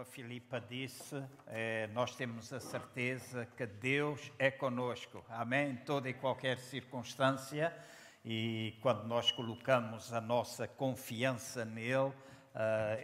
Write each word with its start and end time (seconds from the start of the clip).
a 0.00 0.04
Filipa 0.04 0.58
disse, 0.58 1.22
é, 1.46 1.86
nós 1.88 2.16
temos 2.16 2.50
a 2.54 2.58
certeza 2.58 3.44
que 3.44 3.66
Deus 3.66 4.32
é 4.38 4.50
conosco. 4.50 5.22
Amém? 5.28 5.72
Em 5.72 5.76
toda 5.76 6.08
e 6.08 6.14
qualquer 6.14 6.58
circunstância. 6.58 7.76
E 8.24 8.78
quando 8.80 9.04
nós 9.04 9.30
colocamos 9.30 10.10
a 10.10 10.20
nossa 10.20 10.66
confiança 10.66 11.66
nele, 11.66 12.08
uh, 12.08 12.14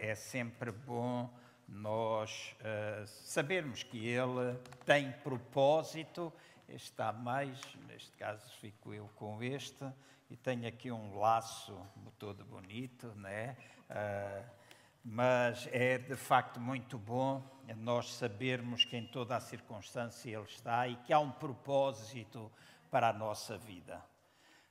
é 0.01 0.15
sempre 0.15 0.71
bom 0.71 1.31
nós 1.69 2.57
uh, 2.61 3.07
sabermos 3.07 3.83
que 3.83 4.09
ele 4.09 4.59
tem 4.87 5.13
propósito. 5.23 6.33
Está 6.67 7.13
mais, 7.13 7.61
neste 7.89 8.13
caso 8.13 8.51
fico 8.59 8.95
eu 8.95 9.07
com 9.17 9.43
este, 9.43 9.85
e 10.31 10.37
tenho 10.37 10.67
aqui 10.67 10.91
um 10.91 11.19
laço 11.19 11.79
todo 12.19 12.43
bonito, 12.43 13.09
né? 13.17 13.55
Uh, 13.91 14.66
mas 15.09 15.69
é 15.71 15.99
de 15.99 16.17
facto 16.17 16.59
muito 16.59 16.99
bom 16.99 17.41
nós 17.77 18.13
sabermos 18.13 18.85
que 18.85 18.97
em 18.97 19.07
toda 19.07 19.37
a 19.37 19.41
circunstância 19.41 20.37
Ele 20.37 20.45
está 20.47 20.89
e 20.89 20.97
que 20.97 21.13
há 21.13 21.21
um 21.21 21.31
propósito 21.31 22.51
para 22.91 23.11
a 23.11 23.13
nossa 23.13 23.57
vida. 23.57 24.03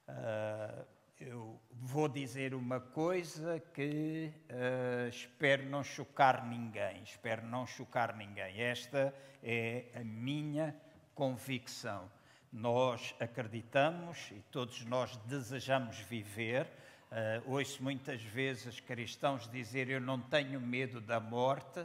Uh, 0.10 0.86
eu 1.22 1.62
vou 1.72 2.10
dizer 2.10 2.54
uma 2.54 2.82
coisa 2.82 3.62
que 3.74 4.30
uh, 4.50 5.08
espero 5.08 5.64
não 5.70 5.82
chocar 5.82 6.46
ninguém, 6.46 7.02
espero 7.04 7.46
não 7.46 7.66
chocar 7.66 8.14
ninguém. 8.14 8.62
Esta 8.62 9.16
é 9.42 9.86
a 9.96 10.04
minha 10.04 10.76
convicção. 11.14 12.12
Nós 12.52 13.16
acreditamos 13.22 14.32
e 14.32 14.42
todos 14.52 14.84
nós 14.84 15.16
desejamos 15.26 15.98
viver 16.00 16.68
Uh, 17.16 17.50
ouço 17.54 17.82
muitas 17.82 18.22
vezes 18.22 18.82
cristãos 18.82 19.50
dizer 19.50 19.90
eu 19.90 20.02
não 20.02 20.20
tenho 20.20 20.60
medo 20.60 21.00
da 21.00 21.18
morte, 21.18 21.82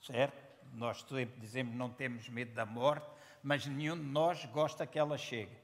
certo? 0.00 0.42
Nós 0.72 1.02
sempre 1.02 1.38
dizemos 1.38 1.72
não 1.76 1.88
temos 1.88 2.28
medo 2.28 2.52
da 2.52 2.66
morte, 2.66 3.08
mas 3.44 3.64
nenhum 3.64 3.96
de 3.96 4.02
nós 4.02 4.44
gosta 4.46 4.84
que 4.88 4.98
ela 4.98 5.16
chegue, 5.16 5.56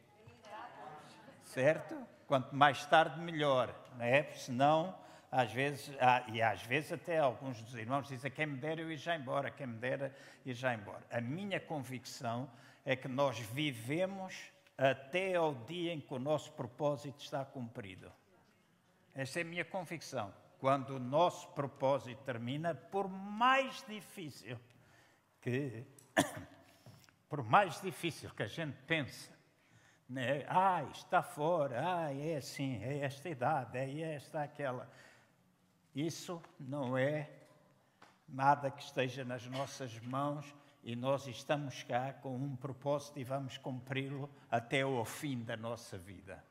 certo? 1.42 2.00
Quanto 2.28 2.54
mais 2.54 2.86
tarde, 2.86 3.18
melhor, 3.18 3.74
não 3.96 4.04
é? 4.04 4.22
Senão, 4.34 4.96
às 5.32 5.52
vezes, 5.52 5.90
e 6.32 6.40
às 6.40 6.62
vezes 6.62 6.92
até 6.92 7.18
alguns 7.18 7.60
dos 7.60 7.74
irmãos 7.74 8.06
dizem 8.06 8.30
quem 8.30 8.46
me 8.46 8.56
dera 8.56 8.80
eu 8.80 8.92
ir 8.92 8.98
já 8.98 9.16
embora, 9.16 9.50
quem 9.50 9.66
me 9.66 9.78
dera 9.78 10.14
ir 10.46 10.54
já 10.54 10.72
embora. 10.72 11.04
A 11.10 11.20
minha 11.20 11.58
convicção 11.58 12.48
é 12.84 12.94
que 12.94 13.08
nós 13.08 13.36
vivemos 13.40 14.52
até 14.76 15.34
ao 15.34 15.56
dia 15.64 15.92
em 15.92 16.00
que 16.00 16.14
o 16.14 16.20
nosso 16.20 16.52
propósito 16.52 17.20
está 17.20 17.44
cumprido. 17.44 18.12
Essa 19.14 19.40
é 19.40 19.42
a 19.42 19.44
minha 19.44 19.64
convicção. 19.64 20.32
Quando 20.58 20.96
o 20.96 20.98
nosso 20.98 21.48
propósito 21.50 22.22
termina, 22.24 22.74
por 22.74 23.08
mais 23.08 23.84
difícil 23.88 24.58
que, 25.40 25.84
por 27.28 27.42
mais 27.42 27.80
difícil 27.80 28.30
que 28.30 28.42
a 28.42 28.48
gente 28.48 28.76
pense, 28.82 29.30
né? 30.08 30.44
ah, 30.48 30.82
está 30.92 31.22
fora, 31.22 31.80
ah, 31.84 32.14
é 32.14 32.36
assim, 32.36 32.82
é 32.82 32.98
esta 32.98 33.28
idade, 33.28 33.78
é 33.78 34.14
esta, 34.14 34.42
aquela. 34.42 34.90
Isso 35.94 36.42
não 36.58 36.96
é 36.96 37.30
nada 38.28 38.70
que 38.70 38.82
esteja 38.82 39.24
nas 39.24 39.46
nossas 39.46 39.98
mãos 40.00 40.54
e 40.82 40.94
nós 40.94 41.26
estamos 41.26 41.82
cá 41.82 42.12
com 42.12 42.36
um 42.36 42.56
propósito 42.56 43.18
e 43.18 43.24
vamos 43.24 43.58
cumpri-lo 43.58 44.28
até 44.50 44.82
ao 44.82 45.04
fim 45.04 45.42
da 45.42 45.56
nossa 45.56 45.96
vida 45.96 46.42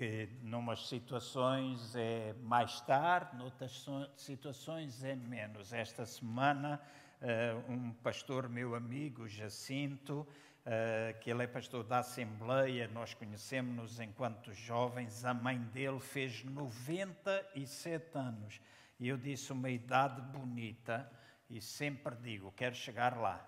que 0.00 0.30
numas 0.40 0.88
situações 0.88 1.94
é 1.94 2.32
mais 2.40 2.80
tarde, 2.80 3.36
noutras 3.36 3.86
situações 4.16 5.04
é 5.04 5.14
menos. 5.14 5.74
Esta 5.74 6.06
semana, 6.06 6.80
uh, 7.20 7.70
um 7.70 7.92
pastor, 7.92 8.48
meu 8.48 8.74
amigo, 8.74 9.28
Jacinto, 9.28 10.20
uh, 10.20 11.20
que 11.20 11.30
ele 11.30 11.44
é 11.44 11.46
pastor 11.46 11.84
da 11.84 11.98
Assembleia, 11.98 12.88
nós 12.88 13.12
conhecemos-nos 13.12 14.00
enquanto 14.00 14.54
jovens, 14.54 15.22
a 15.26 15.34
mãe 15.34 15.58
dele 15.58 16.00
fez 16.00 16.44
97 16.44 18.16
anos. 18.16 18.58
E 18.98 19.06
eu 19.06 19.18
disse 19.18 19.52
uma 19.52 19.68
idade 19.68 20.22
bonita 20.22 21.12
e 21.50 21.60
sempre 21.60 22.16
digo, 22.16 22.50
quero 22.52 22.74
chegar 22.74 23.18
lá. 23.18 23.46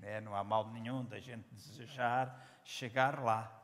É, 0.00 0.22
não 0.22 0.34
há 0.34 0.42
mal 0.42 0.70
nenhum 0.70 1.04
da 1.04 1.20
gente 1.20 1.46
desejar 1.52 2.62
chegar 2.64 3.22
lá 3.22 3.60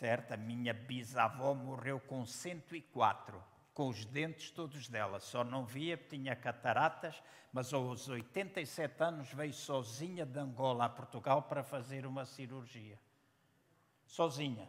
certo? 0.00 0.32
A 0.32 0.36
minha 0.36 0.72
bisavó 0.72 1.52
morreu 1.54 2.00
com 2.00 2.24
104, 2.24 3.44
com 3.74 3.88
os 3.88 4.06
dentes 4.06 4.50
todos 4.50 4.88
dela. 4.88 5.20
Só 5.20 5.44
não 5.44 5.66
via, 5.66 5.94
tinha 5.98 6.34
cataratas, 6.34 7.22
mas 7.52 7.72
aos 7.74 8.08
87 8.08 9.02
anos 9.02 9.30
veio 9.34 9.52
sozinha 9.52 10.24
de 10.24 10.38
Angola 10.38 10.86
a 10.86 10.88
Portugal 10.88 11.42
para 11.42 11.62
fazer 11.62 12.06
uma 12.06 12.24
cirurgia. 12.24 12.98
Sozinha. 14.06 14.66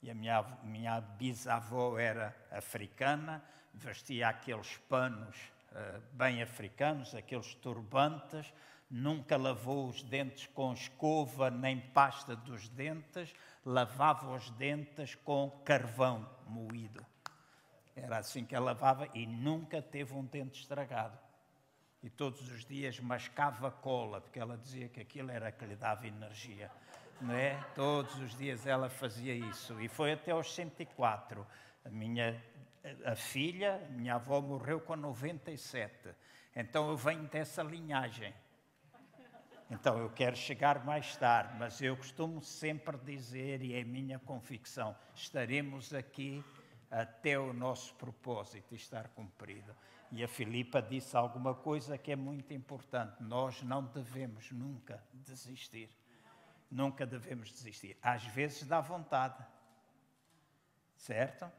E 0.00 0.08
a 0.08 0.14
minha, 0.14 0.42
minha 0.62 1.00
bisavó 1.00 1.98
era 1.98 2.32
africana, 2.52 3.42
vestia 3.74 4.28
aqueles 4.28 4.76
panos 4.88 5.36
uh, 5.72 6.00
bem 6.12 6.40
africanos, 6.40 7.16
aqueles 7.16 7.52
turbantes, 7.56 8.54
nunca 8.90 9.36
lavou 9.36 9.88
os 9.88 10.02
dentes 10.02 10.46
com 10.46 10.72
escova 10.72 11.50
nem 11.50 11.80
pasta 11.80 12.34
dos 12.34 12.68
dentes, 12.68 13.34
lavava 13.64 14.34
os 14.34 14.50
dentes 14.50 15.14
com 15.14 15.50
carvão 15.64 16.28
moído. 16.46 17.04
Era 17.94 18.18
assim 18.18 18.44
que 18.44 18.54
ela 18.54 18.66
lavava 18.66 19.08
e 19.14 19.26
nunca 19.26 19.82
teve 19.82 20.14
um 20.14 20.24
dente 20.24 20.60
estragado. 20.60 21.18
E 22.02 22.08
todos 22.08 22.48
os 22.48 22.64
dias 22.64 23.00
mascava 23.00 23.70
cola, 23.70 24.20
porque 24.20 24.38
ela 24.38 24.56
dizia 24.56 24.88
que 24.88 25.00
aquilo 25.00 25.30
era 25.30 25.50
que 25.50 25.64
lhe 25.64 25.74
dava 25.74 26.06
energia. 26.06 26.70
Não 27.20 27.34
é? 27.34 27.60
Todos 27.74 28.14
os 28.20 28.36
dias 28.36 28.66
ela 28.66 28.88
fazia 28.88 29.34
isso. 29.34 29.80
E 29.80 29.88
foi 29.88 30.12
até 30.12 30.30
aos 30.30 30.54
104. 30.54 31.44
A 31.84 31.90
minha 31.90 32.40
a 33.04 33.14
filha, 33.14 33.80
minha 33.90 34.14
avó 34.14 34.40
morreu 34.40 34.80
com 34.80 34.96
97. 34.96 36.10
Então 36.54 36.88
eu 36.88 36.96
venho 36.96 37.24
dessa 37.24 37.62
linhagem. 37.62 38.32
Então 39.70 39.98
eu 39.98 40.08
quero 40.08 40.34
chegar 40.34 40.84
mais 40.84 41.16
tarde, 41.16 41.54
mas 41.58 41.80
eu 41.82 41.96
costumo 41.96 42.40
sempre 42.40 42.96
dizer, 42.96 43.62
e 43.62 43.74
é 43.74 43.84
minha 43.84 44.18
convicção, 44.18 44.96
estaremos 45.14 45.92
aqui 45.92 46.42
até 46.90 47.38
o 47.38 47.52
nosso 47.52 47.94
propósito 47.96 48.74
estar 48.74 49.08
cumprido. 49.08 49.74
E 50.10 50.24
a 50.24 50.28
Filipa 50.28 50.80
disse 50.80 51.14
alguma 51.16 51.54
coisa 51.54 51.98
que 51.98 52.10
é 52.10 52.16
muito 52.16 52.54
importante: 52.54 53.22
nós 53.22 53.62
não 53.62 53.84
devemos 53.84 54.50
nunca 54.50 55.02
desistir. 55.12 55.90
Nunca 56.70 57.06
devemos 57.06 57.50
desistir. 57.50 57.96
Às 58.02 58.24
vezes 58.24 58.66
dá 58.66 58.80
vontade, 58.80 59.44
certo? 60.96 61.50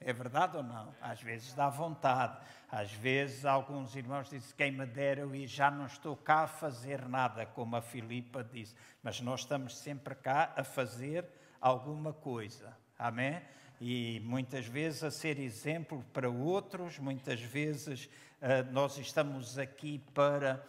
É 0.00 0.12
verdade 0.12 0.56
ou 0.56 0.62
não? 0.62 0.94
Às 1.00 1.22
vezes 1.22 1.54
dá 1.54 1.68
vontade. 1.68 2.38
Às 2.70 2.92
vezes 2.92 3.44
alguns 3.44 3.96
irmãos 3.96 4.28
dizem 4.28 4.54
quem 4.56 4.70
me 4.70 4.84
dera 4.84 5.20
eu 5.20 5.34
e 5.34 5.46
já 5.46 5.70
não 5.70 5.86
estou 5.86 6.16
cá 6.16 6.42
a 6.42 6.46
fazer 6.46 7.08
nada, 7.08 7.46
como 7.46 7.76
a 7.76 7.82
Filipa 7.82 8.44
disse. 8.44 8.74
Mas 9.02 9.20
nós 9.20 9.40
estamos 9.40 9.76
sempre 9.78 10.14
cá 10.14 10.52
a 10.56 10.62
fazer 10.62 11.24
alguma 11.60 12.12
coisa. 12.12 12.76
Amém? 12.98 13.40
E 13.80 14.20
muitas 14.24 14.66
vezes 14.66 15.02
a 15.02 15.10
ser 15.10 15.38
exemplo 15.38 16.04
para 16.12 16.30
outros, 16.30 16.98
muitas 16.98 17.40
vezes 17.40 18.06
uh, 18.40 18.72
nós 18.72 18.96
estamos 18.98 19.58
aqui 19.58 19.98
para 20.14 20.64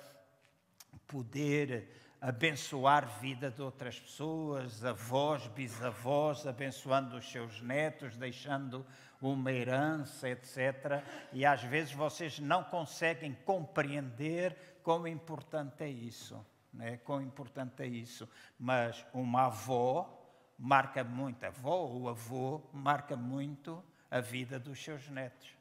poder 1.07 1.89
abençoar 2.19 3.03
a 3.03 3.19
vida 3.19 3.49
de 3.51 3.61
outras 3.61 3.99
pessoas, 3.99 4.83
avós, 4.83 5.47
bisavós, 5.47 6.45
abençoando 6.47 7.15
os 7.15 7.31
seus 7.31 7.61
netos, 7.61 8.17
deixando 8.17 8.85
uma 9.21 9.51
herança, 9.51 10.29
etc. 10.29 11.03
E 11.33 11.45
às 11.45 11.63
vezes 11.63 11.93
vocês 11.93 12.39
não 12.39 12.63
conseguem 12.63 13.33
compreender 13.45 14.55
quão 14.83 15.07
importante 15.07 15.83
é 15.83 15.89
isso. 15.89 16.45
Né? 16.73 16.97
Quão 16.97 17.21
importante 17.21 17.83
é 17.83 17.87
isso. 17.87 18.29
Mas 18.59 19.05
uma 19.13 19.45
avó 19.45 20.13
marca 20.57 21.03
muito, 21.03 21.43
a 21.43 21.47
avó 21.47 21.75
ou 21.75 22.09
avô 22.09 22.61
marca 22.71 23.15
muito 23.15 23.83
a 24.09 24.19
vida 24.19 24.59
dos 24.59 24.83
seus 24.83 25.07
netos. 25.09 25.55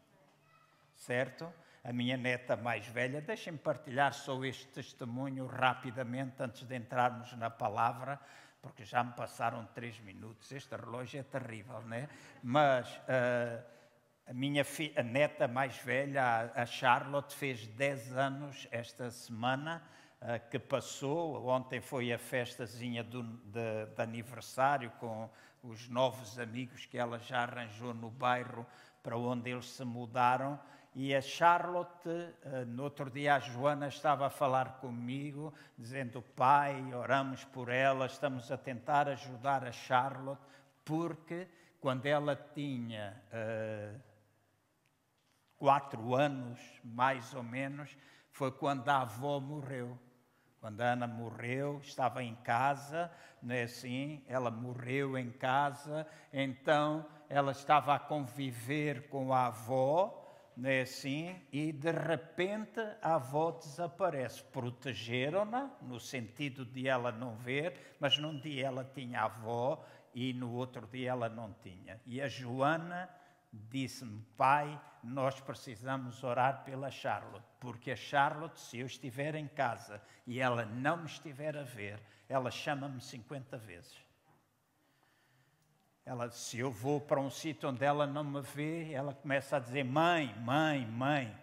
Certo? 0.95 1.53
A 1.85 1.93
minha 1.93 2.17
neta 2.17 2.57
mais 2.57 2.87
velha, 2.87 3.21
deixem-me 3.21 3.59
partilhar 3.59 4.13
só 4.13 4.45
este 4.45 4.67
testemunho 4.69 5.47
rapidamente 5.47 6.43
antes 6.43 6.65
de 6.65 6.75
entrarmos 6.75 7.33
na 7.35 7.49
palavra 7.49 8.19
porque 8.67 8.85
já 8.85 9.05
me 9.05 9.13
passaram 9.13 9.65
três 9.67 10.01
minutos. 10.01 10.51
Este 10.51 10.75
relógio 10.75 11.21
é 11.21 11.23
terrível, 11.23 11.81
né? 11.83 12.09
Mas 12.43 12.89
uh, 12.97 13.65
a 14.27 14.35
minha 14.35 14.67
a 14.97 15.03
neta 15.05 15.47
mais 15.47 15.77
velha, 15.79 16.53
a 16.53 16.67
Charlotte, 16.67 17.33
fez 17.33 17.65
10 17.69 18.17
anos 18.17 18.67
esta 18.73 19.09
semana 19.09 19.81
uh, 20.21 20.51
que 20.51 20.59
passou. 20.59 21.47
Ontem 21.47 21.81
foi 21.81 22.13
a 22.13 22.19
festazinha 22.19 23.05
do, 23.05 23.23
de, 23.23 23.87
de 23.95 24.03
aniversário 24.03 24.91
com 24.99 25.31
os 25.63 25.89
novos 25.89 26.37
amigos 26.37 26.87
que 26.87 26.99
ela 26.99 27.21
já 27.21 27.43
arranjou 27.43 27.95
no 27.95 28.11
bairro 28.11 28.67
para 29.01 29.17
onde 29.17 29.49
eles 29.49 29.71
se 29.71 29.85
mudaram. 29.85 30.59
E 30.99 31.15
a 31.15 31.21
Charlotte, 31.21 32.09
eh, 32.09 32.65
no 32.65 32.85
outro 32.85 33.11
dia 33.11 33.35
a 33.35 33.39
Joana 33.39 33.89
estava 33.89 34.29
a 34.29 34.31
falar 34.31 34.81
comigo, 34.81 35.53
dizendo: 35.77 36.23
Pai, 36.23 36.95
oramos 36.95 37.45
por 37.45 37.69
ela, 37.69 38.07
estamos 38.07 38.51
a 38.51 38.57
tentar 38.57 39.07
ajudar 39.07 39.63
a 39.63 39.73
Charlotte, 39.73 40.41
porque 40.87 41.47
quando 41.83 42.07
ela 42.07 42.35
tinha 42.35 43.15
uh, 43.29 44.01
quatro 45.59 46.15
anos, 46.15 46.59
mais 46.83 47.35
ou 47.35 47.43
menos, 47.43 47.95
foi 48.31 48.51
quando 48.51 48.89
a 48.89 49.03
avó 49.03 49.39
morreu. 49.39 49.99
Quando 50.63 50.81
a 50.81 50.93
Ana 50.93 51.07
morreu, 51.07 51.79
estava 51.83 52.23
em 52.23 52.35
casa, 52.37 53.13
não 53.43 53.55
é 53.55 53.65
assim? 53.65 54.25
Ela 54.27 54.51
morreu 54.51 55.19
em 55.19 55.31
casa, 55.31 56.07
então 56.33 57.05
ela 57.29 57.53
estava 57.53 57.95
a 57.95 57.99
conviver 57.99 59.11
com 59.11 59.35
a 59.35 59.49
avó, 59.49 60.23
não 60.57 60.71
é 60.71 60.81
assim? 60.81 61.37
E 61.53 61.71
de 61.71 61.93
repente 61.93 62.81
a 63.03 63.17
avó 63.17 63.51
desaparece. 63.51 64.43
Protegeram-na, 64.45 65.71
no 65.83 66.01
sentido 66.01 66.65
de 66.65 66.89
ela 66.89 67.13
não 67.13 67.37
ver, 67.37 67.97
mas 68.01 68.17
num 68.17 68.39
dia 68.39 68.67
ela 68.67 68.85
tinha 68.85 69.23
avó 69.23 69.85
e 70.15 70.33
no 70.33 70.53
outro 70.53 70.87
dia 70.87 71.11
ela 71.11 71.29
não 71.29 71.53
tinha. 71.63 72.01
E 72.07 72.23
a 72.23 72.29
Joana 72.29 73.11
disse-me, 73.53 74.23
pai, 74.37 74.81
nós 75.03 75.41
precisamos 75.41 76.25
orar 76.25 76.65
pela 76.65 76.91
Charlotte, 76.91 77.47
porque 77.61 77.91
a 77.91 77.97
Charlotte, 77.97 78.59
se 78.59 78.79
eu 78.79 78.87
estiver 78.87 79.35
em 79.35 79.47
casa 79.47 80.01
e 80.27 80.41
ela 80.41 80.65
não 80.65 80.97
me 80.97 81.07
estiver 81.07 81.57
a 81.57 81.63
ver, 81.63 82.01
ela 82.29 82.51
chama-me 82.51 83.01
50 83.01 83.59
vezes. 83.59 84.06
Ela, 86.07 86.31
se 86.31 86.61
eu 86.61 86.71
vou 86.71 87.01
para 87.01 87.19
um 87.19 87.29
sítio 87.29 87.69
onde 87.69 87.85
ela 87.85 88.07
não 88.07 88.23
me 88.23 88.41
vê, 88.41 88.93
ela 88.93 89.13
começa 89.13 89.57
a 89.57 89.59
dizer: 89.59 89.85
Mãe, 89.85 90.33
mãe, 90.39 90.87
mãe. 90.87 91.37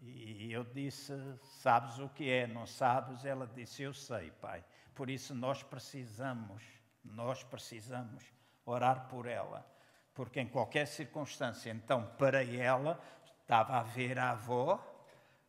E 0.00 0.50
eu 0.50 0.64
disse: 0.64 1.12
Sabes 1.60 1.98
o 1.98 2.08
que 2.08 2.30
é? 2.30 2.46
Não 2.46 2.66
sabes? 2.66 3.26
Ela 3.26 3.46
disse: 3.46 3.82
Eu 3.82 3.92
sei, 3.92 4.30
pai. 4.30 4.64
Por 4.94 5.10
isso 5.10 5.34
nós 5.34 5.62
precisamos, 5.62 6.62
nós 7.04 7.44
precisamos 7.44 8.24
orar 8.64 9.08
por 9.08 9.26
ela. 9.26 9.70
Porque 10.14 10.40
em 10.40 10.48
qualquer 10.48 10.86
circunstância, 10.86 11.70
então, 11.70 12.06
para 12.16 12.42
ela, 12.42 12.98
estava 13.42 13.76
a 13.76 13.82
ver 13.82 14.18
a 14.18 14.30
avó, 14.30 14.82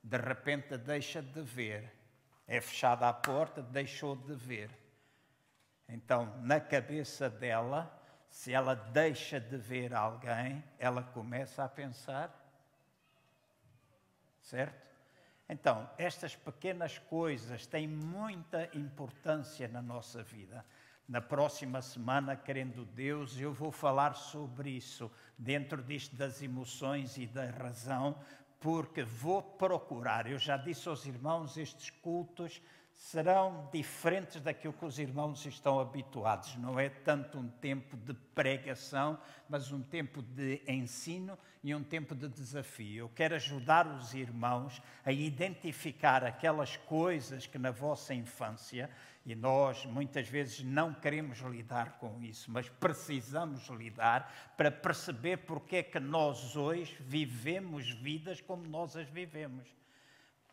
de 0.04 0.18
repente 0.18 0.78
deixa 0.78 1.22
de 1.22 1.42
ver. 1.42 1.96
É 2.46 2.60
fechada 2.60 3.08
a 3.08 3.14
porta, 3.14 3.62
deixou 3.62 4.18
de 4.18 4.34
ver 4.34 4.87
então, 5.90 6.34
na 6.42 6.60
cabeça 6.60 7.30
dela, 7.30 7.92
se 8.30 8.54
ela 8.54 8.76
deixa 8.76 9.40
de 9.40 9.58
ver 9.58 9.94
alguém, 9.94 10.64
ela 10.78 11.02
começa 11.02 11.64
a 11.64 11.70
pensar. 11.70 12.34
Certo? 14.42 14.86
Então, 15.50 15.90
estas 15.98 16.36
pequenas 16.36 16.98
coisas 16.98 17.66
têm 17.66 17.88
muita 17.88 18.70
importância 18.78 19.68
na 19.68 19.82
nossa 19.82 20.22
vida. 20.22 20.66
Na 21.08 21.22
próxima 21.22 21.82
semana, 21.82 22.36
querendo 22.36 22.84
Deus, 22.84 23.40
eu 23.40 23.54
vou 23.54 23.72
falar 23.72 24.14
sobre 24.14 24.72
isso, 24.72 25.10
dentro 25.38 25.82
disto 25.82 26.14
das 26.18 26.42
emoções 26.42 27.18
e 27.18 27.26
da 27.26 27.50
razão, 27.50 28.22
porque 28.60 29.04
vou 29.04 29.42
procurar. 29.42 30.30
Eu 30.30 30.38
já 30.38 30.58
disse 30.58 30.90
aos 30.90 31.06
irmãos, 31.06 31.56
estes 31.56 31.92
cultos 31.92 32.62
serão 32.98 33.70
diferentes 33.72 34.42
daquilo 34.42 34.74
que 34.74 34.84
os 34.84 34.98
irmãos 34.98 35.46
estão 35.46 35.80
habituados. 35.80 36.56
Não 36.56 36.80
é 36.80 36.90
tanto 36.90 37.38
um 37.38 37.48
tempo 37.48 37.96
de 37.96 38.14
pregação, 38.14 39.20
mas 39.48 39.72
um 39.72 39.82
tempo 39.82 40.22
de 40.22 40.62
ensino 40.68 41.38
e 41.64 41.76
um 41.76 41.84
tempo 41.84 42.16
de 42.16 42.28
desafio. 42.28 43.06
Eu 43.06 43.10
quero 43.10 43.36
ajudar 43.36 43.86
os 43.88 44.16
irmãos 44.16 44.82
a 45.06 45.12
identificar 45.12 46.24
aquelas 46.24 46.76
coisas 46.76 47.46
que 47.46 47.60
na 47.60 47.70
vossa 47.70 48.16
infância, 48.16 48.90
e 49.24 49.36
nós 49.36 49.86
muitas 49.86 50.28
vezes 50.28 50.64
não 50.64 50.92
queremos 50.92 51.38
lidar 51.40 52.00
com 52.00 52.20
isso, 52.22 52.50
mas 52.52 52.68
precisamos 52.68 53.68
lidar 53.68 54.54
para 54.58 54.72
perceber 54.72 55.38
porque 55.38 55.78
é 55.78 55.84
que 55.84 56.00
nós 56.00 56.56
hoje 56.56 56.98
vivemos 57.02 57.90
vidas 57.92 58.42
como 58.42 58.66
nós 58.68 58.98
as 58.98 59.08
vivemos 59.08 59.78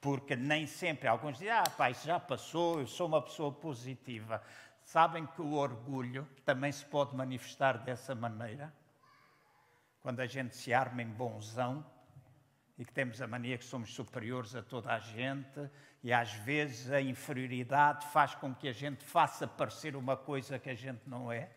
porque 0.05 0.37
nem 0.37 0.67
sempre, 0.67 1.09
alguns 1.09 1.39
dizem, 1.39 1.49
ah, 1.49 1.65
pai, 1.79 1.95
já 1.95 2.21
passou, 2.21 2.79
eu 2.79 2.87
sou 2.87 3.06
uma 3.06 3.23
pessoa 3.23 3.51
positiva. 3.51 4.43
Sabem 4.85 5.25
que 5.25 5.41
o 5.41 5.55
orgulho 5.55 6.29
também 6.45 6.71
se 6.71 6.85
pode 6.85 7.17
manifestar 7.17 7.79
dessa 7.79 8.15
maneira? 8.15 8.71
Quando 10.03 10.21
a 10.21 10.27
gente 10.27 10.55
se 10.56 10.75
arma 10.75 11.01
em 11.01 11.09
bonzão 11.09 11.83
e 12.77 12.85
que 12.85 12.93
temos 12.93 13.23
a 13.23 13.27
mania 13.27 13.56
que 13.56 13.65
somos 13.65 13.95
superiores 13.95 14.55
a 14.55 14.62
toda 14.62 14.93
a 14.93 14.99
gente 14.99 15.71
e 16.03 16.12
às 16.12 16.35
vezes 16.35 16.93
a 16.93 17.01
inferioridade 17.01 18.06
faz 18.09 18.35
com 18.35 18.55
que 18.55 18.69
a 18.69 18.73
gente 18.73 19.03
faça 19.03 19.49
parecer 19.49 19.97
uma 19.97 20.19
coisa 20.19 20.59
que 20.59 20.69
a 20.69 20.75
gente 20.75 21.09
não 21.09 21.33
é. 21.33 21.51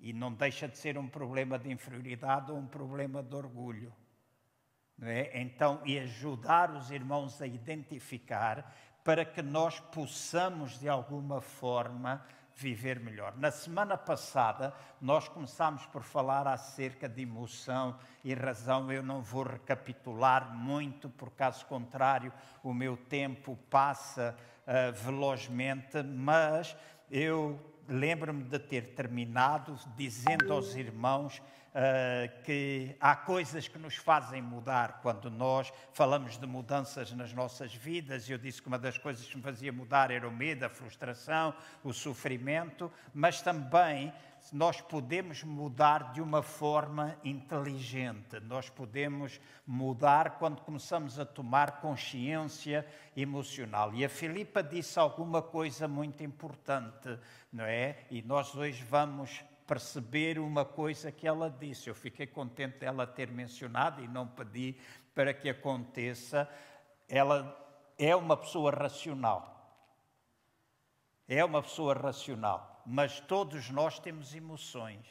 E 0.00 0.14
não 0.14 0.32
deixa 0.32 0.66
de 0.66 0.78
ser 0.78 0.96
um 0.96 1.06
problema 1.06 1.58
de 1.58 1.70
inferioridade 1.70 2.50
ou 2.50 2.56
um 2.56 2.66
problema 2.66 3.22
de 3.22 3.36
orgulho. 3.36 3.94
É? 5.02 5.40
Então, 5.40 5.80
e 5.84 5.98
ajudar 5.98 6.70
os 6.70 6.90
irmãos 6.90 7.42
a 7.42 7.46
identificar 7.46 8.72
para 9.02 9.24
que 9.24 9.42
nós 9.42 9.80
possamos, 9.80 10.78
de 10.78 10.88
alguma 10.88 11.40
forma, 11.40 12.24
viver 12.56 13.00
melhor. 13.00 13.36
Na 13.36 13.50
semana 13.50 13.98
passada, 13.98 14.72
nós 15.00 15.28
começámos 15.28 15.84
por 15.86 16.02
falar 16.02 16.46
acerca 16.46 17.08
de 17.08 17.22
emoção 17.22 17.98
e 18.22 18.32
razão. 18.32 18.90
Eu 18.90 19.02
não 19.02 19.20
vou 19.20 19.42
recapitular 19.42 20.54
muito, 20.54 21.10
por 21.10 21.30
caso 21.32 21.66
contrário, 21.66 22.32
o 22.62 22.72
meu 22.72 22.96
tempo 22.96 23.58
passa 23.68 24.36
uh, 24.62 24.92
velozmente, 24.92 26.02
mas 26.02 26.76
eu 27.10 27.60
lembro-me 27.88 28.44
de 28.44 28.58
ter 28.58 28.94
terminado 28.94 29.78
dizendo 29.96 30.52
aos 30.52 30.74
irmãos 30.74 31.38
uh, 31.38 32.42
que 32.42 32.96
há 33.00 33.14
coisas 33.16 33.68
que 33.68 33.78
nos 33.78 33.96
fazem 33.96 34.40
mudar 34.40 35.00
quando 35.02 35.30
nós 35.30 35.72
falamos 35.92 36.38
de 36.38 36.46
mudanças 36.46 37.12
nas 37.12 37.32
nossas 37.32 37.74
vidas. 37.74 38.28
Eu 38.28 38.38
disse 38.38 38.62
que 38.62 38.68
uma 38.68 38.78
das 38.78 38.96
coisas 38.96 39.26
que 39.26 39.36
me 39.36 39.42
fazia 39.42 39.72
mudar 39.72 40.10
era 40.10 40.28
o 40.28 40.32
medo, 40.32 40.64
a 40.64 40.68
frustração, 40.68 41.54
o 41.82 41.92
sofrimento, 41.92 42.90
mas 43.12 43.42
também 43.42 44.12
nós 44.52 44.80
podemos 44.80 45.42
mudar 45.42 46.12
de 46.12 46.20
uma 46.20 46.42
forma 46.42 47.16
inteligente, 47.24 48.38
nós 48.40 48.68
podemos 48.68 49.40
mudar 49.66 50.38
quando 50.38 50.60
começamos 50.62 51.18
a 51.18 51.24
tomar 51.24 51.80
consciência 51.80 52.86
emocional. 53.16 53.94
E 53.94 54.04
a 54.04 54.08
Filipa 54.08 54.62
disse 54.62 54.98
alguma 54.98 55.40
coisa 55.40 55.88
muito 55.88 56.22
importante, 56.22 57.18
não 57.52 57.64
é? 57.64 58.04
E 58.10 58.22
nós 58.22 58.54
hoje 58.54 58.84
vamos 58.84 59.44
perceber 59.66 60.38
uma 60.38 60.64
coisa 60.64 61.10
que 61.10 61.26
ela 61.26 61.48
disse. 61.50 61.88
Eu 61.88 61.94
fiquei 61.94 62.26
contente 62.26 62.80
dela 62.80 63.06
ter 63.06 63.30
mencionado 63.30 64.02
e 64.02 64.08
não 64.08 64.26
pedi 64.26 64.76
para 65.14 65.32
que 65.32 65.48
aconteça. 65.48 66.48
Ela 67.08 67.56
é 67.98 68.14
uma 68.14 68.36
pessoa 68.36 68.70
racional. 68.70 69.54
É 71.26 71.42
uma 71.42 71.62
pessoa 71.62 71.94
racional, 71.94 72.73
mas 72.86 73.20
todos 73.20 73.70
nós 73.70 73.98
temos 73.98 74.34
emoções. 74.34 75.06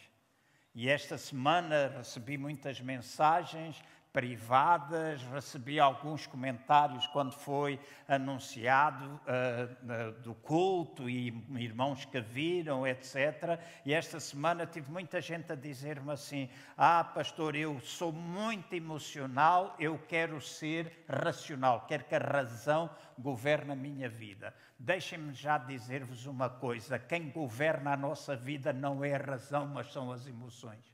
E 0.75 0.89
esta 0.89 1.17
semana 1.17 1.93
recebi 1.97 2.37
muitas 2.37 2.81
mensagens 2.81 3.83
privadas, 4.13 5.23
recebi 5.23 5.79
alguns 5.79 6.27
comentários 6.27 7.07
quando 7.07 7.33
foi 7.33 7.79
anunciado 8.07 9.19
uh, 9.25 10.11
do 10.21 10.35
culto 10.35 11.09
e 11.09 11.29
irmãos 11.57 12.05
que 12.05 12.21
viram, 12.21 12.85
etc. 12.85 13.59
E 13.83 13.91
esta 13.91 14.19
semana 14.19 14.67
tive 14.67 14.91
muita 14.91 15.19
gente 15.19 15.51
a 15.51 15.55
dizer-me 15.55 16.11
assim: 16.11 16.47
Ah, 16.77 17.03
pastor, 17.03 17.55
eu 17.55 17.79
sou 17.79 18.11
muito 18.11 18.73
emocional, 18.75 19.75
eu 19.79 19.97
quero 20.07 20.39
ser 20.39 21.03
racional, 21.09 21.87
quero 21.87 22.03
que 22.03 22.13
a 22.13 22.19
razão 22.19 22.91
governe 23.17 23.71
a 23.71 23.75
minha 23.75 24.07
vida. 24.07 24.53
Deixem-me 24.77 25.33
já 25.33 25.57
dizer-vos 25.57 26.27
uma 26.27 26.51
coisa: 26.51 26.99
quem 26.99 27.31
governa 27.31 27.93
a 27.93 27.97
nossa 27.97 28.35
vida 28.35 28.71
não 28.71 29.03
é 29.03 29.15
a 29.15 29.17
razão, 29.17 29.65
mas 29.65 29.91
são 29.91 30.11
as 30.11 30.27
emoções. 30.27 30.92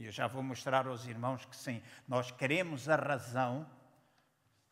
E 0.00 0.06
eu 0.06 0.10
já 0.10 0.26
vou 0.26 0.42
mostrar 0.42 0.86
aos 0.86 1.06
irmãos 1.06 1.44
que 1.44 1.54
sim, 1.54 1.82
nós 2.08 2.30
queremos 2.30 2.88
a 2.88 2.96
razão, 2.96 3.66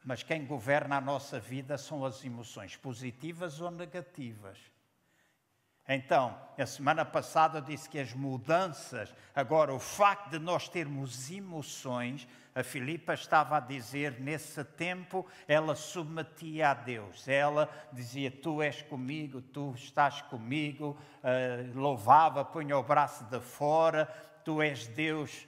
mas 0.02 0.22
quem 0.22 0.46
governa 0.46 0.96
a 0.96 1.02
nossa 1.02 1.38
vida 1.38 1.76
são 1.76 2.02
as 2.02 2.24
emoções, 2.24 2.76
positivas 2.76 3.60
ou 3.60 3.70
negativas. 3.70 4.58
Então, 5.86 6.34
a 6.58 6.64
semana 6.64 7.04
passada 7.04 7.58
eu 7.58 7.62
disse 7.62 7.90
que 7.90 7.98
as 7.98 8.14
mudanças, 8.14 9.14
agora 9.34 9.74
o 9.74 9.78
facto 9.78 10.30
de 10.30 10.38
nós 10.38 10.66
termos 10.66 11.30
emoções, 11.30 12.26
a 12.54 12.62
Filipa 12.62 13.14
estava 13.14 13.56
a 13.56 13.60
dizer, 13.60 14.20
nesse 14.20 14.64
tempo 14.64 15.26
ela 15.46 15.74
submetia 15.74 16.70
a 16.70 16.74
Deus. 16.74 17.28
Ela 17.28 17.70
dizia: 17.92 18.30
Tu 18.30 18.60
és 18.62 18.82
comigo, 18.82 19.40
tu 19.40 19.72
estás 19.76 20.20
comigo, 20.22 20.98
uh, 21.22 21.78
louvava, 21.78 22.44
punha 22.44 22.76
o 22.76 22.82
braço 22.82 23.24
de 23.24 23.40
fora, 23.40 24.12
tu 24.48 24.62
és 24.62 24.86
Deus, 24.86 25.46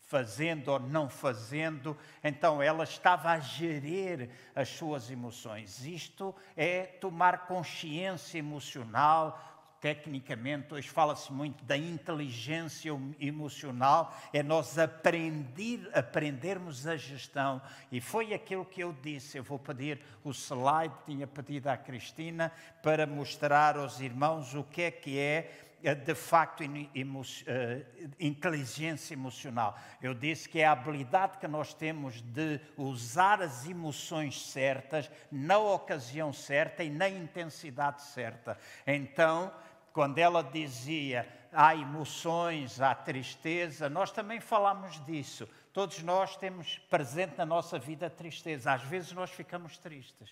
fazendo 0.00 0.72
ou 0.72 0.80
não 0.80 1.08
fazendo. 1.08 1.96
Então 2.24 2.60
ela 2.60 2.82
estava 2.82 3.30
a 3.30 3.38
gerir 3.38 4.30
as 4.52 4.68
suas 4.68 5.08
emoções. 5.12 5.86
Isto 5.86 6.34
é 6.56 6.82
tomar 6.82 7.46
consciência 7.46 8.38
emocional, 8.38 9.40
tecnicamente, 9.80 10.74
hoje 10.74 10.88
fala-se 10.88 11.32
muito 11.32 11.64
da 11.64 11.76
inteligência 11.76 12.90
emocional, 13.20 14.12
é 14.32 14.42
nós 14.42 14.76
aprender, 14.76 15.88
aprendermos 15.94 16.84
a 16.84 16.96
gestão. 16.96 17.62
E 17.92 18.00
foi 18.00 18.34
aquilo 18.34 18.64
que 18.64 18.82
eu 18.82 18.92
disse. 18.92 19.38
Eu 19.38 19.44
vou 19.44 19.58
pedir 19.58 20.00
o 20.24 20.30
slide, 20.30 20.94
tinha 21.06 21.28
pedido 21.28 21.68
à 21.68 21.76
Cristina, 21.76 22.50
para 22.82 23.06
mostrar 23.06 23.76
aos 23.76 24.00
irmãos 24.00 24.52
o 24.52 24.64
que 24.64 24.82
é 24.82 24.90
que 24.90 25.16
é 25.16 25.71
de 25.94 26.14
facto 26.14 26.62
emo, 26.62 27.20
uh, 27.20 28.10
inteligência 28.20 29.14
emocional. 29.14 29.76
Eu 30.00 30.14
disse 30.14 30.48
que 30.48 30.60
é 30.60 30.66
a 30.66 30.72
habilidade 30.72 31.38
que 31.38 31.48
nós 31.48 31.74
temos 31.74 32.20
de 32.20 32.60
usar 32.76 33.42
as 33.42 33.66
emoções 33.66 34.50
certas, 34.50 35.10
na 35.30 35.58
ocasião 35.58 36.32
certa 36.32 36.84
e 36.84 36.90
na 36.90 37.08
intensidade 37.08 38.02
certa. 38.02 38.56
Então, 38.86 39.52
quando 39.92 40.18
ela 40.18 40.42
dizia 40.42 41.28
há 41.52 41.74
emoções, 41.74 42.80
há 42.80 42.94
tristeza, 42.94 43.88
nós 43.88 44.10
também 44.10 44.40
falamos 44.40 45.04
disso. 45.04 45.48
Todos 45.72 46.02
nós 46.02 46.36
temos 46.36 46.78
presente 46.90 47.36
na 47.36 47.46
nossa 47.46 47.78
vida 47.78 48.06
a 48.06 48.10
tristeza. 48.10 48.72
Às 48.72 48.82
vezes 48.82 49.12
nós 49.12 49.30
ficamos 49.30 49.78
tristes. 49.78 50.30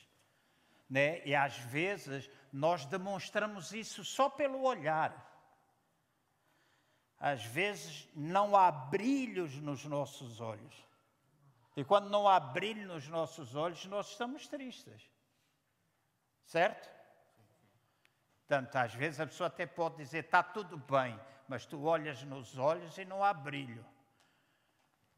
Né? 0.88 1.22
E 1.24 1.34
às 1.34 1.56
vezes 1.56 2.28
nós 2.52 2.84
demonstramos 2.84 3.72
isso 3.72 4.04
só 4.04 4.28
pelo 4.28 4.62
olhar. 4.62 5.28
Às 7.20 7.44
vezes 7.44 8.08
não 8.16 8.56
há 8.56 8.72
brilhos 8.72 9.56
nos 9.56 9.84
nossos 9.84 10.40
olhos. 10.40 10.88
E 11.76 11.84
quando 11.84 12.08
não 12.08 12.26
há 12.26 12.40
brilho 12.40 12.88
nos 12.88 13.06
nossos 13.08 13.54
olhos, 13.54 13.84
nós 13.84 14.08
estamos 14.08 14.48
tristes. 14.48 15.08
Certo? 16.46 16.88
Portanto, 18.40 18.74
às 18.74 18.94
vezes 18.94 19.20
a 19.20 19.26
pessoa 19.26 19.48
até 19.48 19.66
pode 19.66 19.98
dizer 19.98 20.24
está 20.24 20.42
tudo 20.42 20.78
bem, 20.78 21.20
mas 21.46 21.66
tu 21.66 21.84
olhas 21.84 22.22
nos 22.22 22.56
olhos 22.56 22.96
e 22.96 23.04
não 23.04 23.22
há 23.22 23.32
brilho. 23.34 23.84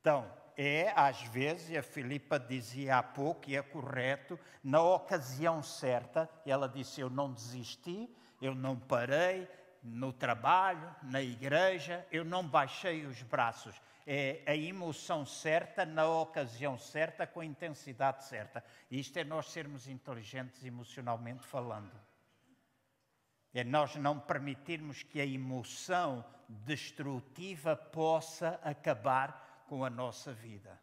Então, 0.01 0.31
é 0.57 0.93
às 0.97 1.23
vezes, 1.23 1.71
e 1.71 1.79
a 1.79 1.83
Filipa 1.83 2.39
dizia 2.39 2.99
há 2.99 3.03
pouco, 3.03 3.49
e 3.49 3.57
é 3.57 3.63
correto, 3.63 4.39
na 4.63 4.83
ocasião 4.83 5.63
certa, 5.63 6.29
ela 6.45 6.69
disse: 6.69 7.01
Eu 7.01 7.09
não 7.09 7.33
desisti, 7.33 8.15
eu 8.41 8.55
não 8.55 8.77
parei 8.77 9.49
no 9.83 10.12
trabalho, 10.12 10.95
na 11.03 11.21
igreja, 11.21 12.07
eu 12.11 12.25
não 12.25 12.47
baixei 12.47 13.05
os 13.05 13.23
braços. 13.23 13.81
É 14.07 14.43
a 14.47 14.57
emoção 14.57 15.25
certa, 15.27 15.85
na 15.85 16.07
ocasião 16.07 16.79
certa, 16.79 17.27
com 17.27 17.41
a 17.41 17.45
intensidade 17.45 18.25
certa. 18.25 18.65
Isto 18.91 19.19
é 19.19 19.25
nós 19.25 19.51
sermos 19.51 19.89
inteligentes 19.89 20.65
emocionalmente 20.65 21.47
falando. 21.47 21.93
É 23.55 23.62
nós 23.62 23.97
não 23.97 24.19
permitirmos 24.19 25.03
que 25.03 25.21
a 25.21 25.27
emoção 25.27 26.25
destrutiva 26.49 27.77
possa 27.77 28.61
acabar 28.62 29.65
com 29.69 29.85
a 29.85 29.91
nossa 29.91 30.33
vida, 30.33 30.81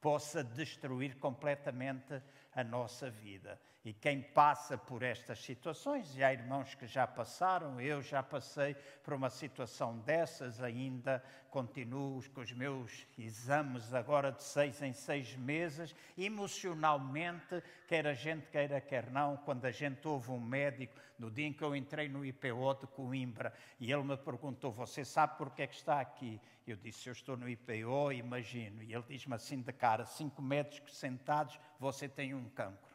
possa 0.00 0.42
destruir 0.42 1.16
completamente 1.18 2.22
a 2.54 2.64
nossa 2.64 3.10
vida. 3.10 3.60
E 3.88 3.94
quem 3.94 4.20
passa 4.20 4.76
por 4.76 5.02
estas 5.02 5.42
situações, 5.42 6.14
e 6.14 6.22
há 6.22 6.30
irmãos 6.30 6.74
que 6.74 6.86
já 6.86 7.06
passaram, 7.06 7.80
eu 7.80 8.02
já 8.02 8.22
passei 8.22 8.74
por 9.02 9.14
uma 9.14 9.30
situação 9.30 9.96
dessas, 10.00 10.60
ainda 10.60 11.24
continuo 11.48 12.22
com 12.34 12.42
os 12.42 12.52
meus 12.52 13.06
exames 13.16 13.94
agora 13.94 14.30
de 14.30 14.42
seis 14.42 14.82
em 14.82 14.92
seis 14.92 15.34
meses, 15.36 15.94
emocionalmente, 16.18 17.62
quer 17.86 18.06
a 18.06 18.12
gente 18.12 18.50
queira, 18.50 18.78
quer 18.78 19.10
não, 19.10 19.38
quando 19.38 19.64
a 19.64 19.70
gente 19.70 20.06
ouve 20.06 20.32
um 20.32 20.38
médico, 20.38 20.94
no 21.18 21.30
dia 21.30 21.46
em 21.46 21.52
que 21.54 21.64
eu 21.64 21.74
entrei 21.74 22.10
no 22.10 22.26
IPO 22.26 22.74
de 22.82 22.86
Coimbra, 22.88 23.54
e 23.80 23.90
ele 23.90 24.04
me 24.04 24.18
perguntou, 24.18 24.70
você 24.70 25.02
sabe 25.02 25.38
porque 25.38 25.62
é 25.62 25.66
que 25.66 25.76
está 25.76 25.98
aqui? 25.98 26.38
Eu 26.66 26.76
disse, 26.76 27.08
eu 27.08 27.14
estou 27.14 27.38
no 27.38 27.48
IPO, 27.48 28.12
imagino. 28.12 28.82
E 28.82 28.92
ele 28.92 29.04
diz-me 29.08 29.34
assim 29.34 29.62
de 29.62 29.72
cara, 29.72 30.04
cinco 30.04 30.42
médicos 30.42 30.94
sentados, 30.94 31.58
você 31.80 32.06
tem 32.06 32.34
um 32.34 32.50
cancro. 32.50 32.87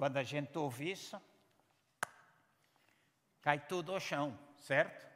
Quando 0.00 0.16
a 0.16 0.22
gente 0.22 0.56
ouve 0.56 0.92
isso, 0.92 1.20
cai 3.42 3.58
tudo 3.58 3.92
ao 3.92 4.00
chão, 4.00 4.34
certo? 4.56 5.06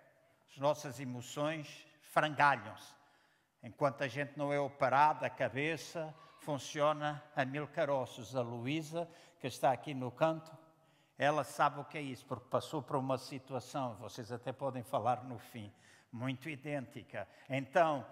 As 0.50 0.58
nossas 0.58 1.00
emoções 1.00 1.86
frangalham-se. 2.02 2.92
Enquanto 3.62 4.04
a 4.04 4.06
gente 4.06 4.36
não 4.36 4.52
é 4.52 4.60
operado, 4.60 5.24
a 5.24 5.30
cabeça 5.30 6.14
funciona 6.40 7.24
a 7.34 7.46
mil 7.46 7.66
caroços. 7.66 8.36
A 8.36 8.42
Luísa, 8.42 9.08
que 9.40 9.46
está 9.46 9.72
aqui 9.72 9.94
no 9.94 10.10
canto, 10.10 10.54
ela 11.16 11.44
sabe 11.44 11.80
o 11.80 11.84
que 11.86 11.96
é 11.96 12.02
isso, 12.02 12.26
porque 12.26 12.46
passou 12.50 12.82
por 12.82 12.96
uma 12.96 13.16
situação, 13.16 13.94
vocês 13.94 14.30
até 14.30 14.52
podem 14.52 14.82
falar 14.82 15.24
no 15.24 15.38
fim, 15.38 15.72
muito 16.12 16.46
idêntica. 16.46 17.26
Então, 17.48 18.06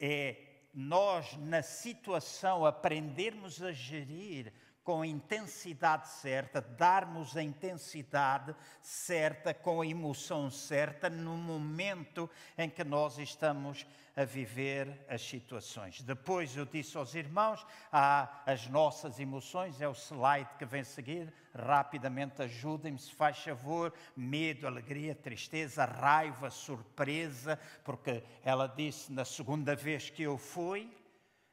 é 0.00 0.42
nós, 0.74 1.36
na 1.38 1.62
situação, 1.62 2.66
aprendermos 2.66 3.62
a 3.62 3.70
gerir 3.70 4.52
com 4.86 5.02
a 5.02 5.06
intensidade 5.06 6.06
certa, 6.06 6.60
darmos 6.60 7.36
a 7.36 7.42
intensidade 7.42 8.54
certa, 8.80 9.52
com 9.52 9.80
a 9.80 9.86
emoção 9.86 10.48
certa, 10.48 11.10
no 11.10 11.36
momento 11.36 12.30
em 12.56 12.70
que 12.70 12.84
nós 12.84 13.18
estamos 13.18 13.84
a 14.14 14.24
viver 14.24 15.04
as 15.08 15.20
situações. 15.20 16.02
Depois 16.02 16.56
eu 16.56 16.64
disse 16.64 16.96
aos 16.96 17.16
irmãos, 17.16 17.66
há 17.90 18.44
as 18.46 18.68
nossas 18.68 19.18
emoções, 19.18 19.80
é 19.80 19.88
o 19.88 19.92
slide 19.92 20.50
que 20.56 20.64
vem 20.64 20.84
seguir, 20.84 21.34
rapidamente 21.52 22.40
ajudem-me, 22.42 22.96
se 23.00 23.12
faz 23.12 23.38
favor, 23.38 23.92
medo, 24.16 24.68
alegria, 24.68 25.16
tristeza, 25.16 25.84
raiva, 25.84 26.48
surpresa, 26.48 27.58
porque 27.82 28.22
ela 28.44 28.68
disse 28.68 29.12
na 29.12 29.24
segunda 29.24 29.74
vez 29.74 30.10
que 30.10 30.22
eu 30.22 30.38
fui, 30.38 30.88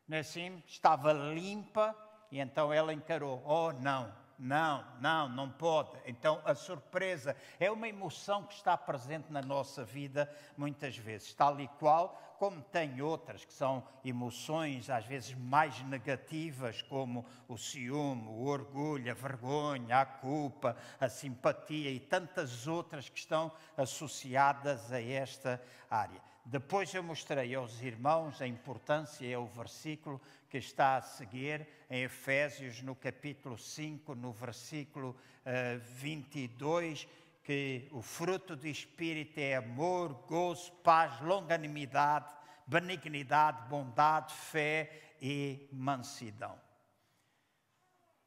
não 0.07 0.17
é 0.17 0.19
assim, 0.19 0.61
estava 0.67 1.11
limpa, 1.11 1.95
e 2.33 2.39
então 2.39 2.73
ela 2.73 2.91
encarou: 2.91 3.43
oh, 3.45 3.71
não, 3.73 4.11
não, 4.39 4.83
não, 4.99 5.29
não 5.29 5.49
pode. 5.51 5.91
Então 6.03 6.41
a 6.43 6.55
surpresa 6.55 7.37
é 7.59 7.69
uma 7.69 7.87
emoção 7.87 8.41
que 8.41 8.55
está 8.55 8.75
presente 8.75 9.31
na 9.31 9.39
nossa 9.39 9.83
vida 9.83 10.27
muitas 10.57 10.97
vezes, 10.97 11.31
tal 11.35 11.61
e 11.61 11.67
qual 11.79 12.19
como 12.39 12.59
tem 12.63 12.99
outras 13.03 13.45
que 13.45 13.53
são 13.53 13.87
emoções 14.03 14.89
às 14.89 15.05
vezes 15.05 15.35
mais 15.35 15.79
negativas, 15.83 16.81
como 16.81 17.23
o 17.47 17.55
ciúme, 17.55 18.27
o 18.27 18.45
orgulho, 18.45 19.11
a 19.11 19.13
vergonha, 19.13 19.99
a 19.99 20.05
culpa, 20.05 20.75
a 20.99 21.07
simpatia 21.07 21.91
e 21.91 21.99
tantas 21.99 22.67
outras 22.67 23.07
que 23.07 23.19
estão 23.19 23.51
associadas 23.77 24.91
a 24.91 24.99
esta 24.99 25.61
área. 25.87 26.32
Depois 26.45 26.93
eu 26.93 27.01
mostrei 27.01 27.55
aos 27.55 27.81
irmãos 27.81 28.41
a 28.41 28.47
importância, 28.47 29.25
é 29.25 29.37
o 29.37 29.45
versículo 29.45 30.21
que 30.49 30.57
está 30.57 30.97
a 30.97 31.01
seguir 31.01 31.65
em 31.89 32.03
Efésios, 32.03 32.81
no 32.81 32.93
capítulo 32.95 33.57
5, 33.57 34.13
no 34.13 34.33
versículo 34.33 35.11
uh, 35.11 35.15
eh, 35.45 35.77
22, 35.77 37.07
que 37.43 37.87
o 37.91 38.01
fruto 38.01 38.57
do 38.57 38.67
Espírito 38.67 39.39
é 39.39 39.55
amor, 39.55 40.13
gozo, 40.27 40.71
paz, 40.83 41.21
longanimidade, 41.21 42.33
benignidade, 42.67 43.67
bondade, 43.69 44.33
fé 44.33 45.13
e 45.21 45.69
mansidão. 45.71 46.59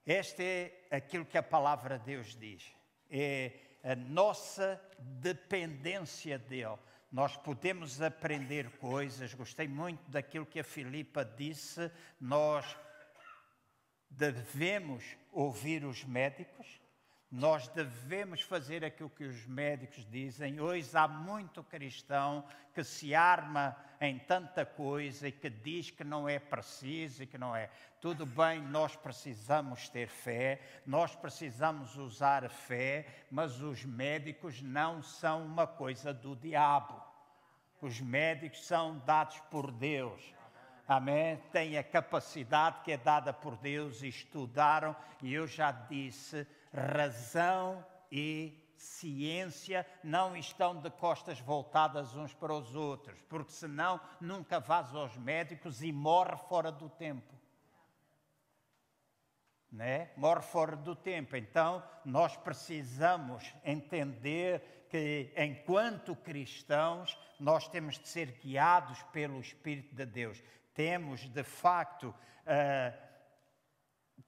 Este 0.06 0.42
é 0.90 0.96
aquilo 0.96 1.26
que 1.26 1.37
a 1.37 1.42
palavra 1.42 1.99
de 1.99 2.06
Deus 2.06 2.35
diz. 2.35 2.64
É 3.11 3.52
a 3.85 3.94
nossa 3.94 4.80
dependência 4.99 6.38
dele 6.38 6.78
nós 7.16 7.35
podemos 7.35 8.02
aprender 8.02 8.68
coisas. 8.73 9.32
Gostei 9.32 9.66
muito 9.66 10.11
daquilo 10.11 10.44
que 10.44 10.61
a 10.61 10.64
Filipa 10.64 11.25
disse. 11.25 11.90
Nós 12.20 12.76
devemos 14.11 15.02
ouvir 15.32 15.82
os 15.87 16.04
médicos, 16.04 16.78
Nós 17.30 17.66
devemos 17.68 18.40
fazer 18.40 18.85
aquilo 18.85 19.11
que 19.11 19.25
os 19.25 19.44
médicos 19.46 20.06
dizem. 20.08 20.61
Hoje 20.61 20.88
há 20.96 21.08
muito 21.08 21.62
cristão 21.64 22.46
que 22.73 22.85
se 22.85 23.14
arma 23.14 23.76
em 24.00 24.18
tanta 24.18 24.64
coisa 24.64 25.26
e 25.26 25.32
que 25.32 25.50
diz 25.50 25.90
que 25.90 26.04
não 26.04 26.28
é 26.28 26.38
preciso 26.38 27.23
e 27.23 27.26
que 27.26 27.37
não 27.37 27.56
é. 27.56 27.68
Tudo 28.00 28.25
bem, 28.25 28.61
nós 28.61 28.94
precisamos 28.94 29.88
ter 29.88 30.06
fé, 30.06 30.61
nós 30.87 31.16
precisamos 31.16 31.96
usar 31.96 32.44
a 32.44 32.49
fé, 32.49 33.06
mas 33.28 33.61
os 33.61 33.85
médicos 33.85 34.62
não 34.62 35.02
são 35.02 35.44
uma 35.44 35.66
coisa 35.66 36.14
do 36.14 36.37
diabo. 36.37 37.05
Os 37.80 38.00
médicos 38.00 38.66
são 38.66 38.99
dados 39.00 39.38
por 39.50 39.71
Deus. 39.71 40.35
Amém? 40.88 41.37
Têm 41.50 41.76
a 41.76 41.83
capacidade 41.83 42.80
que 42.83 42.92
é 42.92 42.97
dada 42.97 43.33
por 43.33 43.56
Deus 43.56 44.02
e 44.02 44.09
estudaram, 44.09 44.95
e 45.21 45.35
eu 45.35 45.47
já 45.47 45.73
disse 45.73 46.47
razão 46.73 47.85
e 48.11 48.62
ciência 48.76 49.87
não 50.04 50.37
estão 50.37 50.80
de 50.80 50.90
costas 50.90 51.40
voltadas 51.40 52.14
uns 52.14 52.35
para 52.35 52.52
os 52.52 52.75
outros, 52.75 53.18
porque 53.28 53.52
senão 53.52 54.00
nunca 54.21 54.61
vás 54.61 54.95
aos 54.95 55.16
médicos 55.16 55.83
e 55.83 55.90
morre 55.90 56.37
fora 56.49 56.71
do 56.71 56.88
tempo. 56.88 57.35
Né? 59.73 60.11
Morre 60.16 60.42
fora 60.42 60.76
do 60.76 60.95
tempo. 60.95 61.37
Então, 61.37 61.83
nós 62.04 62.37
precisamos 62.37 63.52
entender 63.64 64.75
que, 64.88 65.33
enquanto 65.37 66.14
cristãos, 66.16 67.19
nós 67.38 67.69
temos 67.69 67.99
de 67.99 68.09
ser 68.09 68.33
guiados 68.43 69.02
pelo 69.12 69.40
Espírito 69.40 69.95
de 69.95 70.07
Deus. 70.07 70.43
Temos, 70.75 71.28
de 71.28 71.43
facto, 71.43 72.09
uh, 72.09 73.05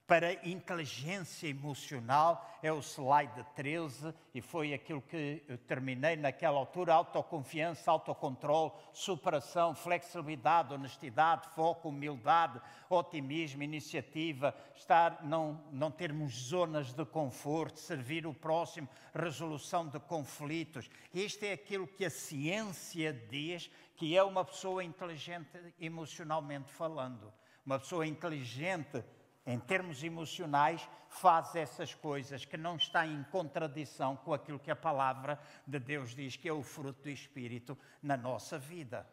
para 0.09 0.33
inteligência 0.43 1.47
emocional 1.47 2.57
é 2.63 2.73
o 2.73 2.79
slide 2.79 3.45
13 3.55 4.11
e 4.33 4.41
foi 4.41 4.73
aquilo 4.73 5.03
que 5.03 5.43
eu 5.47 5.55
terminei 5.59 6.15
naquela 6.15 6.57
altura: 6.57 6.95
autoconfiança, 6.95 7.91
autocontrole, 7.91 8.71
superação, 8.91 9.75
flexibilidade, 9.75 10.73
honestidade, 10.73 11.47
foco, 11.49 11.89
humildade, 11.89 12.59
otimismo, 12.89 13.61
iniciativa, 13.61 14.55
estar, 14.75 15.23
não, 15.23 15.63
não 15.71 15.91
termos 15.91 16.33
zonas 16.33 16.91
de 16.91 17.05
conforto, 17.05 17.77
servir 17.77 18.25
o 18.25 18.33
próximo, 18.33 18.89
resolução 19.13 19.87
de 19.87 19.99
conflitos. 19.99 20.89
Isto 21.13 21.43
é 21.43 21.53
aquilo 21.53 21.85
que 21.85 22.03
a 22.03 22.09
ciência 22.09 23.13
diz 23.13 23.69
que 23.95 24.17
é 24.17 24.23
uma 24.23 24.43
pessoa 24.43 24.83
inteligente 24.83 25.51
emocionalmente 25.79 26.71
falando. 26.71 27.31
Uma 27.63 27.77
pessoa 27.77 28.07
inteligente 28.07 29.03
em 29.49 29.59
termos 29.59 30.03
emocionais, 30.03 30.87
faz 31.07 31.55
essas 31.55 31.95
coisas 31.95 32.45
que 32.45 32.55
não 32.55 32.75
está 32.75 33.07
em 33.07 33.23
contradição 33.31 34.15
com 34.15 34.31
aquilo 34.31 34.59
que 34.59 34.69
a 34.69 34.75
palavra 34.75 35.39
de 35.65 35.79
Deus 35.79 36.13
diz 36.13 36.35
que 36.35 36.47
é 36.47 36.53
o 36.53 36.61
fruto 36.61 37.01
do 37.01 37.09
Espírito 37.09 37.75
na 38.01 38.15
nossa 38.15 38.59
vida. 38.59 39.07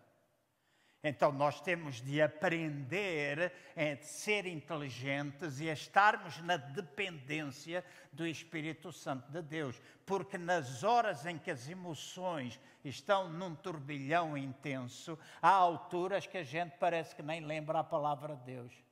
Então 1.02 1.32
nós 1.32 1.58
temos 1.62 2.02
de 2.02 2.20
aprender 2.20 3.50
a 3.74 4.04
ser 4.04 4.44
inteligentes 4.44 5.58
e 5.58 5.70
a 5.70 5.72
estarmos 5.72 6.36
na 6.42 6.58
dependência 6.58 7.82
do 8.12 8.26
Espírito 8.26 8.92
Santo 8.92 9.32
de 9.32 9.40
Deus, 9.40 9.80
porque 10.04 10.36
nas 10.36 10.84
horas 10.84 11.24
em 11.24 11.38
que 11.38 11.50
as 11.50 11.66
emoções 11.66 12.60
estão 12.84 13.30
num 13.30 13.54
turbilhão 13.54 14.36
intenso, 14.36 15.18
há 15.40 15.48
alturas 15.48 16.26
que 16.26 16.36
a 16.36 16.44
gente 16.44 16.76
parece 16.76 17.16
que 17.16 17.22
nem 17.22 17.40
lembra 17.40 17.78
a 17.78 17.84
palavra 17.84 18.36
de 18.36 18.44
Deus. 18.44 18.85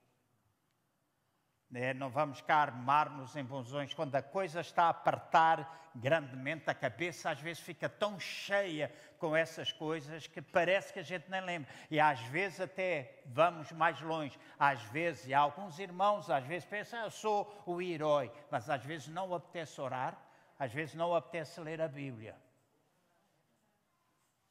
Né? 1.75 1.93
Não 1.93 2.09
vamos 2.09 2.41
cá 2.41 2.59
armar-nos 2.59 3.35
em 3.35 3.43
bonzões. 3.43 3.93
Quando 3.93 4.15
a 4.15 4.23
coisa 4.23 4.61
está 4.61 4.85
a 4.85 4.91
apertar 4.91 5.91
grandemente, 5.93 6.71
a 6.71 6.75
cabeça 6.75 7.31
às 7.31 7.41
vezes 7.41 7.61
fica 7.61 7.89
tão 7.89 8.19
cheia 8.21 8.95
com 9.19 9.35
essas 9.35 9.73
coisas 9.73 10.29
que 10.29 10.41
parece 10.41 10.93
que 10.93 11.01
a 11.01 11.03
gente 11.03 11.29
nem 11.29 11.41
lembra. 11.41 11.69
E 11.91 11.99
às 11.99 12.21
vezes 12.27 12.61
até 12.61 13.21
vamos 13.27 13.73
mais 13.73 14.01
longe. 14.01 14.39
Às 14.57 14.83
vezes, 14.83 15.27
e 15.27 15.35
alguns 15.35 15.81
irmãos 15.81 16.31
às 16.31 16.47
vezes 16.47 16.65
pensam, 16.65 17.01
ah, 17.01 17.07
eu 17.07 17.11
sou 17.11 17.65
o 17.67 17.83
herói. 17.83 18.31
Mas 18.53 18.71
às 18.71 18.85
vezes 18.85 19.09
não 19.09 19.35
apetece 19.35 19.81
orar, 19.81 20.17
às 20.57 20.73
vezes 20.73 20.95
não 20.95 21.13
apetece 21.13 21.61
ler 21.61 21.83
a 21.83 21.89
Bíblia. 21.89 22.37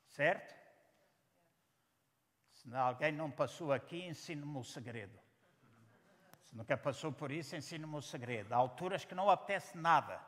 Certo? 0.10 0.54
Se 2.52 2.76
alguém 2.76 3.14
não 3.14 3.32
passou 3.32 3.72
aqui, 3.72 4.06
ensine-me 4.06 4.58
o 4.58 4.64
segredo. 4.66 5.23
Se 6.54 6.58
nunca 6.58 6.78
passou 6.78 7.12
por 7.12 7.32
isso, 7.32 7.56
ensina-me 7.56 7.96
o 7.96 8.02
segredo. 8.02 8.54
Há 8.54 8.58
alturas 8.58 9.04
que 9.04 9.16
não 9.16 9.28
apetece 9.28 9.76
nada. 9.76 10.22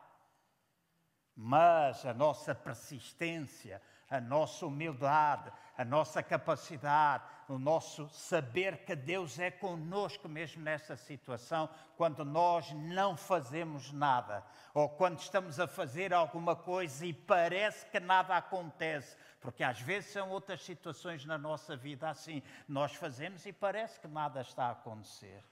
Mas 1.35 2.03
a 2.03 2.15
nossa 2.15 2.55
persistência, 2.55 3.79
a 4.09 4.19
nossa 4.19 4.65
humildade, 4.65 5.53
a 5.77 5.85
nossa 5.85 6.23
capacidade, 6.23 7.23
o 7.47 7.59
nosso 7.59 8.09
saber 8.09 8.85
que 8.85 8.95
Deus 8.95 9.37
é 9.37 9.51
conosco 9.51 10.27
mesmo 10.27 10.63
nessa 10.63 10.95
situação, 10.95 11.69
quando 11.95 12.25
nós 12.25 12.71
não 12.71 13.15
fazemos 13.15 13.91
nada, 13.91 14.43
ou 14.73 14.89
quando 14.89 15.19
estamos 15.19 15.59
a 15.59 15.67
fazer 15.67 16.11
alguma 16.11 16.55
coisa 16.55 17.05
e 17.05 17.13
parece 17.13 17.85
que 17.85 17.99
nada 17.99 18.35
acontece, 18.35 19.15
porque 19.39 19.63
às 19.63 19.79
vezes 19.79 20.11
são 20.11 20.31
outras 20.31 20.63
situações 20.63 21.23
na 21.23 21.37
nossa 21.37 21.75
vida 21.75 22.09
assim, 22.09 22.41
nós 22.67 22.95
fazemos 22.95 23.45
e 23.45 23.53
parece 23.53 23.99
que 23.99 24.07
nada 24.07 24.41
está 24.41 24.65
a 24.65 24.71
acontecer. 24.71 25.43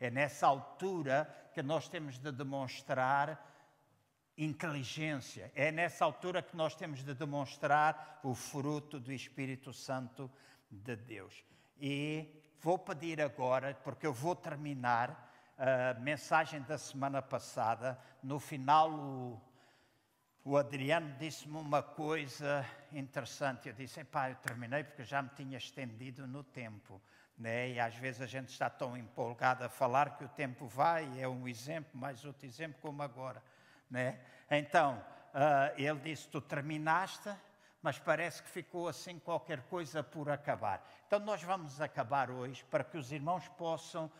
É 0.00 0.10
nessa 0.10 0.46
altura 0.46 1.28
que 1.52 1.62
nós 1.62 1.88
temos 1.88 2.18
de 2.18 2.32
demonstrar 2.32 3.46
inteligência. 4.36 5.52
É 5.54 5.70
nessa 5.70 6.04
altura 6.04 6.42
que 6.42 6.56
nós 6.56 6.74
temos 6.74 7.04
de 7.04 7.12
demonstrar 7.12 8.18
o 8.22 8.34
fruto 8.34 8.98
do 8.98 9.12
Espírito 9.12 9.72
Santo 9.72 10.30
de 10.70 10.96
Deus. 10.96 11.44
E 11.78 12.26
vou 12.60 12.78
pedir 12.78 13.20
agora, 13.20 13.74
porque 13.84 14.06
eu 14.06 14.12
vou 14.12 14.34
terminar 14.34 15.30
a 15.58 15.94
mensagem 16.00 16.62
da 16.62 16.78
semana 16.78 17.20
passada. 17.20 17.98
No 18.22 18.40
final, 18.40 18.90
o, 18.90 19.40
o 20.42 20.56
Adriano 20.56 21.14
disse-me 21.18 21.58
uma 21.58 21.82
coisa 21.82 22.64
interessante. 22.90 23.68
Eu 23.68 23.74
disse: 23.74 24.00
Epá, 24.00 24.30
eu 24.30 24.36
terminei 24.36 24.84
porque 24.84 25.04
já 25.04 25.20
me 25.20 25.28
tinha 25.36 25.58
estendido 25.58 26.26
no 26.26 26.42
tempo. 26.42 27.00
Né? 27.40 27.70
E 27.70 27.80
às 27.80 27.94
vezes 27.94 28.20
a 28.20 28.26
gente 28.26 28.50
está 28.50 28.68
tão 28.68 28.94
empolgado 28.94 29.64
a 29.64 29.68
falar 29.70 30.18
que 30.18 30.24
o 30.24 30.28
tempo 30.28 30.66
vai, 30.66 31.08
é 31.18 31.26
um 31.26 31.48
exemplo, 31.48 31.98
mais 31.98 32.22
outro 32.22 32.46
exemplo, 32.46 32.78
como 32.82 33.02
agora. 33.02 33.42
Né? 33.90 34.20
Então, 34.50 35.02
uh, 35.32 35.74
ele 35.74 35.98
disse: 36.00 36.28
Tu 36.28 36.38
terminaste, 36.42 37.34
mas 37.80 37.98
parece 37.98 38.42
que 38.42 38.50
ficou 38.50 38.88
assim 38.88 39.18
qualquer 39.18 39.62
coisa 39.62 40.02
por 40.02 40.28
acabar. 40.28 40.86
Então, 41.06 41.18
nós 41.18 41.42
vamos 41.42 41.80
acabar 41.80 42.30
hoje 42.30 42.62
para 42.70 42.84
que 42.84 42.98
os 42.98 43.10
irmãos 43.10 43.48
possam 43.48 44.12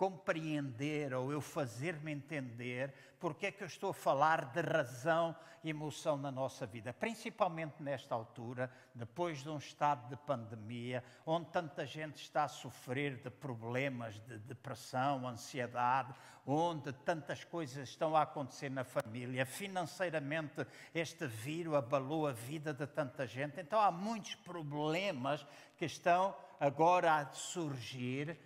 compreender 0.00 1.12
ou 1.12 1.30
eu 1.30 1.42
fazer-me 1.42 2.10
entender 2.10 2.90
porque 3.18 3.48
é 3.48 3.52
que 3.52 3.62
eu 3.62 3.66
estou 3.66 3.90
a 3.90 3.94
falar 3.94 4.46
de 4.46 4.62
razão 4.62 5.36
e 5.62 5.68
emoção 5.68 6.16
na 6.16 6.30
nossa 6.30 6.66
vida, 6.66 6.90
principalmente 6.90 7.82
nesta 7.82 8.14
altura, 8.14 8.70
depois 8.94 9.42
de 9.42 9.50
um 9.50 9.58
estado 9.58 10.08
de 10.08 10.16
pandemia, 10.16 11.04
onde 11.26 11.50
tanta 11.50 11.84
gente 11.84 12.16
está 12.16 12.44
a 12.44 12.48
sofrer 12.48 13.18
de 13.18 13.28
problemas 13.28 14.18
de 14.20 14.38
depressão, 14.38 15.28
ansiedade, 15.28 16.14
onde 16.46 16.94
tantas 16.94 17.44
coisas 17.44 17.86
estão 17.86 18.16
a 18.16 18.22
acontecer 18.22 18.70
na 18.70 18.84
família, 18.84 19.44
financeiramente 19.44 20.66
este 20.94 21.26
vírus 21.26 21.74
abalou 21.74 22.26
a 22.26 22.32
vida 22.32 22.72
de 22.72 22.86
tanta 22.86 23.26
gente, 23.26 23.60
então 23.60 23.78
há 23.78 23.90
muitos 23.90 24.34
problemas 24.36 25.46
que 25.76 25.84
estão 25.84 26.34
agora 26.58 27.16
a 27.16 27.26
surgir 27.32 28.38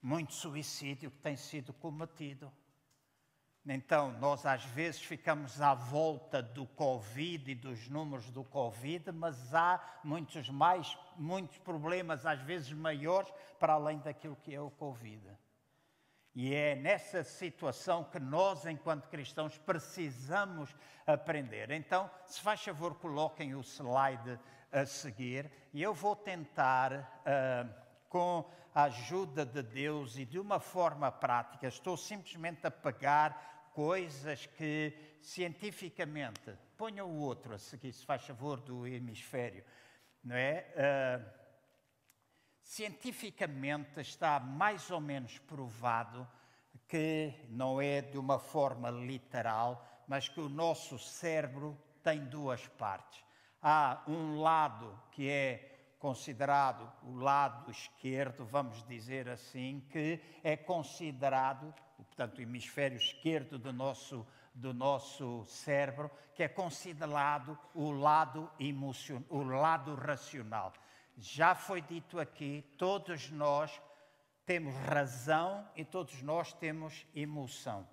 muito 0.00 0.32
suicídio 0.32 1.10
que 1.10 1.18
tem 1.18 1.36
sido 1.36 1.72
cometido. 1.72 2.52
Então, 3.66 4.12
nós 4.12 4.46
às 4.46 4.64
vezes 4.64 5.02
ficamos 5.02 5.60
à 5.60 5.74
volta 5.74 6.42
do 6.42 6.66
Covid 6.66 7.50
e 7.50 7.54
dos 7.54 7.88
números 7.88 8.30
do 8.30 8.42
Covid, 8.42 9.12
mas 9.12 9.54
há 9.54 9.78
muitos 10.02 10.48
mais, 10.48 10.96
muitos 11.16 11.58
problemas, 11.58 12.24
às 12.24 12.40
vezes 12.40 12.72
maiores, 12.72 13.30
para 13.58 13.74
além 13.74 13.98
daquilo 13.98 14.36
que 14.36 14.54
é 14.54 14.60
o 14.60 14.70
Covid. 14.70 15.36
E 16.34 16.54
é 16.54 16.76
nessa 16.76 17.22
situação 17.22 18.04
que 18.04 18.18
nós, 18.18 18.64
enquanto 18.64 19.08
cristãos, 19.08 19.58
precisamos 19.58 20.74
aprender. 21.06 21.70
Então, 21.70 22.10
se 22.26 22.40
faz 22.40 22.62
favor, 22.62 22.94
coloquem 22.94 23.54
o 23.54 23.60
slide 23.60 24.38
a 24.70 24.86
seguir, 24.86 25.50
e 25.74 25.82
eu 25.82 25.92
vou 25.92 26.14
tentar, 26.14 26.92
uh, 26.94 27.74
com 28.08 28.48
a 28.78 28.84
ajuda 28.84 29.44
de 29.44 29.60
Deus 29.60 30.16
e 30.16 30.24
de 30.24 30.38
uma 30.38 30.60
forma 30.60 31.10
prática, 31.10 31.66
estou 31.66 31.96
simplesmente 31.96 32.64
a 32.64 32.70
pegar 32.70 33.72
coisas 33.74 34.46
que 34.46 34.94
cientificamente, 35.20 36.56
ponha 36.76 37.04
o 37.04 37.18
outro 37.18 37.54
a 37.54 37.58
seguir, 37.58 37.92
se 37.92 38.06
faz 38.06 38.24
favor, 38.24 38.60
do 38.60 38.86
hemisfério, 38.86 39.64
não 40.22 40.36
é? 40.36 40.64
Uh, 40.76 41.28
cientificamente 42.62 44.00
está 44.00 44.38
mais 44.38 44.92
ou 44.92 45.00
menos 45.00 45.40
provado 45.40 46.24
que 46.86 47.34
não 47.48 47.80
é 47.80 48.00
de 48.00 48.16
uma 48.16 48.38
forma 48.38 48.90
literal, 48.90 50.04
mas 50.06 50.28
que 50.28 50.38
o 50.38 50.48
nosso 50.48 51.00
cérebro 51.00 51.76
tem 52.00 52.24
duas 52.26 52.64
partes. 52.68 53.24
Há 53.60 54.04
um 54.06 54.40
lado 54.40 54.96
que 55.10 55.28
é 55.28 55.67
considerado 55.98 56.90
o 57.02 57.16
lado 57.16 57.70
esquerdo, 57.70 58.44
vamos 58.44 58.84
dizer 58.86 59.28
assim, 59.28 59.84
que 59.90 60.20
é 60.42 60.56
considerado, 60.56 61.74
portanto, 61.96 62.38
o 62.38 62.42
hemisfério 62.42 62.96
esquerdo 62.96 63.58
do 63.58 63.72
nosso, 63.72 64.26
do 64.54 64.72
nosso 64.72 65.44
cérebro, 65.46 66.10
que 66.34 66.42
é 66.42 66.48
considerado 66.48 67.58
o 67.74 67.90
lado 67.90 68.50
emocional, 68.60 69.24
o 69.28 69.42
lado 69.42 69.94
racional. 69.94 70.72
Já 71.16 71.54
foi 71.54 71.82
dito 71.82 72.20
aqui, 72.20 72.64
todos 72.78 73.28
nós 73.30 73.80
temos 74.46 74.74
razão 74.76 75.68
e 75.74 75.84
todos 75.84 76.22
nós 76.22 76.52
temos 76.52 77.04
emoção. 77.14 77.86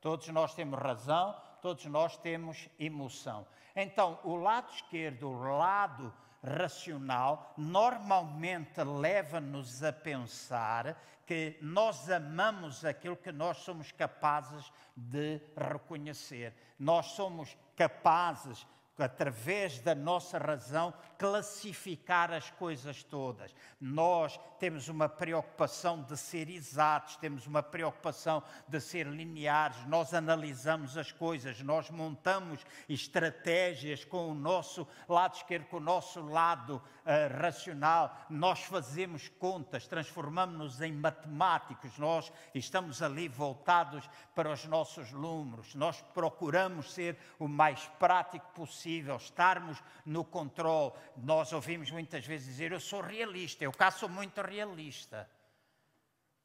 Todos 0.00 0.26
nós 0.28 0.54
temos 0.54 0.78
razão, 0.78 1.36
todos 1.60 1.84
nós 1.84 2.16
temos 2.16 2.70
emoção. 2.78 3.46
Então, 3.76 4.18
o 4.24 4.34
lado 4.34 4.72
esquerdo, 4.72 5.28
o 5.28 5.56
lado 5.58 6.12
racional, 6.42 7.54
normalmente 7.56 8.82
leva-nos 8.82 9.82
a 9.82 9.92
pensar 9.92 10.96
que 11.26 11.58
nós 11.60 12.10
amamos 12.10 12.84
aquilo 12.84 13.16
que 13.16 13.30
nós 13.30 13.58
somos 13.58 13.92
capazes 13.92 14.72
de 14.96 15.40
reconhecer. 15.56 16.54
Nós 16.78 17.06
somos 17.06 17.56
capazes 17.76 18.66
através 19.04 19.78
da 19.80 19.94
nossa 19.94 20.38
razão, 20.38 20.92
classificar 21.18 22.32
as 22.32 22.50
coisas 22.50 23.02
todas. 23.02 23.54
Nós 23.80 24.38
temos 24.58 24.88
uma 24.88 25.08
preocupação 25.08 26.02
de 26.02 26.16
ser 26.16 26.50
exatos, 26.50 27.16
temos 27.16 27.46
uma 27.46 27.62
preocupação 27.62 28.42
de 28.68 28.80
ser 28.80 29.06
lineares, 29.06 29.86
nós 29.86 30.12
analisamos 30.12 30.96
as 30.96 31.10
coisas, 31.10 31.60
nós 31.62 31.90
montamos 31.90 32.60
estratégias 32.88 34.04
com 34.04 34.30
o 34.30 34.34
nosso 34.34 34.86
lado 35.08 35.36
esquerdo, 35.36 35.66
com 35.66 35.78
o 35.78 35.80
nosso 35.80 36.20
lado 36.20 36.76
uh, 36.76 37.40
racional, 37.40 38.14
nós 38.28 38.60
fazemos 38.64 39.28
contas, 39.28 39.86
transformamos-nos 39.86 40.80
em 40.80 40.92
matemáticos, 40.92 41.96
nós 41.98 42.32
estamos 42.54 43.02
ali 43.02 43.28
voltados 43.28 44.08
para 44.34 44.52
os 44.52 44.64
nossos 44.66 45.10
números, 45.12 45.74
nós 45.74 46.00
procuramos 46.14 46.92
ser 46.92 47.16
o 47.38 47.48
mais 47.48 47.86
prático 47.98 48.46
possível 48.54 48.89
possível, 48.90 49.16
estarmos 49.16 49.82
no 50.04 50.24
controle. 50.24 50.92
Nós 51.16 51.52
ouvimos 51.52 51.90
muitas 51.90 52.26
vezes 52.26 52.46
dizer: 52.48 52.72
Eu 52.72 52.80
sou 52.80 53.00
realista, 53.00 53.62
eu 53.62 53.72
cá 53.72 53.90
sou 53.90 54.08
muito 54.08 54.40
realista. 54.42 55.28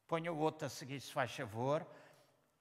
Ponha 0.08 0.31
o 0.31 0.38
outro 0.38 0.67
a 0.67 0.69
seguir, 0.69 0.99
se 1.01 1.12
faz 1.12 1.36
favor. 1.36 1.86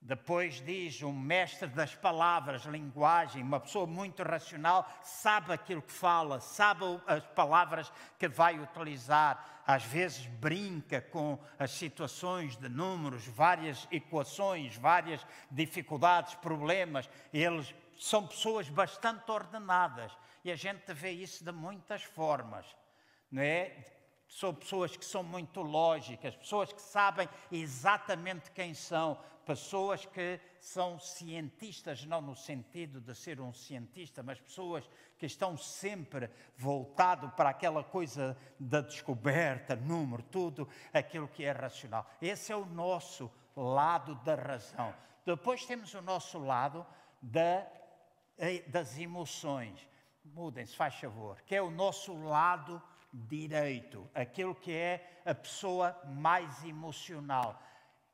Depois 0.01 0.61
diz 0.61 1.03
um 1.03 1.13
mestre 1.13 1.67
das 1.69 1.95
palavras, 1.95 2.65
linguagem, 2.65 3.43
uma 3.43 3.59
pessoa 3.59 3.87
muito 3.87 4.23
racional, 4.23 4.87
sabe 5.03 5.51
aquilo 5.51 5.81
que 5.81 5.93
fala, 5.93 6.41
sabe 6.41 6.85
as 7.07 7.25
palavras 7.29 7.91
que 8.19 8.29
vai 8.29 8.59
utilizar. 8.59 9.63
Às 9.67 9.83
vezes 9.83 10.27
brinca 10.27 11.01
com 11.01 11.39
as 11.59 11.71
situações 11.71 12.55
de 12.55 12.69
números, 12.69 13.27
várias 13.27 13.89
equações, 13.91 14.77
várias 14.77 15.27
dificuldades, 15.51 16.35
problemas. 16.35 17.09
Eles 17.33 17.75
são 17.99 18.27
pessoas 18.27 18.69
bastante 18.69 19.31
ordenadas 19.31 20.13
e 20.45 20.51
a 20.51 20.57
gente 20.57 20.93
vê 20.93 21.11
isso 21.11 21.45
de 21.45 21.53
muitas 21.53 22.03
formas, 22.03 22.67
não 23.31 23.43
é? 23.43 23.85
São 24.29 24.55
pessoas 24.55 24.97
que 24.97 25.05
são 25.05 25.23
muito 25.23 25.63
lógicas, 25.63 26.35
pessoas 26.35 26.73
que 26.73 26.83
sabem 26.83 27.29
exatamente 27.53 28.51
quem 28.51 28.75
são, 28.75 29.19
pessoas 29.45 30.05
que 30.07 30.41
são 30.61 30.99
cientistas, 30.99 32.05
não 32.05 32.21
no 32.21 32.35
sentido 32.35 33.01
de 33.01 33.15
ser 33.15 33.41
um 33.41 33.53
cientista, 33.53 34.23
mas 34.23 34.41
pessoas 34.41 34.89
que 35.19 35.27
estão 35.27 35.57
sempre 35.57 36.31
voltado 36.57 37.31
para 37.31 37.51
aquela 37.51 37.85
coisa 37.85 38.37
da 38.59 38.81
descoberta, 38.81 39.77
número, 39.77 40.23
tudo 40.23 40.69
aquilo 40.93 41.29
que 41.29 41.45
é 41.45 41.53
racional. 41.53 42.11
Esse 42.21 42.53
é 42.53 42.57
o 42.57 42.67
nosso 42.67 43.31
lado 43.57 44.15
da 44.17 44.35
razão. 44.35 44.95
Depois 45.25 45.65
temos 45.65 45.95
o 45.95 46.03
nosso 46.03 46.39
lado 46.39 46.85
da 47.23 47.67
das 48.69 48.99
emoções. 48.99 49.79
Mudem-se, 50.25 50.75
faz 50.75 50.95
favor. 50.95 51.41
Que 51.43 51.57
é 51.57 51.63
o 51.63 51.71
nosso 51.71 52.15
lado 52.23 52.83
direito, 53.13 54.11
aquilo 54.15 54.55
que 54.55 54.73
é 54.73 55.21
a 55.25 55.35
pessoa 55.35 55.97
mais 56.05 56.65
emocional. 56.65 57.63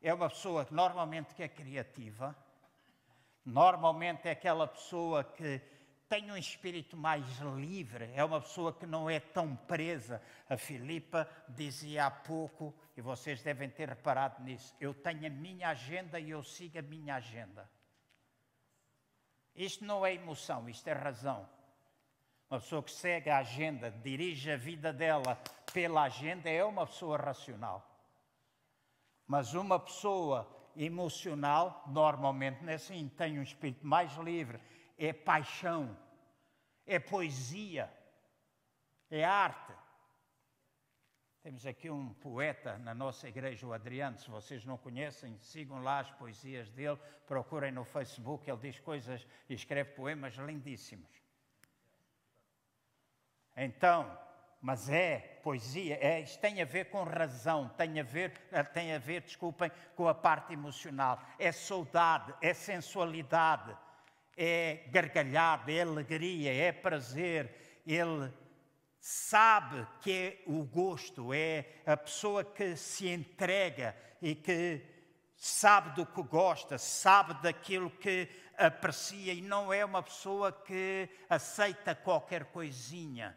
É 0.02 0.12
uma 0.12 0.28
pessoa 0.28 0.64
que 0.64 0.74
normalmente 0.74 1.34
que 1.34 1.42
é 1.42 1.48
criativa, 1.48 2.36
normalmente 3.44 4.28
é 4.28 4.32
aquela 4.32 4.66
pessoa 4.66 5.24
que 5.24 5.60
tem 6.08 6.30
um 6.30 6.36
espírito 6.36 6.96
mais 6.96 7.24
livre, 7.56 8.10
é 8.14 8.24
uma 8.24 8.40
pessoa 8.40 8.72
que 8.72 8.84
não 8.84 9.08
é 9.08 9.20
tão 9.20 9.54
presa. 9.54 10.20
A 10.48 10.56
Filipa 10.56 11.28
dizia 11.48 12.06
há 12.06 12.10
pouco, 12.10 12.74
e 12.96 13.00
vocês 13.00 13.42
devem 13.42 13.70
ter 13.70 13.88
reparado 13.88 14.42
nisso, 14.42 14.74
eu 14.80 14.92
tenho 14.92 15.26
a 15.26 15.30
minha 15.30 15.68
agenda 15.68 16.18
e 16.18 16.30
eu 16.30 16.42
sigo 16.42 16.78
a 16.78 16.82
minha 16.82 17.14
agenda. 17.14 17.70
Isto 19.54 19.84
não 19.84 20.04
é 20.04 20.14
emoção, 20.14 20.68
isto 20.68 20.86
é 20.88 20.92
razão. 20.92 21.48
Uma 22.50 22.60
pessoa 22.60 22.82
que 22.82 22.90
segue 22.90 23.30
a 23.30 23.38
agenda, 23.38 23.90
dirige 23.90 24.50
a 24.50 24.56
vida 24.56 24.92
dela 24.92 25.40
pela 25.72 26.02
agenda, 26.02 26.50
é 26.50 26.64
uma 26.64 26.86
pessoa 26.86 27.16
racional. 27.16 27.86
Mas 29.26 29.54
uma 29.54 29.78
pessoa 29.78 30.48
emocional, 30.76 31.84
normalmente 31.86 32.62
não 32.62 32.72
é 32.72 32.74
assim, 32.74 33.08
tem 33.16 33.38
um 33.38 33.42
espírito 33.42 33.86
mais 33.86 34.12
livre, 34.16 34.60
é 34.98 35.12
paixão, 35.12 35.96
é 36.86 36.98
poesia, 36.98 37.92
é 39.10 39.24
arte. 39.24 39.72
Temos 41.42 41.64
aqui 41.64 41.88
um 41.88 42.12
poeta 42.12 42.76
na 42.76 42.94
nossa 42.94 43.26
igreja, 43.26 43.66
o 43.66 43.72
Adriano. 43.72 44.18
Se 44.18 44.28
vocês 44.28 44.62
não 44.66 44.76
conhecem, 44.76 45.38
sigam 45.38 45.82
lá 45.82 46.00
as 46.00 46.10
poesias 46.10 46.70
dele, 46.70 46.98
procurem 47.26 47.72
no 47.72 47.82
Facebook. 47.82 48.50
Ele 48.50 48.58
diz 48.60 48.78
coisas 48.78 49.26
e 49.48 49.54
escreve 49.54 49.92
poemas 49.92 50.34
lindíssimos. 50.34 51.08
Então, 53.56 54.18
mas 54.60 54.90
é 54.90 55.40
poesia, 55.42 55.98
é, 56.02 56.20
isto 56.20 56.38
tem 56.40 56.60
a 56.60 56.66
ver 56.66 56.90
com 56.90 57.02
razão, 57.04 57.70
tem 57.70 57.98
a 57.98 58.02
ver, 58.02 58.32
tem 58.74 58.94
a 58.94 58.98
ver, 58.98 59.22
desculpem, 59.22 59.72
com 59.96 60.06
a 60.08 60.14
parte 60.14 60.52
emocional. 60.52 61.22
É 61.38 61.50
saudade, 61.50 62.34
é 62.42 62.52
sensualidade, 62.52 63.74
é 64.36 64.84
gargalhada, 64.88 65.72
é 65.72 65.80
alegria, 65.80 66.52
é 66.52 66.70
prazer. 66.70 67.80
Ele 67.86 68.30
sabe 69.00 69.86
que 70.02 70.12
é 70.12 70.42
o 70.46 70.62
gosto, 70.62 71.32
é 71.32 71.66
a 71.86 71.96
pessoa 71.96 72.44
que 72.44 72.76
se 72.76 73.08
entrega 73.08 73.96
e 74.20 74.34
que 74.34 74.82
sabe 75.36 75.90
do 75.96 76.04
que 76.04 76.22
gosta, 76.22 76.76
sabe 76.76 77.34
daquilo 77.42 77.90
que 77.90 78.28
aprecia 78.58 79.32
e 79.32 79.40
não 79.40 79.72
é 79.72 79.82
uma 79.82 80.02
pessoa 80.02 80.52
que 80.52 81.08
aceita 81.30 81.94
qualquer 81.94 82.44
coisinha. 82.46 83.36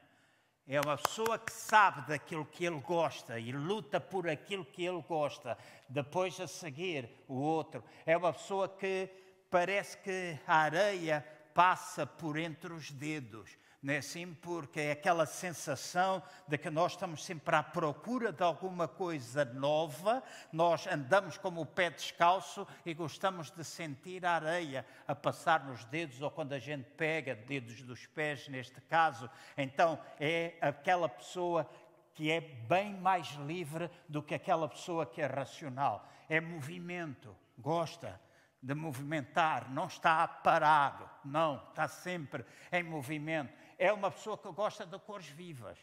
É 0.68 0.80
uma 0.80 0.98
pessoa 0.98 1.40
que 1.40 1.52
sabe 1.52 2.08
daquilo 2.08 2.46
que 2.46 2.66
ele 2.66 2.80
gosta 2.80 3.40
e 3.40 3.52
luta 3.52 4.00
por 4.00 4.30
aquilo 4.30 4.66
que 4.66 4.86
ele 4.86 5.02
gosta. 5.02 5.58
Depois 5.90 6.40
a 6.40 6.48
seguir 6.48 7.10
o 7.28 7.36
outro. 7.36 7.84
É 8.06 8.16
uma 8.16 8.32
pessoa 8.32 8.68
que 8.68 9.10
parece 9.50 9.98
que 9.98 10.40
a 10.48 10.58
areia 10.58 11.26
passa 11.54 12.06
por 12.06 12.38
entre 12.38 12.72
os 12.74 12.92
dedos 12.92 13.58
não 13.84 13.94
é 13.94 13.98
assim? 13.98 14.34
Porque 14.36 14.80
é 14.80 14.92
aquela 14.94 15.26
sensação 15.26 16.24
de 16.48 16.58
que 16.58 16.70
nós 16.70 16.94
estamos 16.94 17.26
sempre 17.26 17.54
à 17.54 17.62
procura 17.62 18.32
de 18.32 18.42
alguma 18.42 18.88
coisa 18.88 19.44
nova, 19.44 20.24
nós 20.54 20.88
andamos 20.88 21.38
como 21.38 21.60
o 21.60 21.66
pé 21.66 21.90
descalço 21.90 22.66
e 22.86 22.94
gostamos 22.94 23.52
de 23.52 23.62
sentir 23.66 24.26
a 24.26 24.36
areia 24.36 24.86
a 25.06 25.14
passar 25.14 25.66
nos 25.66 25.84
dedos, 25.84 26.22
ou 26.22 26.32
quando 26.32 26.54
a 26.54 26.60
gente 26.60 26.86
pega 26.92 27.36
dedos 27.36 27.82
dos 27.82 28.06
pés, 28.08 28.48
neste 28.48 28.80
caso. 28.80 29.30
Então, 29.58 30.00
é 30.18 30.54
aquela 30.62 31.10
pessoa 31.10 31.70
que 32.14 32.32
é 32.32 32.40
bem 32.40 32.94
mais 32.94 33.32
livre 33.32 33.92
do 34.08 34.24
que 34.24 34.34
aquela 34.34 34.70
pessoa 34.70 35.06
que 35.06 35.22
é 35.22 35.26
racional. 35.26 36.10
É 36.30 36.40
movimento, 36.40 37.36
gosta 37.58 38.18
de 38.62 38.74
movimentar, 38.74 39.70
não 39.70 39.88
está 39.88 40.26
parado, 40.26 41.10
não, 41.26 41.58
está 41.68 41.86
sempre 41.90 42.46
em 42.72 42.82
movimento 42.82 43.63
é 43.78 43.92
uma 43.92 44.12
pessoa 44.12 44.38
que 44.38 44.52
gosta 44.52 44.86
de 44.86 44.98
cores 45.00 45.28
vivas. 45.28 45.78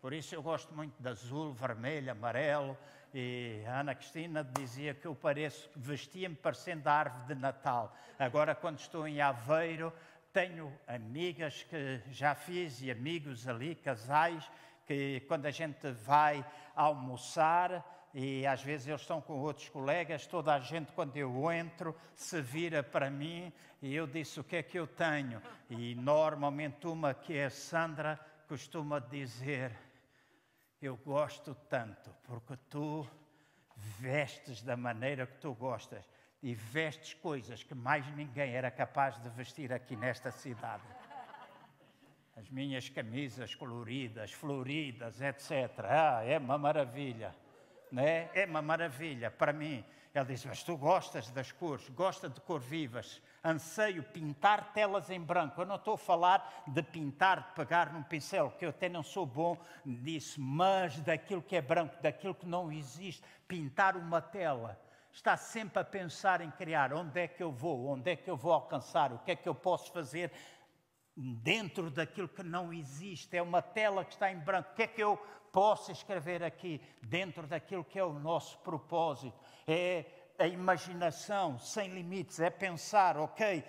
Por 0.00 0.12
isso 0.12 0.34
eu 0.34 0.42
gosto 0.42 0.74
muito 0.74 1.00
de 1.00 1.08
azul, 1.08 1.52
vermelho, 1.52 2.10
amarelo. 2.10 2.76
E 3.14 3.62
a 3.66 3.80
Ana 3.80 3.94
Cristina 3.94 4.42
dizia 4.42 4.94
que 4.94 5.06
eu 5.06 5.14
pareço, 5.14 5.70
vestia-me 5.76 6.34
parecendo 6.34 6.88
a 6.88 6.92
árvore 6.92 7.26
de 7.26 7.40
Natal. 7.40 7.94
Agora, 8.18 8.54
quando 8.54 8.78
estou 8.78 9.06
em 9.06 9.20
Aveiro, 9.20 9.92
tenho 10.32 10.76
amigas 10.88 11.62
que 11.62 12.00
já 12.10 12.34
fiz 12.34 12.80
e 12.80 12.90
amigos 12.90 13.46
ali, 13.46 13.74
casais, 13.74 14.50
que 14.86 15.20
quando 15.28 15.46
a 15.46 15.50
gente 15.50 15.90
vai 15.92 16.44
almoçar, 16.74 18.01
e 18.14 18.46
às 18.46 18.62
vezes 18.62 18.88
eles 18.88 19.00
estão 19.00 19.20
com 19.20 19.40
outros 19.40 19.68
colegas, 19.70 20.26
toda 20.26 20.54
a 20.54 20.60
gente, 20.60 20.92
quando 20.92 21.16
eu 21.16 21.50
entro, 21.50 21.96
se 22.14 22.40
vira 22.42 22.82
para 22.82 23.10
mim 23.10 23.52
e 23.80 23.94
eu 23.94 24.06
disse 24.06 24.38
o 24.38 24.44
que 24.44 24.56
é 24.56 24.62
que 24.62 24.78
eu 24.78 24.86
tenho. 24.86 25.40
E 25.70 25.94
normalmente 25.94 26.86
uma 26.86 27.14
que 27.14 27.36
é 27.36 27.48
Sandra 27.48 28.20
costuma 28.46 28.98
dizer: 28.98 29.72
Eu 30.80 30.96
gosto 30.98 31.54
tanto 31.70 32.14
porque 32.24 32.56
tu 32.68 33.08
vestes 33.76 34.62
da 34.62 34.76
maneira 34.76 35.26
que 35.26 35.38
tu 35.38 35.54
gostas 35.54 36.04
e 36.42 36.54
vestes 36.54 37.14
coisas 37.14 37.62
que 37.62 37.74
mais 37.74 38.06
ninguém 38.14 38.52
era 38.52 38.70
capaz 38.70 39.18
de 39.22 39.28
vestir 39.30 39.72
aqui 39.72 39.96
nesta 39.96 40.30
cidade. 40.30 40.82
As 42.36 42.50
minhas 42.50 42.88
camisas 42.88 43.54
coloridas, 43.54 44.32
floridas, 44.32 45.20
etc. 45.20 45.70
Ah, 45.80 46.22
é 46.24 46.38
uma 46.38 46.58
maravilha. 46.58 47.34
Né? 47.92 48.30
É 48.32 48.46
uma 48.46 48.62
maravilha 48.62 49.30
para 49.30 49.52
mim. 49.52 49.84
Ele 50.14 50.24
diz: 50.24 50.44
Mas 50.46 50.62
tu 50.62 50.76
gostas 50.78 51.30
das 51.30 51.52
cores, 51.52 51.88
gosta 51.90 52.28
de 52.28 52.40
cor 52.40 52.58
vivas. 52.58 53.20
Anseio 53.44 54.02
pintar 54.02 54.72
telas 54.72 55.10
em 55.10 55.20
branco. 55.20 55.60
Eu 55.60 55.66
não 55.66 55.76
estou 55.76 55.94
a 55.94 55.98
falar 55.98 56.64
de 56.66 56.82
pintar, 56.82 57.48
de 57.48 57.54
pegar 57.54 57.92
num 57.92 58.02
pincel, 58.02 58.50
que 58.58 58.64
eu 58.64 58.70
até 58.70 58.88
não 58.88 59.02
sou 59.02 59.26
bom 59.26 59.58
nisso, 59.84 60.40
mas 60.40 60.98
daquilo 61.00 61.42
que 61.42 61.56
é 61.56 61.60
branco, 61.60 61.94
daquilo 62.02 62.34
que 62.34 62.46
não 62.46 62.72
existe. 62.72 63.22
Pintar 63.46 63.96
uma 63.96 64.22
tela 64.22 64.80
está 65.12 65.36
sempre 65.36 65.78
a 65.80 65.84
pensar 65.84 66.40
em 66.40 66.50
criar 66.50 66.94
onde 66.94 67.20
é 67.20 67.28
que 67.28 67.42
eu 67.42 67.52
vou, 67.52 67.88
onde 67.88 68.10
é 68.10 68.16
que 68.16 68.30
eu 68.30 68.36
vou 68.36 68.52
alcançar, 68.52 69.12
o 69.12 69.18
que 69.18 69.32
é 69.32 69.36
que 69.36 69.48
eu 69.48 69.54
posso 69.54 69.92
fazer 69.92 70.32
dentro 71.16 71.90
daquilo 71.90 72.28
que 72.28 72.42
não 72.42 72.72
existe. 72.72 73.36
É 73.36 73.42
uma 73.42 73.62
tela 73.62 74.04
que 74.04 74.14
está 74.14 74.30
em 74.32 74.38
branco. 74.38 74.70
O 74.72 74.74
que 74.74 74.82
é 74.82 74.86
que 74.86 75.02
eu 75.02 75.16
posso 75.52 75.92
escrever 75.92 76.42
aqui 76.42 76.80
dentro 77.02 77.46
daquilo 77.46 77.84
que 77.84 77.98
é 77.98 78.04
o 78.04 78.12
nosso 78.12 78.58
propósito? 78.58 79.38
É 79.66 80.04
a 80.38 80.46
imaginação 80.46 81.58
sem 81.58 81.88
limites, 81.88 82.40
é 82.40 82.50
pensar, 82.50 83.16
ok, 83.16 83.64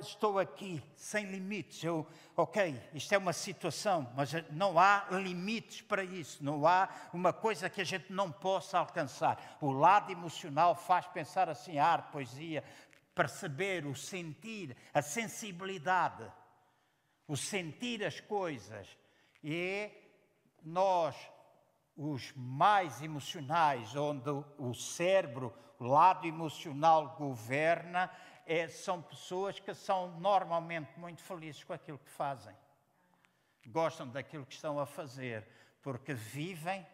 estou 0.00 0.38
aqui 0.38 0.82
sem 0.96 1.26
limites. 1.26 1.84
Eu, 1.84 2.06
ok, 2.36 2.80
isto 2.94 3.12
é 3.12 3.18
uma 3.18 3.32
situação, 3.32 4.10
mas 4.16 4.32
não 4.50 4.78
há 4.78 5.06
limites 5.10 5.80
para 5.82 6.02
isso. 6.02 6.42
Não 6.42 6.66
há 6.66 6.88
uma 7.12 7.32
coisa 7.32 7.70
que 7.70 7.80
a 7.80 7.84
gente 7.84 8.12
não 8.12 8.32
possa 8.32 8.78
alcançar. 8.78 9.58
O 9.60 9.70
lado 9.70 10.10
emocional 10.10 10.74
faz 10.74 11.06
pensar 11.06 11.48
assim, 11.48 11.78
arte, 11.78 12.10
poesia, 12.10 12.64
perceber, 13.14 13.86
o 13.86 13.94
sentir, 13.94 14.76
a 14.92 15.00
sensibilidade, 15.00 16.24
o 17.26 17.36
sentir 17.36 18.04
as 18.04 18.20
coisas. 18.20 18.96
E 19.42 19.90
nós, 20.62 21.16
os 21.96 22.32
mais 22.34 23.02
emocionais, 23.02 23.94
onde 23.96 24.30
o 24.58 24.74
cérebro, 24.74 25.52
o 25.78 25.84
lado 25.84 26.26
emocional 26.26 27.16
governa, 27.16 28.10
é, 28.46 28.68
são 28.68 29.00
pessoas 29.00 29.58
que 29.58 29.74
são 29.74 30.18
normalmente 30.20 30.98
muito 30.98 31.22
felizes 31.22 31.62
com 31.64 31.72
aquilo 31.72 31.98
que 31.98 32.10
fazem. 32.10 32.54
Gostam 33.66 34.08
daquilo 34.08 34.44
que 34.44 34.54
estão 34.54 34.78
a 34.78 34.86
fazer, 34.86 35.46
porque 35.82 36.12
vivem 36.12 36.86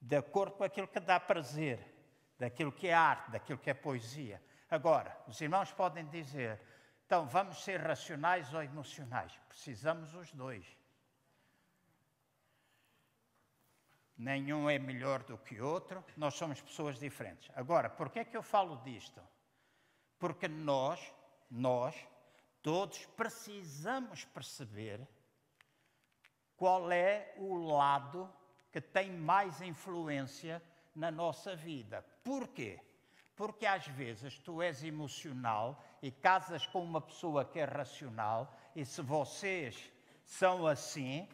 de 0.00 0.16
acordo 0.16 0.52
com 0.56 0.64
aquilo 0.64 0.86
que 0.86 1.00
dá 1.00 1.18
prazer, 1.18 1.80
daquilo 2.38 2.70
que 2.70 2.88
é 2.88 2.94
arte, 2.94 3.30
daquilo 3.30 3.58
que 3.58 3.70
é 3.70 3.74
poesia. 3.74 4.42
Agora, 4.70 5.16
os 5.26 5.40
irmãos 5.40 5.72
podem 5.72 6.06
dizer, 6.06 6.60
então 7.06 7.24
vamos 7.24 7.62
ser 7.62 7.80
racionais 7.80 8.52
ou 8.52 8.60
emocionais? 8.60 9.32
Precisamos 9.48 10.12
os 10.12 10.32
dois. 10.32 10.66
Nenhum 14.18 14.68
é 14.68 14.76
melhor 14.76 15.22
do 15.22 15.38
que 15.38 15.60
o 15.60 15.68
outro, 15.68 16.04
nós 16.16 16.34
somos 16.34 16.60
pessoas 16.60 16.98
diferentes. 16.98 17.48
Agora, 17.54 17.88
por 17.88 18.10
que 18.10 18.18
é 18.18 18.24
que 18.24 18.36
eu 18.36 18.42
falo 18.42 18.76
disto? 18.82 19.22
Porque 20.18 20.48
nós, 20.48 21.14
nós, 21.48 21.94
todos 22.60 23.06
precisamos 23.06 24.24
perceber 24.24 25.06
qual 26.56 26.90
é 26.90 27.34
o 27.36 27.54
lado 27.54 28.28
que 28.72 28.80
tem 28.80 29.12
mais 29.12 29.60
influência 29.60 30.60
na 30.92 31.10
nossa 31.12 31.54
vida. 31.54 32.02
Porquê? 32.24 32.80
Porque 33.36 33.66
às 33.66 33.86
vezes 33.86 34.38
tu 34.38 34.62
és 34.62 34.82
emocional 34.82 35.84
e 36.02 36.10
casas 36.10 36.66
com 36.66 36.82
uma 36.82 37.00
pessoa 37.00 37.44
que 37.44 37.58
é 37.58 37.64
racional, 37.64 38.56
e 38.74 38.84
se 38.84 39.02
vocês 39.02 39.92
são 40.24 40.66
assim, 40.66 41.28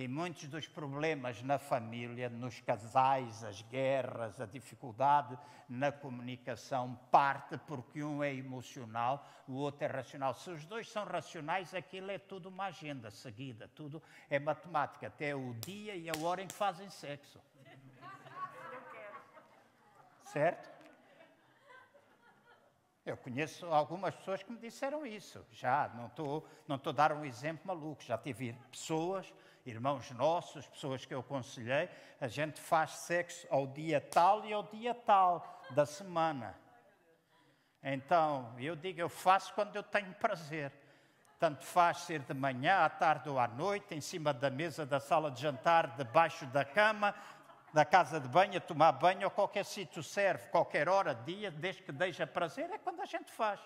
e 0.00 0.08
muitos 0.08 0.48
dos 0.48 0.66
problemas 0.66 1.42
na 1.42 1.58
família, 1.58 2.30
nos 2.30 2.58
casais, 2.60 3.44
as 3.44 3.60
guerras, 3.60 4.40
a 4.40 4.46
dificuldade 4.46 5.38
na 5.68 5.92
comunicação, 5.92 6.98
parte 7.10 7.58
porque 7.66 8.02
um 8.02 8.24
é 8.24 8.32
emocional, 8.32 9.28
o 9.46 9.54
outro 9.54 9.84
é 9.84 9.88
racional. 9.88 10.32
Se 10.32 10.48
os 10.48 10.64
dois 10.64 10.88
são 10.88 11.04
racionais, 11.04 11.74
aquilo 11.74 12.10
é 12.10 12.18
tudo 12.18 12.48
uma 12.48 12.66
agenda 12.66 13.10
seguida, 13.10 13.68
tudo 13.74 14.02
é 14.30 14.38
matemática, 14.38 15.08
até 15.08 15.34
o 15.34 15.52
dia 15.54 15.94
e 15.94 16.08
a 16.08 16.16
hora 16.22 16.42
em 16.42 16.46
que 16.46 16.54
fazem 16.54 16.88
sexo. 16.88 17.38
Certo? 20.32 20.70
Eu 23.04 23.16
conheço 23.16 23.66
algumas 23.66 24.14
pessoas 24.14 24.42
que 24.44 24.52
me 24.52 24.58
disseram 24.58 25.04
isso. 25.04 25.44
Já, 25.50 25.88
não 25.94 26.06
estou 26.06 26.46
não 26.68 26.76
estou 26.76 26.92
a 26.92 26.94
dar 26.94 27.12
um 27.12 27.24
exemplo 27.24 27.66
maluco, 27.66 28.02
já 28.02 28.16
tive 28.16 28.52
pessoas 28.70 29.32
irmãos 29.66 30.10
nossos, 30.12 30.66
pessoas 30.66 31.04
que 31.04 31.12
eu 31.12 31.20
aconselhei, 31.20 31.88
a 32.20 32.28
gente 32.28 32.60
faz 32.60 32.90
sexo 32.92 33.46
ao 33.50 33.66
dia 33.66 34.00
tal 34.00 34.44
e 34.44 34.52
ao 34.52 34.62
dia 34.62 34.94
tal 34.94 35.62
da 35.70 35.84
semana. 35.84 36.56
Então, 37.82 38.54
eu 38.58 38.76
digo, 38.76 39.00
eu 39.00 39.08
faço 39.08 39.52
quando 39.54 39.74
eu 39.74 39.82
tenho 39.82 40.12
prazer. 40.14 40.72
Tanto 41.38 41.64
faz 41.64 41.98
ser 42.00 42.20
de 42.20 42.34
manhã, 42.34 42.84
à 42.84 42.88
tarde 42.90 43.28
ou 43.28 43.38
à 43.38 43.48
noite, 43.48 43.94
em 43.94 44.00
cima 44.00 44.32
da 44.32 44.50
mesa 44.50 44.84
da 44.84 45.00
sala 45.00 45.30
de 45.30 45.40
jantar, 45.40 45.96
debaixo 45.96 46.44
da 46.46 46.64
cama, 46.64 47.14
da 47.72 47.84
casa 47.84 48.20
de 48.20 48.28
banho, 48.28 48.56
a 48.56 48.60
tomar 48.60 48.92
banho, 48.92 49.24
ou 49.24 49.30
qualquer 49.30 49.64
sítio 49.64 50.02
serve, 50.02 50.48
qualquer 50.48 50.88
hora, 50.88 51.14
dia, 51.14 51.50
desde 51.50 51.82
que 51.82 51.92
deixa 51.92 52.26
prazer, 52.26 52.70
é 52.70 52.78
quando 52.78 53.00
a 53.00 53.06
gente 53.06 53.30
faz. 53.32 53.60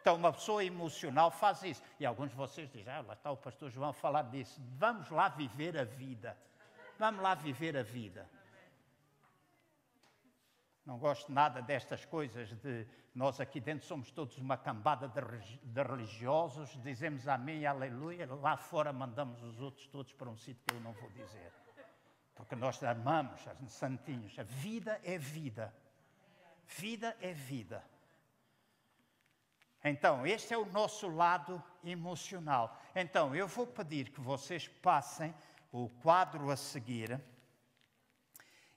Então, 0.00 0.16
uma 0.16 0.32
pessoa 0.32 0.64
emocional 0.64 1.30
faz 1.30 1.62
isso. 1.62 1.82
E 1.98 2.06
alguns 2.06 2.30
de 2.30 2.36
vocês 2.36 2.70
dizem, 2.70 2.92
ah, 2.92 3.00
lá 3.00 3.14
está 3.14 3.30
o 3.30 3.36
pastor 3.36 3.70
João 3.70 3.90
a 3.90 3.92
falar 3.92 4.22
disso. 4.22 4.60
Vamos 4.76 5.10
lá 5.10 5.28
viver 5.28 5.76
a 5.76 5.84
vida. 5.84 6.36
Vamos 6.98 7.22
lá 7.22 7.34
viver 7.34 7.76
a 7.76 7.82
vida. 7.82 8.28
Não 10.86 10.98
gosto 10.98 11.30
nada 11.30 11.60
destas 11.60 12.04
coisas 12.06 12.48
de 12.62 12.86
nós 13.14 13.40
aqui 13.40 13.60
dentro 13.60 13.84
somos 13.84 14.12
todos 14.12 14.38
uma 14.38 14.56
cambada 14.56 15.08
de, 15.08 15.58
de 15.58 15.82
religiosos, 15.82 16.80
dizemos 16.82 17.26
amém 17.26 17.62
e 17.62 17.66
aleluia, 17.66 18.32
lá 18.32 18.56
fora 18.56 18.92
mandamos 18.92 19.42
os 19.42 19.60
outros 19.60 19.88
todos 19.88 20.12
para 20.12 20.30
um 20.30 20.36
sítio 20.36 20.62
que 20.64 20.74
eu 20.74 20.80
não 20.80 20.92
vou 20.92 21.10
dizer. 21.10 21.52
Porque 22.38 22.54
nós 22.54 22.80
amamos 22.84 23.40
os 23.66 23.72
santinhos. 23.72 24.38
A 24.38 24.44
vida 24.44 25.00
é 25.02 25.18
vida. 25.18 25.74
Vida 26.68 27.16
é 27.20 27.32
vida. 27.32 27.84
Então, 29.82 30.24
este 30.24 30.54
é 30.54 30.56
o 30.56 30.64
nosso 30.66 31.08
lado 31.08 31.60
emocional. 31.82 32.80
Então, 32.94 33.34
eu 33.34 33.48
vou 33.48 33.66
pedir 33.66 34.10
que 34.10 34.20
vocês 34.20 34.68
passem 34.68 35.34
o 35.72 35.88
quadro 35.88 36.48
a 36.48 36.56
seguir. 36.56 37.20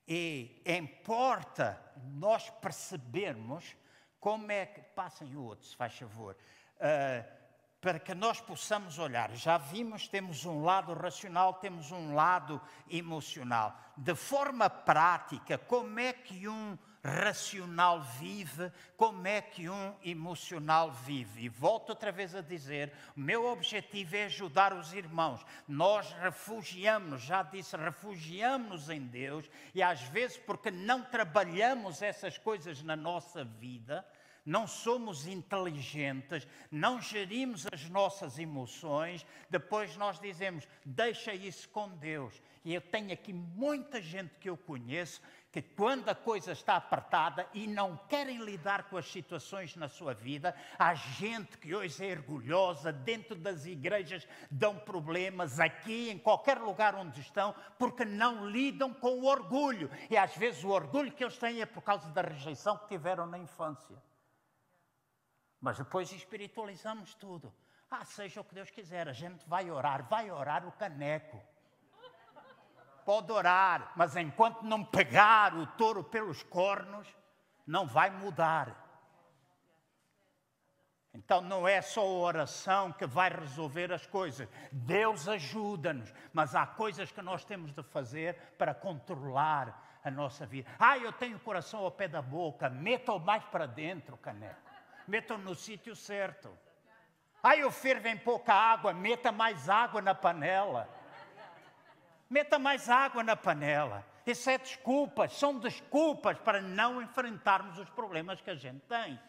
E 0.07 0.63
importa 0.65 1.79
nós 2.03 2.49
percebermos 2.49 3.77
como 4.19 4.51
é 4.51 4.65
que. 4.65 4.81
Passem 4.81 5.35
o 5.35 5.43
outro, 5.43 5.67
se 5.67 5.75
faz 5.75 5.97
favor. 5.97 6.35
Uh, 6.77 7.40
para 7.81 7.99
que 7.99 8.13
nós 8.13 8.39
possamos 8.39 8.99
olhar. 8.99 9.35
Já 9.35 9.57
vimos, 9.57 10.07
temos 10.07 10.45
um 10.45 10.63
lado 10.63 10.93
racional, 10.93 11.55
temos 11.55 11.91
um 11.91 12.13
lado 12.13 12.61
emocional. 12.87 13.75
De 13.97 14.13
forma 14.13 14.69
prática, 14.69 15.57
como 15.57 15.99
é 15.99 16.13
que 16.13 16.47
um 16.47 16.77
racional 17.03 18.01
vive, 18.19 18.71
como 18.95 19.27
é 19.27 19.41
que 19.41 19.67
um 19.67 19.95
emocional 20.03 20.91
vive. 20.91 21.45
E 21.45 21.49
volto 21.49 21.89
outra 21.89 22.11
vez 22.11 22.35
a 22.35 22.41
dizer: 22.41 22.93
o 23.17 23.19
meu 23.19 23.45
objetivo 23.47 24.15
é 24.15 24.25
ajudar 24.25 24.73
os 24.73 24.93
irmãos. 24.93 25.43
Nós 25.67 26.11
refugiamos, 26.13 27.23
já 27.23 27.41
disse, 27.41 27.75
refugiamos 27.75 28.89
em 28.89 29.01
Deus 29.01 29.49
e 29.73 29.81
às 29.81 30.01
vezes, 30.01 30.37
porque 30.37 30.69
não 30.69 31.03
trabalhamos 31.03 32.01
essas 32.01 32.37
coisas 32.37 32.83
na 32.83 32.95
nossa 32.95 33.43
vida, 33.43 34.05
não 34.45 34.65
somos 34.65 35.27
inteligentes, 35.27 36.47
não 36.69 37.01
gerimos 37.01 37.65
as 37.71 37.89
nossas 37.89 38.39
emoções, 38.39 39.25
depois 39.49 39.95
nós 39.97 40.19
dizemos, 40.19 40.67
deixa 40.85 41.33
isso 41.33 41.69
com 41.69 41.89
Deus. 41.89 42.41
E 42.63 42.73
eu 42.73 42.81
tenho 42.81 43.11
aqui 43.11 43.33
muita 43.33 44.01
gente 44.01 44.35
que 44.39 44.49
eu 44.49 44.55
conheço 44.55 45.21
que 45.51 45.61
quando 45.61 46.07
a 46.07 46.15
coisa 46.15 46.53
está 46.53 46.77
apertada 46.77 47.45
e 47.53 47.67
não 47.67 47.97
querem 48.07 48.37
lidar 48.37 48.83
com 48.83 48.95
as 48.95 49.11
situações 49.11 49.75
na 49.75 49.89
sua 49.89 50.13
vida, 50.13 50.55
há 50.79 50.93
gente 50.93 51.57
que 51.57 51.75
hoje 51.75 52.05
é 52.05 52.13
orgulhosa, 52.13 52.91
dentro 52.93 53.35
das 53.35 53.65
igrejas 53.65 54.25
dão 54.49 54.77
problemas, 54.77 55.59
aqui, 55.59 56.09
em 56.09 56.17
qualquer 56.17 56.57
lugar 56.57 56.95
onde 56.95 57.19
estão, 57.19 57.53
porque 57.77 58.05
não 58.05 58.49
lidam 58.49 58.93
com 58.93 59.19
o 59.19 59.25
orgulho. 59.25 59.89
E 60.09 60.15
às 60.15 60.35
vezes 60.37 60.63
o 60.63 60.69
orgulho 60.69 61.11
que 61.11 61.23
eles 61.23 61.37
têm 61.37 61.61
é 61.61 61.65
por 61.65 61.81
causa 61.81 62.07
da 62.09 62.21
rejeição 62.21 62.77
que 62.77 62.87
tiveram 62.87 63.25
na 63.25 63.37
infância. 63.37 63.97
Mas 65.61 65.77
depois 65.77 66.11
espiritualizamos 66.11 67.13
tudo. 67.13 67.53
Ah, 67.89 68.03
seja 68.03 68.41
o 68.41 68.43
que 68.43 68.55
Deus 68.55 68.69
quiser, 68.69 69.07
a 69.07 69.13
gente 69.13 69.47
vai 69.47 69.69
orar, 69.69 70.03
vai 70.07 70.31
orar 70.31 70.67
o 70.67 70.71
caneco 70.71 71.41
pode 73.05 73.31
orar, 73.31 73.91
mas 73.95 74.15
enquanto 74.15 74.63
não 74.63 74.83
pegar 74.83 75.55
o 75.55 75.67
touro 75.67 76.03
pelos 76.03 76.43
cornos, 76.43 77.07
não 77.65 77.85
vai 77.85 78.09
mudar. 78.09 78.89
Então 81.13 81.41
não 81.41 81.67
é 81.67 81.81
só 81.81 82.01
a 82.01 82.05
oração 82.05 82.93
que 82.93 83.05
vai 83.05 83.29
resolver 83.29 83.91
as 83.91 84.05
coisas. 84.05 84.47
Deus 84.71 85.27
ajuda-nos, 85.27 86.13
mas 86.31 86.55
há 86.55 86.65
coisas 86.65 87.11
que 87.11 87.21
nós 87.21 87.43
temos 87.43 87.73
de 87.73 87.83
fazer 87.83 88.35
para 88.57 88.73
controlar 88.73 89.99
a 90.03 90.09
nossa 90.09 90.45
vida. 90.45 90.69
Ah, 90.79 90.97
eu 90.97 91.11
tenho 91.11 91.35
o 91.35 91.41
coração 91.41 91.81
ao 91.81 91.91
pé 91.91 92.07
da 92.07 92.21
boca, 92.21 92.69
meta-o 92.69 93.19
mais 93.19 93.43
para 93.45 93.65
dentro, 93.65 94.15
caneco. 94.17 94.70
Meta-o 95.11 95.37
no 95.37 95.53
sítio 95.53 95.93
certo. 95.93 96.57
Ah, 97.43 97.57
eu 97.57 97.69
fervo 97.69 98.07
em 98.07 98.17
pouca 98.17 98.53
água, 98.53 98.93
meta 98.93 99.29
mais 99.29 99.67
água 99.67 100.01
na 100.01 100.15
panela. 100.15 100.87
Meta 102.29 102.57
mais 102.57 102.87
água 102.87 103.21
na 103.21 103.35
panela. 103.35 104.07
Isso 104.25 104.49
é 104.49 104.57
desculpas, 104.57 105.33
são 105.33 105.59
desculpas 105.59 106.39
para 106.39 106.61
não 106.61 107.01
enfrentarmos 107.01 107.77
os 107.77 107.89
problemas 107.89 108.39
que 108.39 108.49
a 108.49 108.55
gente 108.55 108.79
tem. 108.85 109.19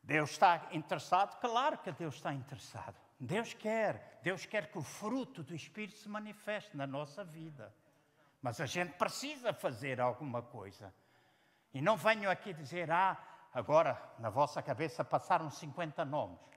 Deus 0.00 0.30
está 0.30 0.68
interessado? 0.70 1.40
Claro 1.40 1.76
que 1.78 1.90
Deus 1.90 2.14
está 2.14 2.32
interessado. 2.32 2.94
Deus 3.18 3.52
quer, 3.52 4.20
Deus 4.22 4.46
quer 4.46 4.70
que 4.70 4.78
o 4.78 4.82
fruto 4.82 5.42
do 5.42 5.56
Espírito 5.56 5.98
se 5.98 6.08
manifeste 6.08 6.76
na 6.76 6.86
nossa 6.86 7.24
vida. 7.24 7.74
Mas 8.40 8.60
a 8.60 8.66
gente 8.66 8.92
precisa 8.92 9.52
fazer 9.52 10.00
alguma 10.00 10.40
coisa. 10.40 10.94
E 11.74 11.80
não 11.80 11.96
venho 11.96 12.30
aqui 12.30 12.52
dizer, 12.52 12.90
ah, 12.90 13.16
agora 13.52 14.00
na 14.18 14.30
vossa 14.30 14.62
cabeça 14.62 15.04
passaram 15.04 15.50
50 15.50 16.04
nomes 16.04 16.48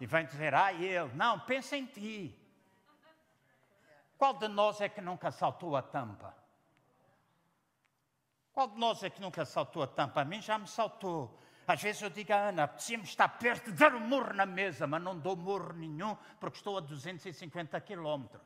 e 0.00 0.06
vem 0.06 0.26
dizer, 0.26 0.54
ah, 0.54 0.72
ele. 0.72 1.12
Não, 1.14 1.40
pensa 1.40 1.76
em 1.76 1.86
ti. 1.86 2.38
Qual 4.18 4.34
de 4.34 4.48
nós 4.48 4.80
é 4.80 4.88
que 4.88 5.00
nunca 5.00 5.30
saltou 5.30 5.76
a 5.76 5.82
tampa? 5.82 6.34
Qual 8.52 8.68
de 8.68 8.78
nós 8.78 9.02
é 9.02 9.10
que 9.10 9.20
nunca 9.20 9.44
saltou 9.44 9.82
a 9.82 9.86
tampa? 9.86 10.20
A 10.20 10.24
mim 10.24 10.40
já 10.40 10.58
me 10.58 10.68
saltou. 10.68 11.38
Às 11.66 11.82
vezes 11.82 12.02
eu 12.02 12.10
digo 12.10 12.32
a 12.32 12.48
Ana, 12.48 12.64
apetecia-me 12.64 13.04
estar 13.04 13.28
perto 13.28 13.72
de 13.72 13.78
dar 13.78 13.94
um 13.94 14.00
morro 14.00 14.32
na 14.34 14.44
mesa, 14.44 14.86
mas 14.86 15.02
não 15.02 15.18
dou 15.18 15.34
morro 15.34 15.72
nenhum 15.72 16.14
porque 16.38 16.58
estou 16.58 16.76
a 16.76 16.80
250 16.80 17.80
quilómetros. 17.80 18.42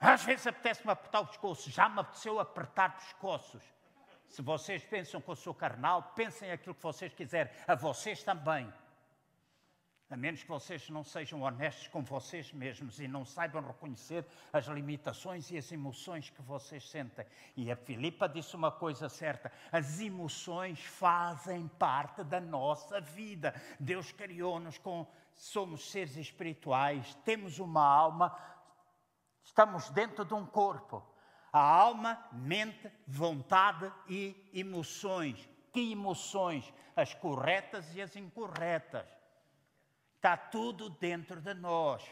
Às 0.00 0.24
vezes 0.24 0.46
apetece-me 0.46 0.90
apertar 0.90 1.20
o 1.20 1.26
pescoço, 1.26 1.70
já 1.70 1.88
me 1.88 2.00
apeteceu 2.00 2.40
apertar 2.40 2.96
pescoços. 2.96 3.62
Se 4.26 4.40
vocês 4.40 4.82
pensam 4.82 5.20
que 5.20 5.28
eu 5.28 5.36
sou 5.36 5.52
carnal, 5.52 6.14
pensem 6.14 6.50
aquilo 6.50 6.74
que 6.74 6.82
vocês 6.82 7.12
quiserem, 7.12 7.52
a 7.66 7.74
vocês 7.74 8.22
também. 8.22 8.72
A 10.10 10.16
menos 10.16 10.42
que 10.42 10.48
vocês 10.48 10.90
não 10.90 11.04
sejam 11.04 11.42
honestos 11.42 11.86
com 11.86 12.02
vocês 12.02 12.52
mesmos 12.52 12.98
e 12.98 13.06
não 13.06 13.24
saibam 13.24 13.62
reconhecer 13.62 14.26
as 14.52 14.66
limitações 14.66 15.48
e 15.52 15.58
as 15.58 15.70
emoções 15.70 16.30
que 16.30 16.42
vocês 16.42 16.88
sentem. 16.90 17.24
E 17.56 17.70
a 17.70 17.76
Filipa 17.76 18.28
disse 18.28 18.56
uma 18.56 18.72
coisa 18.72 19.08
certa: 19.08 19.52
as 19.70 20.00
emoções 20.00 20.80
fazem 20.80 21.68
parte 21.78 22.24
da 22.24 22.40
nossa 22.40 23.00
vida. 23.00 23.54
Deus 23.78 24.10
criou-nos 24.10 24.78
com. 24.78 25.06
Somos 25.32 25.90
seres 25.90 26.16
espirituais, 26.16 27.14
temos 27.24 27.60
uma 27.60 27.82
alma, 27.82 28.36
estamos 29.44 29.90
dentro 29.90 30.24
de 30.24 30.34
um 30.34 30.46
corpo 30.46 31.10
a 31.52 31.60
alma, 31.60 32.24
mente, 32.32 32.90
vontade 33.06 33.92
e 34.08 34.50
emoções. 34.52 35.48
Que 35.72 35.92
emoções? 35.92 36.72
As 36.94 37.14
corretas 37.14 37.94
e 37.94 38.02
as 38.02 38.14
incorretas. 38.16 39.06
Está 40.16 40.36
tudo 40.36 40.90
dentro 40.90 41.40
de 41.40 41.54
nós. 41.54 42.04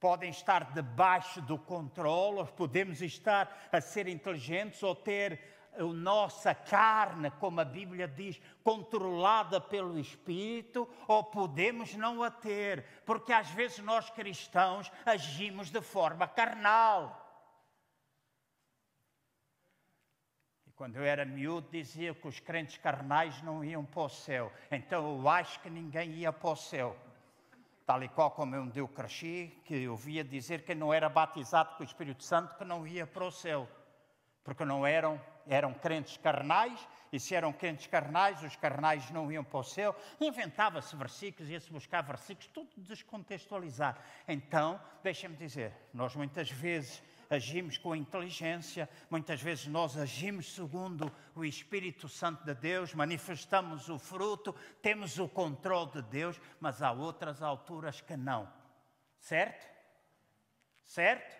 Podem 0.00 0.30
estar 0.30 0.72
debaixo 0.72 1.42
do 1.42 1.58
controle, 1.58 2.46
podemos 2.56 3.02
estar 3.02 3.68
a 3.72 3.80
ser 3.80 4.06
inteligentes 4.06 4.82
ou 4.82 4.94
ter 4.94 5.57
a 5.78 5.84
nossa 5.84 6.54
carne, 6.54 7.30
como 7.32 7.60
a 7.60 7.64
Bíblia 7.64 8.08
diz, 8.08 8.40
controlada 8.64 9.60
pelo 9.60 9.98
Espírito, 9.98 10.88
ou 11.06 11.22
podemos 11.24 11.94
não 11.94 12.22
a 12.22 12.30
ter, 12.30 12.84
porque 13.06 13.32
às 13.32 13.48
vezes 13.50 13.78
nós 13.78 14.10
cristãos 14.10 14.90
agimos 15.06 15.70
de 15.70 15.80
forma 15.80 16.26
carnal. 16.26 17.24
Quando 20.78 20.94
eu 20.94 21.02
era 21.02 21.24
miúdo, 21.24 21.68
dizia 21.72 22.14
que 22.14 22.28
os 22.28 22.38
crentes 22.38 22.78
carnais 22.78 23.42
não 23.42 23.64
iam 23.64 23.84
para 23.84 24.02
o 24.02 24.08
céu. 24.08 24.52
Então 24.70 25.18
eu 25.18 25.28
acho 25.28 25.58
que 25.58 25.68
ninguém 25.68 26.10
ia 26.10 26.32
para 26.32 26.50
o 26.50 26.54
céu. 26.54 26.96
Tal 27.84 28.00
e 28.04 28.08
qual 28.08 28.30
como 28.30 28.54
eu 28.54 28.86
cresci, 28.86 29.60
que 29.64 29.74
eu 29.74 29.90
ouvia 29.90 30.22
dizer 30.22 30.62
que 30.62 30.76
não 30.76 30.94
era 30.94 31.08
batizado 31.08 31.74
com 31.74 31.82
o 31.82 31.86
Espírito 31.86 32.22
Santo, 32.22 32.54
que 32.54 32.64
não 32.64 32.86
ia 32.86 33.08
para 33.08 33.24
o 33.24 33.32
céu. 33.32 33.68
Porque 34.44 34.64
não 34.64 34.86
eram, 34.86 35.20
eram 35.48 35.72
crentes 35.74 36.16
carnais, 36.16 36.78
e 37.12 37.18
se 37.18 37.34
eram 37.34 37.52
crentes 37.52 37.86
carnais, 37.86 38.42
os 38.42 38.54
carnais 38.56 39.10
não 39.10 39.32
iam 39.32 39.42
para 39.42 39.58
o 39.58 39.64
céu. 39.64 39.96
Inventava-se 40.20 40.94
versículos, 40.94 41.50
ia-se 41.50 41.70
buscar 41.70 42.02
versículos, 42.02 42.48
tudo 42.48 42.68
descontextualizado. 42.76 43.98
Então, 44.26 44.80
deixa-me 45.02 45.36
dizer, 45.36 45.72
nós 45.92 46.14
muitas 46.14 46.50
vezes 46.50 47.02
agimos 47.30 47.76
com 47.76 47.94
inteligência, 47.94 48.88
muitas 49.10 49.40
vezes 49.40 49.66
nós 49.66 49.96
agimos 49.96 50.54
segundo 50.54 51.12
o 51.34 51.44
Espírito 51.44 52.08
Santo 52.08 52.44
de 52.44 52.54
Deus, 52.54 52.94
manifestamos 52.94 53.88
o 53.88 53.98
fruto, 53.98 54.54
temos 54.82 55.18
o 55.18 55.28
controle 55.28 55.92
de 55.92 56.02
Deus, 56.02 56.40
mas 56.60 56.82
há 56.82 56.92
outras 56.92 57.42
alturas 57.42 58.00
que 58.00 58.16
não. 58.16 58.50
Certo? 59.20 59.66
Certo? 60.84 61.36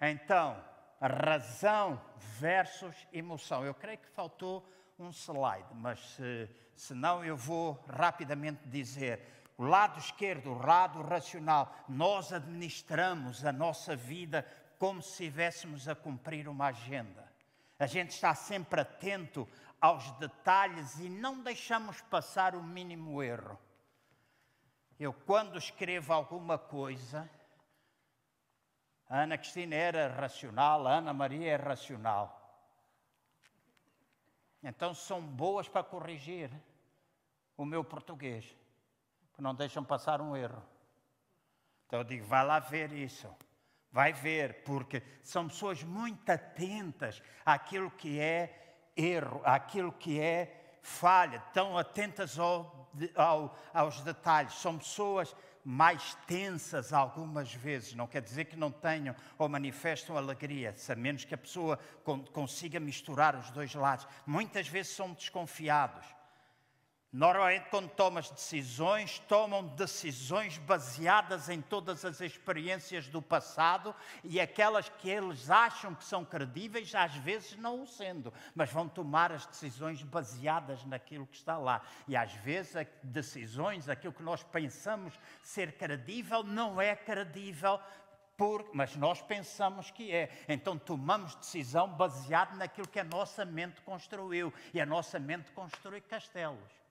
Então, 0.00 0.62
razão 1.00 2.00
versus 2.38 2.94
emoção. 3.12 3.64
Eu 3.64 3.74
creio 3.74 3.98
que 3.98 4.08
faltou 4.08 4.68
um 4.98 5.10
slide, 5.10 5.74
mas 5.74 5.98
se, 6.00 6.48
se 6.76 6.94
não 6.94 7.24
eu 7.24 7.36
vou 7.36 7.84
rapidamente 7.88 8.60
dizer 8.68 9.34
o 9.56 9.64
lado 9.64 9.98
esquerdo, 9.98 10.50
o 10.50 10.58
lado 10.58 11.00
racional, 11.02 11.72
nós 11.88 12.32
administramos 12.32 13.44
a 13.44 13.52
nossa 13.52 13.94
vida 13.94 14.44
como 14.78 15.00
se 15.00 15.10
estivéssemos 15.10 15.88
a 15.88 15.94
cumprir 15.94 16.48
uma 16.48 16.66
agenda. 16.66 17.32
A 17.78 17.86
gente 17.86 18.10
está 18.10 18.34
sempre 18.34 18.80
atento 18.80 19.48
aos 19.80 20.10
detalhes 20.12 20.98
e 20.98 21.08
não 21.08 21.42
deixamos 21.42 22.00
passar 22.02 22.54
o 22.56 22.62
mínimo 22.62 23.22
erro. 23.22 23.58
Eu, 24.98 25.12
quando 25.12 25.58
escrevo 25.58 26.12
alguma 26.12 26.58
coisa, 26.58 27.28
a 29.08 29.20
Ana 29.20 29.38
Cristina 29.38 29.74
era 29.74 30.08
racional, 30.08 30.86
a 30.86 30.94
Ana 30.94 31.12
Maria 31.12 31.52
é 31.52 31.56
racional. 31.56 32.40
Então 34.62 34.94
são 34.94 35.20
boas 35.20 35.68
para 35.68 35.84
corrigir 35.84 36.50
o 37.56 37.64
meu 37.64 37.84
português 37.84 38.56
não 39.42 39.54
deixam 39.54 39.84
passar 39.84 40.20
um 40.20 40.36
erro. 40.36 40.62
Então 41.86 42.00
eu 42.00 42.04
digo, 42.04 42.24
vai 42.24 42.44
lá 42.44 42.58
ver 42.58 42.92
isso. 42.92 43.28
Vai 43.90 44.12
ver, 44.12 44.64
porque 44.64 45.02
são 45.22 45.46
pessoas 45.48 45.82
muito 45.84 46.28
atentas 46.28 47.22
àquilo 47.44 47.90
que 47.90 48.18
é 48.18 48.76
erro, 48.96 49.40
àquilo 49.44 49.92
que 49.92 50.20
é 50.20 50.78
falha, 50.82 51.40
tão 51.52 51.78
atentas 51.78 52.38
ao, 52.38 52.90
ao, 53.14 53.56
aos 53.72 54.00
detalhes. 54.00 54.54
São 54.54 54.78
pessoas 54.78 55.34
mais 55.64 56.14
tensas 56.26 56.92
algumas 56.92 57.52
vezes. 57.52 57.94
Não 57.94 58.06
quer 58.06 58.20
dizer 58.20 58.44
que 58.44 58.56
não 58.56 58.70
tenham 58.70 59.16
ou 59.38 59.48
manifestam 59.48 60.16
alegria, 60.16 60.74
a 60.88 60.94
menos 60.94 61.24
que 61.24 61.34
a 61.34 61.38
pessoa 61.38 61.78
consiga 62.32 62.78
misturar 62.78 63.34
os 63.36 63.50
dois 63.50 63.74
lados. 63.74 64.06
Muitas 64.26 64.68
vezes 64.68 64.94
são 64.94 65.12
desconfiados 65.12 66.04
Normalmente, 67.16 67.68
quando 67.70 67.88
tomas 67.90 68.28
decisões, 68.28 69.20
tomam 69.28 69.64
decisões 69.64 70.58
baseadas 70.58 71.48
em 71.48 71.62
todas 71.62 72.04
as 72.04 72.20
experiências 72.20 73.06
do 73.06 73.22
passado 73.22 73.94
e 74.24 74.40
aquelas 74.40 74.88
que 74.88 75.08
eles 75.08 75.48
acham 75.48 75.94
que 75.94 76.02
são 76.02 76.24
credíveis, 76.24 76.92
às 76.92 77.14
vezes 77.14 77.56
não 77.56 77.84
o 77.84 77.86
sendo, 77.86 78.34
mas 78.52 78.72
vão 78.72 78.88
tomar 78.88 79.30
as 79.30 79.46
decisões 79.46 80.02
baseadas 80.02 80.84
naquilo 80.86 81.24
que 81.24 81.36
está 81.36 81.56
lá. 81.56 81.82
E 82.08 82.16
às 82.16 82.32
vezes, 82.32 82.84
decisões, 83.00 83.88
aquilo 83.88 84.12
que 84.12 84.24
nós 84.24 84.42
pensamos 84.42 85.14
ser 85.40 85.76
credível, 85.76 86.42
não 86.42 86.80
é 86.80 86.96
credível. 86.96 87.78
Por, 88.36 88.68
mas 88.74 88.96
nós 88.96 89.22
pensamos 89.22 89.88
que 89.92 90.10
é. 90.10 90.28
Então 90.48 90.76
tomamos 90.76 91.36
decisão 91.36 91.88
baseada 91.88 92.56
naquilo 92.56 92.88
que 92.88 92.98
a 92.98 93.04
nossa 93.04 93.44
mente 93.44 93.80
construiu. 93.82 94.52
E 94.72 94.80
a 94.80 94.86
nossa 94.86 95.20
mente 95.20 95.52
construi 95.52 96.00
castelos. 96.00 96.83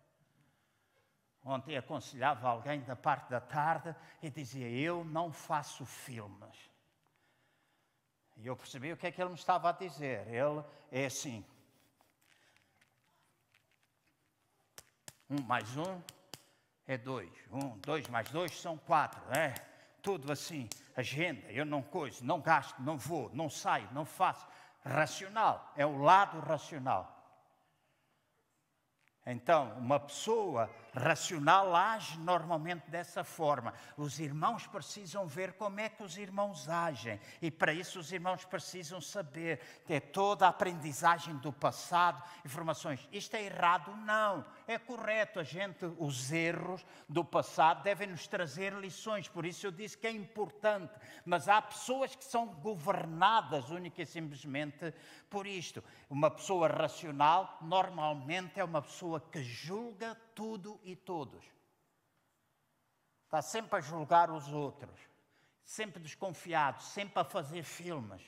Ontem 1.46 1.76
aconselhava 1.76 2.48
alguém 2.48 2.82
da 2.82 2.96
parte 2.96 3.30
da 3.30 3.42
tarde 3.42 3.94
e 4.22 4.30
dizia: 4.30 4.70
Eu 4.70 5.04
não 5.04 5.32
faço 5.32 5.86
filmes. 5.86 6.72
E 8.38 8.48
eu 8.48 8.56
percebi 8.56 8.94
o 8.94 8.98
que 8.98 9.08
é 9.08 9.12
que 9.12 9.22
ele 9.22 9.32
me 9.32 9.36
estava 9.36 9.70
a 9.70 9.74
dizer. 9.74 10.26
Ele 10.28 10.64
é 10.90 11.06
assim: 11.06 11.46
um 15.30 15.42
mais 15.42 15.76
um 15.76 16.02
é 16.88 16.98
dois. 16.98 17.32
Um, 17.52 17.78
dois 17.80 18.08
mais 18.08 18.30
dois 18.30 18.58
são 18.60 18.78
quatro. 18.78 19.22
É 19.34 19.54
tudo 20.02 20.32
assim. 20.32 20.70
Agenda, 20.96 21.52
eu 21.52 21.66
não 21.66 21.82
coiso, 21.82 22.24
não 22.24 22.40
gasto, 22.40 22.80
não 22.80 22.98
vou, 22.98 23.30
não 23.34 23.50
saio, 23.50 23.90
não 23.92 24.06
faço. 24.06 24.48
Racional, 24.86 25.74
é 25.76 25.86
o 25.86 25.98
lado 25.98 26.40
racional. 26.40 27.10
Então, 29.26 29.72
uma 29.80 30.00
pessoa 30.00 30.70
racional 30.94 31.76
age 31.76 32.18
normalmente 32.20 32.90
dessa 32.90 33.24
forma. 33.24 33.74
Os 33.98 34.20
irmãos 34.20 34.68
precisam 34.68 35.28
ver 35.28 35.54
como 35.54 35.80
é 35.80 35.90
que 35.90 36.04
os 36.04 36.18
irmãos 36.18 36.70
agem. 36.70 37.20
E 37.42 37.50
para 37.50 37.74
isso 37.74 38.00
os 38.00 38.12
irmãos 38.12 38.46
precisam 38.46 39.02
saber 39.02 39.60
ter 39.86 40.00
toda 40.00 40.46
a 40.46 40.50
aprendizagem 40.50 41.36
do 41.38 41.52
passado, 41.52 42.22
informações. 42.46 43.08
Isto 43.12 43.36
é 43.36 43.44
errado? 43.44 43.96
Não. 43.98 44.46
É 44.68 44.78
correto. 44.78 45.40
A 45.40 45.44
gente, 45.44 45.86
os 45.98 46.32
erros 46.32 46.86
do 47.10 47.26
passado 47.26 47.84
devem 47.84 48.08
nos 48.08 48.28
trazer 48.28 48.74
lições. 48.74 49.28
Por 49.28 49.46
isso 49.46 49.66
eu 49.66 49.72
disse 49.72 49.98
que 49.98 50.08
é 50.08 50.12
importante. 50.12 50.94
Mas 51.26 51.48
há 51.48 51.62
pessoas 51.62 52.16
que 52.16 52.24
são 52.24 52.48
governadas 52.48 53.70
única 53.70 54.02
e 54.02 54.06
simplesmente 54.06 54.94
por 55.30 55.48
isto. 55.48 55.84
Uma 56.10 56.30
pessoa 56.30 56.68
racional 56.68 57.58
normalmente 57.62 58.60
é 58.60 58.64
uma 58.64 58.82
pessoa 58.82 59.20
que 59.20 59.42
julga 59.42 60.16
tudo 60.36 60.80
e 60.84 60.96
todos. 60.96 61.44
Está 63.26 63.42
sempre 63.42 63.78
a 63.78 63.82
julgar 63.82 64.30
os 64.30 64.52
outros, 64.52 65.00
sempre 65.64 66.02
desconfiado, 66.02 66.82
sempre 66.82 67.20
a 67.20 67.24
fazer 67.24 67.64
filmes. 67.64 68.22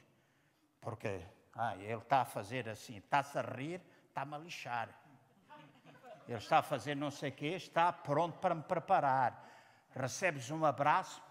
Porque 0.81 1.23
ah, 1.53 1.75
ele 1.77 2.01
está 2.01 2.21
a 2.21 2.25
fazer 2.25 2.67
assim, 2.67 2.97
está-se 2.97 3.37
a 3.37 3.41
rir, 3.41 3.81
está-me 4.07 4.35
a 4.35 4.37
lixar. 4.37 4.89
Ele 6.27 6.37
está 6.37 6.57
a 6.57 6.63
fazer 6.63 6.95
não 6.95 7.11
sei 7.11 7.29
o 7.29 7.33
quê, 7.33 7.47
está 7.49 7.93
pronto 7.93 8.39
para 8.39 8.55
me 8.55 8.63
preparar. 8.63 9.47
Recebes 9.91 10.49
um 10.49 10.65
abraço, 10.65 11.21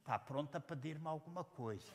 está 0.00 0.18
pronto 0.18 0.56
a 0.56 0.60
pedir-me 0.60 1.06
alguma 1.06 1.44
coisa. 1.44 1.92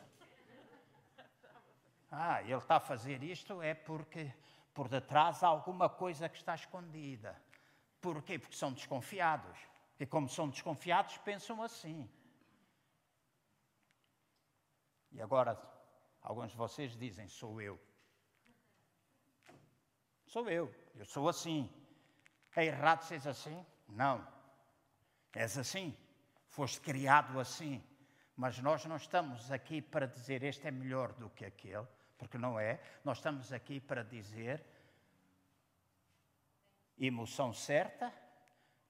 Ah, 2.11 2.41
ele 2.41 2.53
está 2.55 2.77
a 2.77 2.79
fazer 2.79 3.23
isto 3.23 3.61
é 3.61 3.73
porque 3.73 4.33
por 4.73 4.87
detrás 4.87 5.43
há 5.43 5.47
alguma 5.47 5.89
coisa 5.89 6.29
que 6.29 6.37
está 6.37 6.55
escondida. 6.55 7.35
Porquê? 8.01 8.39
Porque 8.39 8.55
são 8.55 8.71
desconfiados. 8.73 9.57
E 9.99 10.05
como 10.05 10.29
são 10.29 10.49
desconfiados, 10.49 11.17
pensam 11.17 11.61
assim. 11.61 12.09
E 15.11 15.21
agora, 15.21 15.59
alguns 16.21 16.51
de 16.51 16.57
vocês 16.57 16.95
dizem: 16.95 17.27
sou 17.27 17.61
eu. 17.61 17.79
Sou 20.25 20.49
eu, 20.49 20.73
eu 20.95 21.05
sou 21.05 21.27
assim. 21.27 21.69
É 22.55 22.65
errado 22.65 23.01
seres 23.03 23.25
assim? 23.25 23.65
Não. 23.87 24.25
És 25.33 25.57
assim. 25.57 25.97
Foste 26.47 26.79
criado 26.81 27.39
assim. 27.39 27.83
Mas 28.35 28.57
nós 28.59 28.85
não 28.85 28.95
estamos 28.95 29.51
aqui 29.51 29.81
para 29.81 30.07
dizer 30.07 30.43
este 30.43 30.67
é 30.67 30.71
melhor 30.71 31.11
do 31.13 31.29
que 31.29 31.45
aquele, 31.45 31.85
porque 32.17 32.37
não 32.37 32.59
é. 32.59 32.79
Nós 33.03 33.17
estamos 33.17 33.51
aqui 33.51 33.79
para 33.79 34.03
dizer 34.03 34.63
emoção 36.99 37.53
certa, 37.53 38.13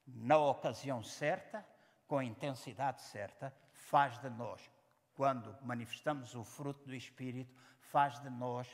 na 0.05 0.37
ocasião 0.37 1.03
certa, 1.03 1.65
com 2.07 2.17
a 2.17 2.25
intensidade 2.25 3.01
certa, 3.01 3.53
faz 3.71 4.17
de 4.17 4.29
nós, 4.29 4.69
quando 5.13 5.55
manifestamos 5.61 6.33
o 6.33 6.43
fruto 6.43 6.87
do 6.87 6.95
Espírito, 6.95 7.53
faz 7.79 8.19
de 8.19 8.29
nós 8.29 8.67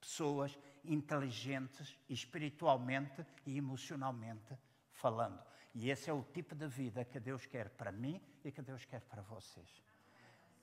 pessoas 0.00 0.56
inteligentes 0.84 1.98
espiritualmente 2.08 3.26
e 3.44 3.58
emocionalmente 3.58 4.56
falando. 4.92 5.42
E 5.74 5.90
esse 5.90 6.08
é 6.08 6.12
o 6.12 6.22
tipo 6.22 6.54
de 6.54 6.66
vida 6.68 7.04
que 7.04 7.20
Deus 7.20 7.46
quer 7.46 7.70
para 7.70 7.92
mim 7.92 8.20
e 8.44 8.52
que 8.52 8.62
Deus 8.62 8.84
quer 8.84 9.00
para 9.02 9.22
vocês. 9.22 9.82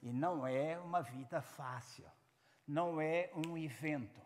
E 0.01 0.11
não 0.11 0.45
é 0.45 0.77
uma 0.77 1.01
vida 1.01 1.41
fácil, 1.41 2.05
não 2.67 3.01
é 3.01 3.31
um 3.47 3.57
evento 3.57 4.21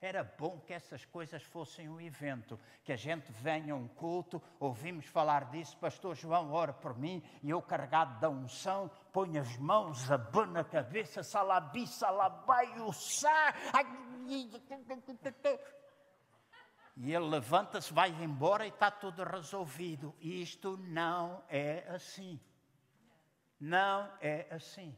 era 0.00 0.22
bom 0.22 0.60
que 0.60 0.72
essas 0.72 1.04
coisas 1.04 1.42
fossem 1.42 1.88
um 1.88 2.00
evento, 2.00 2.58
que 2.84 2.92
a 2.92 2.96
gente 2.96 3.32
venha 3.32 3.74
a 3.74 3.76
um 3.76 3.88
culto, 3.88 4.40
ouvimos 4.60 5.06
falar 5.06 5.46
disso, 5.50 5.76
pastor 5.78 6.14
João 6.14 6.52
ora 6.52 6.72
por 6.72 6.96
mim, 6.96 7.22
e 7.42 7.50
eu 7.50 7.60
carregado 7.60 8.20
da 8.20 8.28
unção, 8.28 8.90
ponho 9.12 9.40
as 9.40 9.56
mãos, 9.56 10.10
abano 10.10 10.52
na 10.52 10.64
cabeça, 10.64 11.22
salabi, 11.22 11.86
salabai, 11.86 12.80
ussá, 12.80 13.54
e 17.00 17.14
ele 17.14 17.28
levanta-se, 17.28 17.92
vai 17.92 18.10
embora 18.10 18.66
e 18.66 18.70
está 18.70 18.90
tudo 18.90 19.22
resolvido. 19.22 20.12
Isto 20.20 20.76
não 20.76 21.44
é 21.48 21.84
assim. 21.90 22.40
Não 23.60 24.12
é 24.20 24.48
assim. 24.50 24.96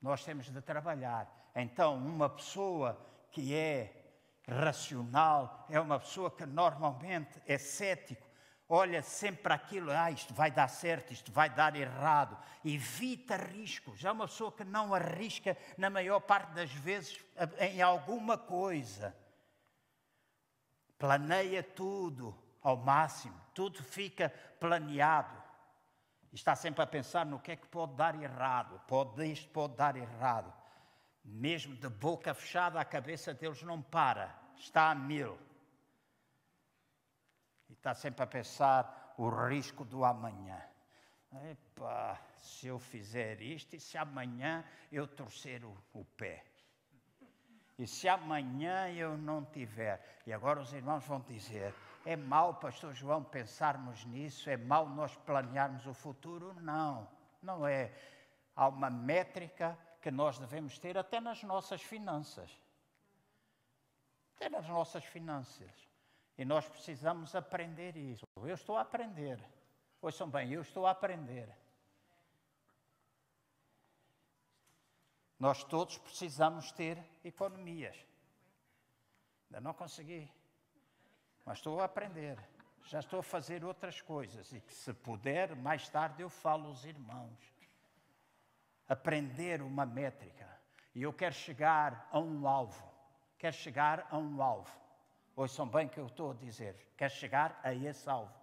Nós 0.00 0.24
temos 0.24 0.50
de 0.50 0.60
trabalhar. 0.60 1.28
Então, 1.54 1.96
uma 1.96 2.28
pessoa 2.28 2.98
que 3.30 3.54
é 3.54 3.98
racional 4.46 5.66
é 5.68 5.78
uma 5.78 5.98
pessoa 5.98 6.30
que 6.30 6.46
normalmente 6.46 7.40
é 7.46 7.58
cético, 7.58 8.26
olha 8.68 9.02
sempre 9.02 9.52
aquilo, 9.52 9.90
ah, 9.90 10.10
isto 10.10 10.32
vai 10.32 10.50
dar 10.50 10.68
certo, 10.68 11.12
isto 11.12 11.32
vai 11.32 11.50
dar 11.50 11.74
errado, 11.74 12.38
evita 12.64 13.36
riscos. 13.36 14.04
É 14.04 14.10
uma 14.10 14.26
pessoa 14.26 14.52
que 14.52 14.64
não 14.64 14.94
arrisca, 14.94 15.56
na 15.76 15.90
maior 15.90 16.20
parte 16.20 16.52
das 16.52 16.70
vezes, 16.72 17.18
em 17.58 17.82
alguma 17.82 18.38
coisa. 18.38 19.14
Planeia 20.98 21.62
tudo 21.62 22.36
ao 22.62 22.76
máximo, 22.76 23.38
tudo 23.54 23.82
fica 23.82 24.30
planeado 24.58 25.37
está 26.32 26.54
sempre 26.54 26.82
a 26.82 26.86
pensar 26.86 27.24
no 27.24 27.38
que 27.38 27.52
é 27.52 27.56
que 27.56 27.66
pode 27.66 27.94
dar 27.94 28.20
errado, 28.20 28.80
pode 28.86 29.24
isto, 29.24 29.48
pode 29.50 29.74
dar 29.76 29.96
errado. 29.96 30.52
Mesmo 31.24 31.74
de 31.76 31.88
boca 31.88 32.32
fechada, 32.34 32.80
a 32.80 32.84
cabeça 32.84 33.34
deles 33.34 33.62
não 33.62 33.82
para, 33.82 34.34
está 34.56 34.90
a 34.90 34.94
mil. 34.94 35.38
E 37.68 37.72
está 37.72 37.94
sempre 37.94 38.22
a 38.22 38.26
pensar 38.26 39.14
o 39.18 39.28
risco 39.28 39.84
do 39.84 40.04
amanhã. 40.04 40.62
Epa, 41.50 42.18
se 42.36 42.68
eu 42.68 42.78
fizer 42.78 43.42
isto 43.42 43.76
e 43.76 43.80
se 43.80 43.98
amanhã 43.98 44.64
eu 44.90 45.06
torcer 45.06 45.64
o, 45.64 45.76
o 45.92 46.04
pé? 46.04 46.44
E 47.78 47.86
se 47.86 48.08
amanhã 48.08 48.90
eu 48.90 49.16
não 49.16 49.44
tiver? 49.44 50.22
E 50.26 50.32
agora 50.32 50.60
os 50.60 50.72
irmãos 50.72 51.04
vão 51.04 51.20
dizer: 51.20 51.74
é 52.08 52.16
mau, 52.16 52.54
Pastor 52.54 52.94
João, 52.94 53.22
pensarmos 53.22 54.02
nisso? 54.06 54.48
É 54.48 54.56
mau 54.56 54.88
nós 54.88 55.14
planearmos 55.14 55.86
o 55.86 55.92
futuro? 55.92 56.54
Não, 56.54 57.06
não 57.42 57.66
é. 57.66 57.94
Há 58.56 58.66
uma 58.66 58.88
métrica 58.88 59.78
que 60.00 60.10
nós 60.10 60.38
devemos 60.38 60.78
ter 60.78 60.96
até 60.96 61.20
nas 61.20 61.42
nossas 61.42 61.82
finanças. 61.82 62.50
Até 64.36 64.48
nas 64.48 64.66
nossas 64.66 65.04
finanças. 65.04 65.70
E 66.38 66.46
nós 66.46 66.66
precisamos 66.66 67.34
aprender 67.34 67.94
isso. 67.94 68.24
Eu 68.36 68.54
estou 68.54 68.78
a 68.78 68.80
aprender. 68.80 69.38
Ouçam 70.00 70.30
bem, 70.30 70.50
eu 70.50 70.62
estou 70.62 70.86
a 70.86 70.92
aprender. 70.92 71.54
Nós 75.38 75.62
todos 75.62 75.98
precisamos 75.98 76.72
ter 76.72 77.04
economias. 77.22 78.02
Ainda 79.50 79.60
não 79.60 79.74
consegui 79.74 80.37
mas 81.48 81.60
estou 81.60 81.80
a 81.80 81.86
aprender. 81.86 82.38
Já 82.82 83.00
estou 83.00 83.20
a 83.20 83.22
fazer 83.22 83.64
outras 83.64 84.02
coisas 84.02 84.52
e 84.52 84.60
que, 84.60 84.74
se 84.74 84.92
puder, 84.92 85.56
mais 85.56 85.88
tarde 85.88 86.20
eu 86.20 86.28
falo 86.28 86.66
aos 86.66 86.84
irmãos. 86.84 87.38
Aprender 88.86 89.62
uma 89.62 89.86
métrica. 89.86 90.46
E 90.94 91.02
eu 91.02 91.10
quero 91.10 91.34
chegar 91.34 92.06
a 92.12 92.18
um 92.18 92.46
alvo. 92.46 92.86
Quero 93.38 93.56
chegar 93.56 94.06
a 94.10 94.18
um 94.18 94.42
alvo. 94.42 94.70
Ouçam 95.34 95.66
bem 95.66 95.86
o 95.86 95.88
que 95.88 95.98
eu 95.98 96.06
estou 96.06 96.32
a 96.32 96.34
dizer. 96.34 96.92
Quer 96.98 97.10
chegar 97.10 97.58
a 97.64 97.72
esse 97.72 98.06
alvo. 98.10 98.34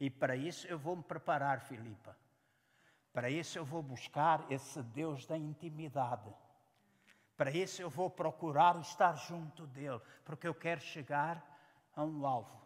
E 0.00 0.08
para 0.08 0.34
isso 0.34 0.66
eu 0.66 0.78
vou 0.78 0.96
me 0.96 1.02
preparar, 1.02 1.60
Filipa. 1.60 2.16
Para 3.12 3.28
isso 3.28 3.58
eu 3.58 3.64
vou 3.64 3.82
buscar 3.82 4.42
esse 4.50 4.82
Deus 4.82 5.26
da 5.26 5.36
intimidade. 5.36 6.34
Para 7.36 7.50
isso 7.50 7.82
eu 7.82 7.90
vou 7.90 8.08
procurar 8.08 8.80
estar 8.80 9.12
junto 9.16 9.66
dele, 9.66 10.00
porque 10.24 10.48
eu 10.48 10.54
quero 10.54 10.80
chegar 10.80 11.53
a 11.94 12.04
um 12.04 12.26
alvo. 12.26 12.62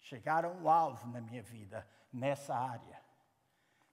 Chegar 0.00 0.44
a 0.44 0.48
um 0.48 0.68
alvo 0.68 1.08
na 1.08 1.20
minha 1.20 1.42
vida, 1.42 1.86
nessa 2.12 2.54
área. 2.54 3.00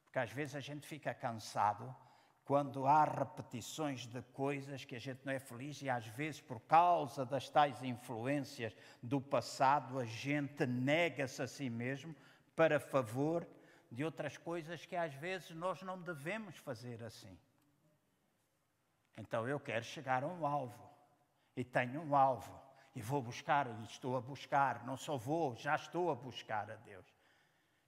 Porque 0.03 0.19
às 0.19 0.31
vezes 0.31 0.55
a 0.55 0.59
gente 0.59 0.85
fica 0.85 1.13
cansado 1.13 1.95
quando 2.43 2.85
há 2.85 3.05
repetições 3.05 4.05
de 4.05 4.21
coisas 4.33 4.83
que 4.83 4.95
a 4.95 4.99
gente 4.99 5.21
não 5.25 5.31
é 5.31 5.39
feliz 5.39 5.81
e 5.81 5.89
às 5.89 6.05
vezes 6.07 6.41
por 6.41 6.59
causa 6.59 7.25
das 7.25 7.49
tais 7.49 7.81
influências 7.81 8.75
do 9.01 9.21
passado 9.21 9.97
a 9.97 10.05
gente 10.05 10.65
nega-se 10.65 11.41
a 11.41 11.47
si 11.47 11.69
mesmo 11.69 12.13
para 12.55 12.77
favor 12.77 13.47
de 13.89 14.03
outras 14.03 14.37
coisas 14.37 14.85
que 14.85 14.95
às 14.95 15.13
vezes 15.13 15.51
nós 15.51 15.81
não 15.81 16.01
devemos 16.01 16.57
fazer 16.57 17.01
assim. 17.03 17.37
Então 19.17 19.47
eu 19.47 19.59
quero 19.59 19.83
chegar 19.83 20.23
a 20.23 20.27
um 20.27 20.45
alvo 20.45 20.89
e 21.55 21.63
tenho 21.63 22.01
um 22.01 22.15
alvo 22.15 22.59
e 22.95 23.01
vou 23.01 23.21
buscar 23.21 23.67
e 23.67 23.83
estou 23.83 24.17
a 24.17 24.21
buscar, 24.21 24.85
não 24.85 24.97
só 24.97 25.17
vou, 25.17 25.55
já 25.55 25.75
estou 25.75 26.11
a 26.11 26.15
buscar 26.15 26.69
a 26.69 26.75
Deus. 26.75 27.05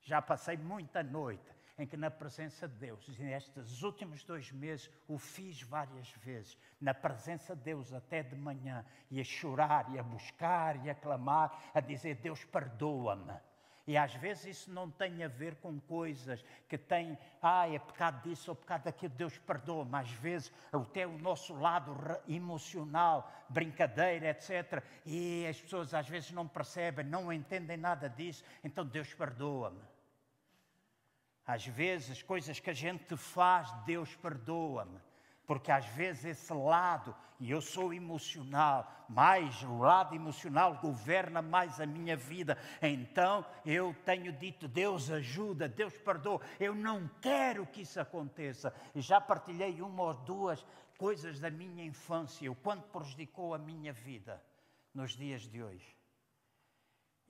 Já 0.02 0.22
passei 0.22 0.58
muita 0.58 1.02
noite 1.02 1.54
em 1.78 1.88
que 1.88 1.98
na 1.98 2.12
presença 2.12 2.68
de 2.68 2.76
Deus, 2.76 3.08
e 3.08 3.24
nestes 3.24 3.82
últimos 3.82 4.24
dois 4.24 4.52
meses 4.52 4.90
o 5.08 5.18
fiz 5.18 5.62
várias 5.62 6.10
vezes, 6.12 6.58
na 6.80 6.94
presença 6.94 7.56
de 7.56 7.64
Deus 7.64 7.92
até 7.92 8.22
de 8.22 8.36
manhã, 8.36 8.86
e 9.10 9.20
a 9.20 9.24
chorar, 9.24 9.92
e 9.92 9.98
a 9.98 10.04
buscar, 10.04 10.86
e 10.86 10.90
a 10.90 10.96
clamar, 10.96 11.72
a 11.74 11.80
dizer: 11.80 12.16
Deus, 12.16 12.44
perdoa-me. 12.46 13.34
E 13.86 13.98
às 13.98 14.14
vezes 14.16 14.46
isso 14.46 14.72
não 14.72 14.90
tem 14.90 15.24
a 15.24 15.28
ver 15.28 15.56
com 15.56 15.78
coisas 15.82 16.44
que 16.70 16.78
têm, 16.78 17.18
ah, 17.42 17.68
é 17.68 17.78
pecado 17.78 18.22
disso 18.28 18.52
ou 18.52 18.56
pecado 18.56 18.84
daquilo, 18.84 19.14
Deus 19.14 19.38
perdoa, 19.40 19.84
mas 19.84 20.08
às 20.08 20.14
vezes 20.14 20.52
até 20.72 21.06
o 21.06 21.18
nosso 21.18 21.54
lado 21.54 21.94
emocional, 22.28 23.30
brincadeira, 23.50 24.30
etc. 24.30 24.82
E 25.06 25.46
as 25.48 25.60
pessoas 25.60 25.94
às 25.94 26.08
vezes 26.08 26.32
não 26.32 26.48
percebem, 26.48 27.06
não 27.06 27.32
entendem 27.32 27.76
nada 27.76 28.10
disso, 28.10 28.44
então 28.64 28.86
Deus 28.86 29.14
perdoa-me. 29.14 29.82
Às 31.46 31.66
vezes, 31.68 32.24
coisas 32.24 32.60
que 32.60 32.70
a 32.70 32.74
gente 32.74 33.18
faz, 33.18 33.70
Deus 33.86 34.16
perdoa-me. 34.16 34.98
Porque 35.46 35.72
às 35.72 35.86
vezes 35.88 36.26
esse 36.26 36.54
lado, 36.54 37.16
e 37.40 37.52
eu 37.52 37.62
sou 37.62 37.94
emocional, 37.94 38.90
mais 39.10 39.62
o 39.64 39.80
lado 39.80 40.16
emocional 40.16 40.80
governa 40.82 41.42
mais 41.42 41.80
a 41.80 41.86
minha 41.86 42.16
vida. 42.16 42.58
Então 42.82 43.46
eu 43.66 43.96
tenho 44.06 44.32
dito: 44.32 44.68
Deus 44.68 45.12
ajuda, 45.12 45.68
Deus 45.68 45.98
perdoa. 45.98 46.42
Eu 46.60 46.74
não 46.74 47.10
quero 47.22 47.66
que 47.66 47.82
isso 47.82 48.00
aconteça. 48.00 48.74
E 48.96 49.02
já 49.02 49.20
partilhei 49.20 49.82
uma 49.82 50.04
ou 50.04 50.14
duas 50.14 50.66
coisas 50.98 51.40
da 51.40 51.50
minha 51.50 51.84
infância, 51.84 52.50
o 52.50 52.56
quanto 52.56 52.88
prejudicou 52.88 53.54
a 53.54 53.58
minha 53.58 53.92
vida 53.92 54.42
nos 54.94 55.12
dias 55.12 55.42
de 55.42 55.62
hoje. 55.62 56.03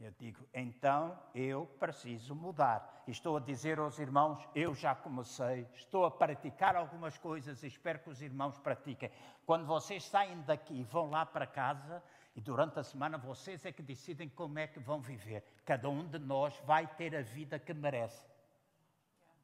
Eu 0.04 0.12
digo, 0.20 0.46
então 0.54 1.18
eu 1.34 1.66
preciso 1.80 2.36
mudar. 2.36 3.02
estou 3.08 3.38
a 3.38 3.40
dizer 3.40 3.80
aos 3.80 4.00
irmãos, 4.00 4.38
eu 4.54 4.76
já 4.76 4.94
comecei, 4.94 5.66
estou 5.76 6.04
a 6.04 6.12
praticar 6.12 6.76
algumas 6.76 7.18
coisas 7.18 7.64
e 7.64 7.68
espero 7.68 8.00
que 8.00 8.10
os 8.10 8.22
irmãos 8.22 8.60
pratiquem. 8.60 9.10
Quando 9.46 9.66
vocês 9.66 10.04
saem 10.04 10.42
daqui 10.42 10.82
e 10.82 10.84
vão 10.84 11.10
lá 11.10 11.26
para 11.26 11.48
casa, 11.48 12.04
e 12.36 12.42
durante 12.42 12.78
a 12.78 12.84
semana 12.84 13.18
vocês 13.18 13.66
é 13.66 13.72
que 13.72 13.82
decidem 13.82 14.28
como 14.28 14.60
é 14.60 14.68
que 14.68 14.78
vão 14.78 15.00
viver. 15.00 15.42
Cada 15.64 15.90
um 15.90 16.06
de 16.06 16.20
nós 16.20 16.54
vai 16.66 16.86
ter 16.86 17.16
a 17.16 17.22
vida 17.22 17.58
que 17.58 17.74
merece 17.74 18.28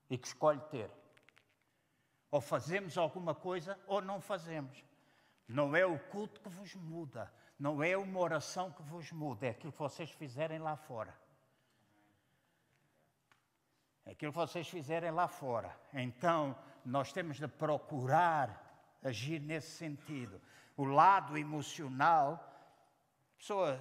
e 0.09 0.17
que 0.17 0.27
escolhe 0.27 0.59
ter. 0.69 0.91
Ou 2.29 2.41
fazemos 2.41 2.97
alguma 2.97 3.33
coisa 3.33 3.79
ou 3.87 4.01
não 4.01 4.19
fazemos. 4.19 4.83
Não 5.49 5.75
é 5.75 5.83
o 5.83 5.97
culto 5.97 6.39
que 6.39 6.47
vos 6.47 6.75
muda, 6.75 7.33
não 7.57 7.81
é 7.81 7.97
uma 7.97 8.19
oração 8.19 8.71
que 8.71 8.83
vos 8.83 9.11
muda, 9.11 9.47
é 9.47 9.49
aquilo 9.49 9.73
que 9.73 9.79
vocês 9.79 10.11
fizerem 10.11 10.59
lá 10.59 10.77
fora. 10.77 11.11
É 14.05 14.11
aquilo 14.11 14.31
que 14.31 14.37
vocês 14.37 14.69
fizerem 14.69 15.09
lá 15.09 15.27
fora. 15.27 15.75
Então, 15.91 16.55
nós 16.85 17.11
temos 17.11 17.37
de 17.37 17.47
procurar 17.47 18.63
agir 19.03 19.41
nesse 19.41 19.71
sentido. 19.71 20.39
O 20.77 20.85
lado 20.85 21.35
emocional, 21.35 22.33
a 22.33 23.37
pessoa 23.39 23.79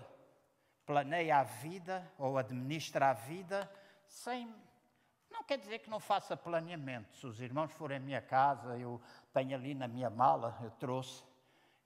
planeia 0.87 1.37
a 1.37 1.43
vida 1.43 2.11
ou 2.16 2.39
administra 2.39 3.11
a 3.11 3.12
vida 3.12 3.71
sem. 4.07 4.51
Não 5.31 5.45
quer 5.45 5.59
dizer 5.59 5.81
que 5.81 5.91
não 5.91 6.01
faça 6.01 6.35
planeamento. 6.35 7.14
Se 7.14 7.27
os 7.27 7.43
irmãos 7.43 7.71
forem 7.73 7.99
à 7.99 8.01
minha 8.01 8.23
casa, 8.23 8.79
eu 8.79 8.99
tenho 9.35 9.55
ali 9.55 9.75
na 9.75 9.87
minha 9.87 10.09
mala, 10.09 10.59
eu 10.62 10.71
trouxe 10.71 11.28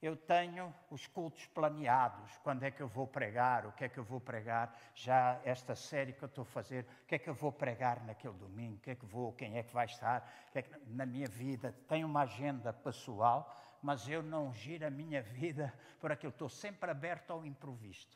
eu 0.03 0.17
tenho 0.17 0.75
os 0.91 1.07
cultos 1.07 1.45
planeados, 1.47 2.37
quando 2.39 2.63
é 2.63 2.69
que 2.69 2.81
eu 2.81 2.89
vou 2.89 3.07
pregar, 3.07 3.65
o 3.65 3.71
que 3.71 3.85
é 3.85 3.89
que 3.89 3.97
eu 3.97 4.03
vou 4.03 4.19
pregar, 4.19 4.77
já 4.93 5.39
esta 5.45 5.75
série 5.75 6.11
que 6.11 6.21
eu 6.21 6.27
estou 6.27 6.41
a 6.41 6.45
fazer, 6.45 6.85
o 7.03 7.07
que 7.07 7.15
é 7.15 7.19
que 7.19 7.29
eu 7.29 7.33
vou 7.33 7.53
pregar 7.53 8.03
naquele 8.03 8.33
domingo, 8.33 8.75
o 8.75 8.79
que 8.79 8.91
é 8.91 8.95
que 8.95 9.05
vou, 9.05 9.31
quem 9.31 9.57
é 9.57 9.63
que 9.63 9.73
vai 9.73 9.85
estar, 9.85 10.29
é 10.53 10.61
que, 10.61 10.77
na 10.87 11.05
minha 11.05 11.29
vida, 11.29 11.73
tenho 11.87 12.05
uma 12.05 12.23
agenda 12.23 12.73
pessoal, 12.73 13.49
mas 13.81 14.05
eu 14.09 14.21
não 14.21 14.53
giro 14.53 14.85
a 14.85 14.89
minha 14.89 15.21
vida 15.23 15.73
por 16.01 16.11
aquilo, 16.11 16.33
estou 16.33 16.49
sempre 16.49 16.91
aberto 16.91 17.31
ao 17.31 17.45
improviso. 17.45 18.09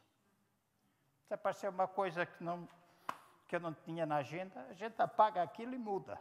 Se 1.25 1.33
aparecer 1.33 1.69
uma 1.69 1.87
coisa 1.87 2.25
que, 2.25 2.43
não, 2.43 2.67
que 3.47 3.55
eu 3.55 3.61
não 3.61 3.73
tinha 3.73 4.05
na 4.05 4.17
agenda, 4.17 4.59
a 4.69 4.73
gente 4.73 5.01
apaga 5.01 5.41
aquilo 5.41 5.73
e 5.73 5.77
muda. 5.77 6.19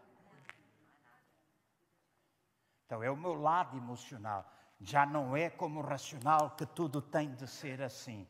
Então 2.84 3.02
é 3.02 3.10
o 3.10 3.16
meu 3.16 3.34
lado 3.34 3.76
emocional 3.76 4.48
já 4.80 5.06
não 5.06 5.36
é 5.36 5.48
como 5.48 5.80
racional 5.80 6.50
que 6.50 6.66
tudo 6.66 7.00
tem 7.00 7.34
de 7.34 7.46
ser 7.46 7.82
assim. 7.82 8.26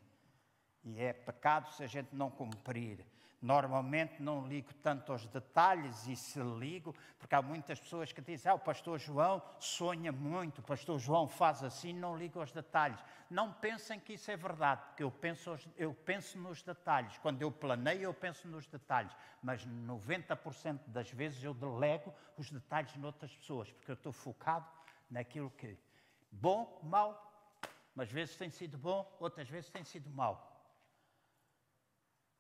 E 0.85 1.01
é 1.01 1.13
pecado 1.13 1.73
se 1.73 1.83
a 1.83 1.87
gente 1.87 2.15
não 2.15 2.31
cumprir. 2.31 3.05
Normalmente 3.43 4.23
não 4.23 4.47
ligo 4.47 4.73
tanto 4.75 5.13
aos 5.13 5.27
detalhes 5.27 6.07
e 6.07 6.17
se 6.17 6.41
ligo, 6.41 6.95
porque 7.19 7.35
há 7.35 7.43
muitas 7.43 7.79
pessoas 7.79 8.11
que 8.11 8.21
dizem: 8.21 8.51
ah, 8.51 8.55
o 8.55 8.59
pastor 8.59 8.99
João 8.99 9.43
sonha 9.61 10.11
muito, 10.11 10.61
o 10.61 10.63
pastor 10.63 10.99
João 10.99 11.29
faz 11.29 11.63
assim, 11.63 11.93
não 11.93 12.17
ligo 12.17 12.41
aos 12.41 12.51
detalhes. 12.51 12.99
Não 13.29 13.53
pensem 13.53 14.01
que 14.01 14.15
isso 14.15 14.31
é 14.31 14.37
verdade, 14.37 14.83
porque 14.87 15.03
eu 15.03 15.11
penso, 15.11 15.57
eu 15.77 15.93
penso 15.93 16.39
nos 16.39 16.63
detalhes. 16.63 17.19
Quando 17.19 17.43
eu 17.43 17.53
planeio, 17.53 18.03
eu 18.03 18.15
penso 18.15 18.49
nos 18.49 18.67
detalhes, 18.67 19.15
mas 19.43 19.67
90% 19.67 20.81
das 20.87 21.11
vezes 21.11 21.43
eu 21.45 21.53
delego 21.53 22.15
os 22.39 22.51
detalhes 22.51 22.97
noutras 22.97 23.37
pessoas, 23.37 23.71
porque 23.71 23.91
eu 23.91 23.97
estou 23.97 24.13
focado 24.13 24.67
naquilo 25.11 25.51
que 25.51 25.77
Bom, 26.41 26.81
mau, 26.83 27.11
mas 27.95 28.13
vezes 28.13 28.37
tem 28.37 28.51
sido 28.51 28.77
bom, 28.77 29.11
outras 29.19 29.49
vezes 29.49 29.71
tem 29.71 29.83
sido 29.85 30.11
mau. 30.11 30.53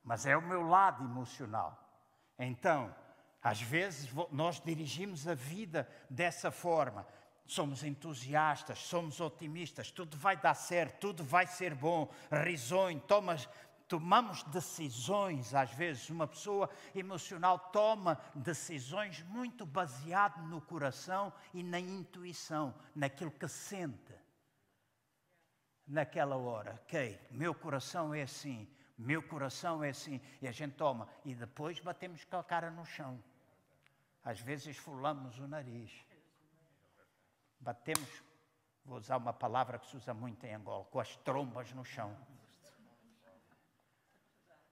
Mas 0.05 0.27
é 0.27 0.37
o 0.37 0.43
meu 0.43 0.63
lado 0.63 1.03
emocional. 1.03 1.83
Então, 2.39 2.95
às 3.43 3.61
vezes 3.61 4.11
nós 4.31 4.61
dirigimos 4.61 5.27
a 5.27 5.35
vida 5.35 5.89
dessa 6.11 6.51
forma. 6.51 7.07
Somos 7.47 7.83
entusiastas, 7.83 8.81
somos 8.81 9.21
otimistas, 9.21 9.91
tudo 9.91 10.17
vai 10.17 10.37
dar 10.37 10.55
certo, 10.55 10.99
tudo 10.99 11.25
vai 11.25 11.47
ser 11.47 11.75
bom, 11.75 12.13
risonho, 12.31 13.01
tomas, 13.01 13.49
tomamos 13.89 14.43
decisões, 14.45 15.55
às 15.55 15.71
vezes, 15.73 16.11
uma 16.11 16.27
pessoa 16.27 16.69
emocional 16.95 17.59
toma 17.59 18.21
decisões 18.35 19.23
muito 19.23 19.65
baseado 19.65 20.43
no 20.49 20.61
coração 20.61 21.33
e 21.55 21.63
na 21.63 21.79
intuição, 21.79 22.75
naquilo 22.95 23.31
que 23.31 23.49
sente. 23.49 24.15
Naquela 25.87 26.37
hora, 26.37 26.81
ok, 26.83 27.21
meu 27.31 27.55
coração 27.55 28.13
é 28.13 28.23
assim, 28.23 28.69
meu 28.99 29.23
coração 29.23 29.85
é 29.85 29.91
assim, 29.91 30.21
e 30.43 30.49
a 30.49 30.53
gente 30.53 30.75
toma, 30.75 31.09
e 31.25 31.33
depois 31.33 31.79
batemos 31.79 32.25
com 32.25 32.37
a 32.37 32.45
cara 32.45 32.71
no 32.71 32.85
chão. 32.85 33.23
Às 34.25 34.41
vezes 34.41 34.67
esfolamos 34.67 35.39
o 35.39 35.47
nariz. 35.47 35.93
Batemos, 37.61 38.23
vou 38.85 38.99
usar 38.99 39.17
uma 39.17 39.33
palavra 39.33 39.79
que 39.79 39.87
se 39.87 39.97
usa 39.97 40.13
muito 40.13 40.45
em 40.45 40.55
Angola, 40.55 40.85
com 40.87 40.99
as 40.99 41.15
trombas 41.19 41.73
no 41.73 41.85
chão 41.85 42.17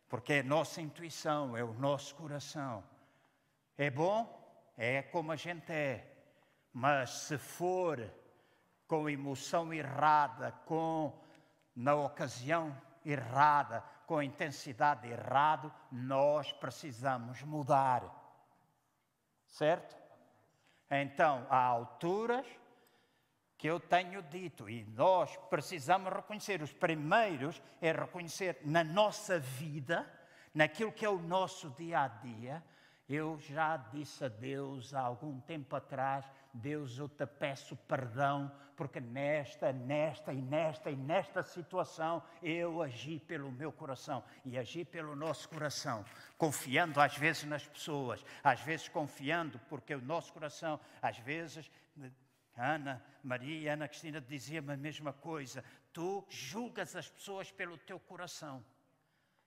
porque 0.08 0.34
é 0.34 0.42
nossa 0.42 0.80
intuição, 0.80 1.56
é 1.56 1.64
o 1.64 1.72
nosso 1.74 2.14
coração. 2.14 2.84
É 3.76 3.90
bom? 3.90 4.42
É 4.76 5.02
como 5.02 5.32
a 5.32 5.36
gente 5.36 5.72
é. 5.72 6.10
Mas 6.72 7.10
se 7.10 7.38
for 7.38 8.12
com 8.86 9.08
emoção 9.08 9.72
errada, 9.72 10.52
com 10.66 11.12
na 11.74 11.94
ocasião 11.94 12.76
errada, 13.04 13.82
com 14.06 14.22
intensidade 14.22 15.08
errada, 15.08 15.72
nós 15.90 16.52
precisamos 16.52 17.42
mudar. 17.42 18.02
Certo? 19.46 19.96
Então, 20.90 21.46
há 21.48 21.58
alturas 21.58 22.46
que 23.56 23.68
eu 23.68 23.78
tenho 23.80 24.22
dito 24.22 24.68
e 24.68 24.84
nós 24.84 25.36
precisamos 25.48 26.12
reconhecer. 26.12 26.62
Os 26.62 26.72
primeiros 26.72 27.62
é 27.80 27.92
reconhecer 27.92 28.58
na 28.64 28.84
nossa 28.84 29.38
vida, 29.38 30.06
naquilo 30.52 30.92
que 30.92 31.04
é 31.04 31.08
o 31.08 31.18
nosso 31.18 31.70
dia 31.70 32.00
a 32.00 32.08
dia. 32.08 32.62
Eu 33.08 33.38
já 33.38 33.76
disse 33.76 34.24
a 34.24 34.28
Deus 34.28 34.94
há 34.94 35.00
algum 35.00 35.38
tempo 35.40 35.76
atrás: 35.76 36.24
Deus, 36.52 36.96
eu 36.98 37.08
te 37.08 37.26
peço 37.26 37.76
perdão, 37.76 38.50
porque 38.76 38.98
nesta, 38.98 39.72
nesta 39.72 40.32
e 40.32 40.40
nesta 40.40 40.90
e 40.90 40.96
nesta 40.96 41.42
situação 41.42 42.22
eu 42.42 42.82
agi 42.82 43.18
pelo 43.18 43.52
meu 43.52 43.70
coração 43.70 44.24
e 44.44 44.56
agi 44.56 44.84
pelo 44.84 45.14
nosso 45.14 45.48
coração, 45.48 46.04
confiando 46.38 47.00
às 47.00 47.16
vezes 47.16 47.44
nas 47.44 47.66
pessoas, 47.66 48.24
às 48.42 48.60
vezes 48.60 48.88
confiando, 48.88 49.58
porque 49.68 49.94
o 49.94 50.00
nosso 50.00 50.32
coração, 50.32 50.80
às 51.02 51.18
vezes, 51.18 51.70
Ana, 52.56 53.04
Maria, 53.22 53.72
Ana 53.72 53.88
Cristina 53.88 54.20
diziam 54.20 54.70
a 54.70 54.76
mesma 54.76 55.12
coisa. 55.12 55.64
Tu 55.92 56.24
julgas 56.28 56.94
as 56.94 57.08
pessoas 57.08 57.50
pelo 57.50 57.76
teu 57.78 57.98
coração. 57.98 58.64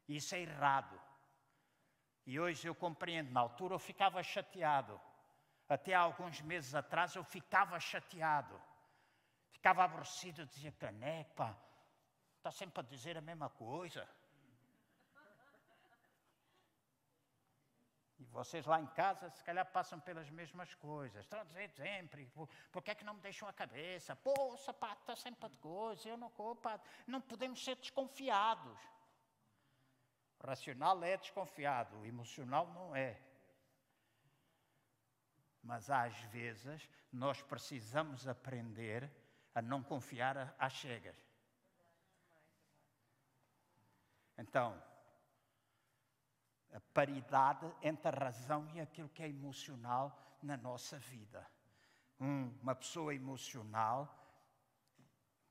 Isso 0.07 0.35
é 0.35 0.41
errado. 0.41 0.99
E 2.25 2.39
hoje 2.39 2.67
eu 2.67 2.75
compreendo. 2.75 3.31
Na 3.31 3.39
altura 3.39 3.75
eu 3.75 3.79
ficava 3.79 4.21
chateado. 4.21 4.99
Até 5.69 5.93
alguns 5.93 6.41
meses 6.41 6.75
atrás 6.75 7.15
eu 7.15 7.23
ficava 7.23 7.79
chateado. 7.79 8.59
Ficava 9.51 9.83
aborrecido, 9.83 10.45
dizia, 10.45 10.71
caneca, 10.73 11.57
está 12.37 12.51
sempre 12.51 12.79
a 12.81 12.83
dizer 12.83 13.17
a 13.17 13.21
mesma 13.21 13.49
coisa. 13.49 14.07
E 18.19 18.25
vocês 18.25 18.65
lá 18.65 18.81
em 18.81 18.87
casa, 18.87 19.29
se 19.29 19.43
calhar, 19.43 19.65
passam 19.71 19.99
pelas 19.99 20.29
mesmas 20.29 20.73
coisas. 20.75 21.27
Dizer 21.47 21.69
sempre, 21.69 22.31
por 22.71 22.81
que 22.81 22.91
é 22.91 22.95
que 22.95 23.05
não 23.05 23.13
me 23.13 23.21
deixam 23.21 23.47
a 23.47 23.53
cabeça? 23.53 24.15
Pô, 24.15 24.57
sapato 24.57 25.01
está 25.01 25.15
sempre 25.15 25.49
de 25.49 25.57
coisa, 25.57 26.09
eu 26.09 26.17
não 26.17 26.31
pá, 26.55 26.79
Não 27.05 27.21
podemos 27.21 27.63
ser 27.63 27.75
desconfiados. 27.75 28.79
O 30.39 30.47
racional 30.47 31.03
é 31.03 31.17
desconfiado, 31.17 31.97
o 31.97 32.05
emocional 32.05 32.67
não 32.67 32.95
é. 32.95 33.19
Mas 35.61 35.89
às 35.89 36.15
vezes 36.31 36.89
nós 37.11 37.41
precisamos 37.41 38.27
aprender 38.27 39.11
a 39.53 39.61
não 39.61 39.83
confiar 39.83 40.55
às 40.57 40.73
cegas. 40.73 41.17
Então, 44.37 44.81
a 46.73 46.79
paridade 46.93 47.71
entre 47.81 48.09
a 48.09 48.25
razão 48.25 48.67
e 48.73 48.79
aquilo 48.79 49.09
que 49.09 49.23
é 49.23 49.29
emocional 49.29 50.37
na 50.41 50.57
nossa 50.57 50.97
vida. 50.99 51.45
Um, 52.19 52.51
uma 52.61 52.75
pessoa 52.75 53.13
emocional 53.13 54.13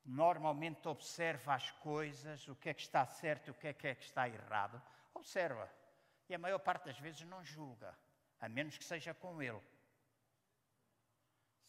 normalmente 0.05 0.87
observa 0.89 1.55
as 1.55 1.71
coisas, 1.73 2.47
o 2.49 2.55
que 2.55 2.69
é 2.69 2.75
que 2.75 2.83
está 2.83 3.05
certo 3.05 3.49
e 3.49 3.51
o 3.51 3.55
que 3.55 3.67
é 3.69 3.73
que, 3.73 3.89
é 3.89 3.95
que 3.95 4.05
está 4.05 4.29
errado. 4.29 4.81
Observa. 5.13 5.69
E 6.29 6.35
a 6.35 6.39
maior 6.39 6.59
parte 6.59 6.87
das 6.87 6.99
vezes 6.99 7.23
não 7.23 7.45
julga, 7.45 7.97
a 8.41 8.49
menos 8.49 8.79
que 8.79 8.85
seja 8.85 9.13
com 9.15 9.43
ele. 9.43 9.61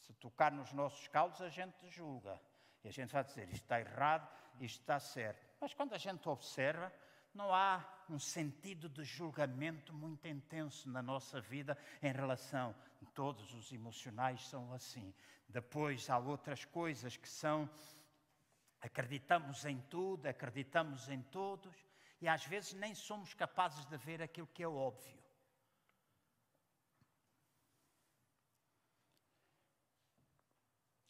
Se 0.02 0.14
tocar 0.14 0.52
nos 0.52 0.72
nossos 0.72 1.08
caldos, 1.08 1.42
a 1.42 1.50
gente 1.50 1.90
julga. 1.90 2.40
E 2.84 2.88
a 2.88 2.92
gente 2.92 3.12
vai 3.12 3.24
dizer 3.24 3.50
isto 3.50 3.64
está 3.64 3.80
errado, 3.80 4.30
isto 4.62 4.82
está 4.82 5.00
certo. 5.00 5.46
Mas 5.60 5.74
quando 5.74 5.94
a 5.94 5.98
gente 5.98 6.28
observa, 6.30 6.94
não 7.38 7.54
há 7.54 7.86
um 8.10 8.18
sentido 8.18 8.90
de 8.90 9.04
julgamento 9.04 9.94
muito 9.94 10.28
intenso 10.28 10.90
na 10.90 11.04
nossa 11.04 11.40
vida 11.40 11.78
em 12.02 12.12
relação. 12.12 12.76
Todos 13.14 13.54
os 13.54 13.72
emocionais 13.72 14.48
são 14.48 14.74
assim. 14.74 15.14
Depois 15.48 16.10
há 16.10 16.18
outras 16.18 16.66
coisas 16.66 17.16
que 17.16 17.30
são. 17.30 17.70
Acreditamos 18.82 19.66
em 19.66 19.80
tudo, 19.82 20.28
acreditamos 20.28 21.10
em 21.10 21.22
todos 21.22 21.76
e 22.22 22.28
às 22.28 22.46
vezes 22.46 22.74
nem 22.74 22.94
somos 22.94 23.34
capazes 23.34 23.86
de 23.86 23.98
ver 23.98 24.22
aquilo 24.22 24.48
que 24.48 24.64
é 24.64 24.68
óbvio. 24.68 25.18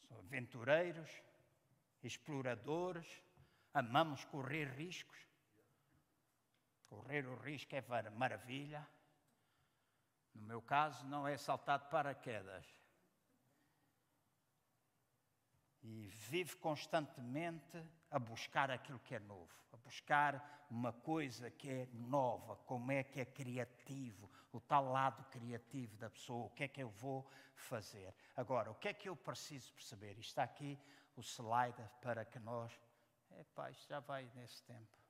São 0.08 0.18
aventureiros, 0.20 1.10
exploradores, 2.04 3.22
amamos 3.74 4.24
correr 4.26 4.66
riscos, 4.76 5.27
Correr 6.88 7.26
o 7.28 7.36
risco 7.36 7.76
é 7.76 8.10
maravilha. 8.12 8.88
No 10.34 10.42
meu 10.42 10.62
caso, 10.62 11.06
não 11.06 11.28
é 11.28 11.38
saltar 11.38 11.80
de 11.80 11.90
paraquedas. 11.90 12.66
E 15.84 16.08
vive 16.08 16.56
constantemente 16.58 17.84
a 18.10 18.20
buscar 18.20 18.72
aquilo 18.72 19.00
que 19.00 19.16
é 19.16 19.20
novo, 19.20 19.54
a 19.72 19.78
buscar 19.78 20.66
uma 20.70 20.92
coisa 20.92 21.50
que 21.50 21.70
é 21.70 21.88
nova, 21.94 22.56
como 22.58 22.92
é 22.92 23.04
que 23.04 23.22
é 23.22 23.26
criativo, 23.26 24.30
o 24.52 24.60
tal 24.60 24.86
lado 24.92 25.24
criativo 25.26 25.96
da 25.98 26.10
pessoa, 26.10 26.46
o 26.46 26.50
que 26.50 26.64
é 26.64 26.68
que 26.68 26.82
eu 26.82 26.90
vou 26.90 27.30
fazer. 27.56 28.14
Agora, 28.36 28.72
o 28.72 28.76
que 28.76 28.90
é 28.90 28.94
que 28.94 29.10
eu 29.10 29.16
preciso 29.16 29.74
perceber? 29.74 30.18
Está 30.20 30.44
aqui 30.44 30.80
o 31.16 31.22
slide 31.22 31.84
para 32.02 32.26
que 32.26 32.40
nós. 32.40 32.72
Epá, 33.32 33.70
isto 33.72 33.88
já 33.88 34.00
vai 34.00 34.30
nesse 34.36 34.64
tempo. 34.64 35.07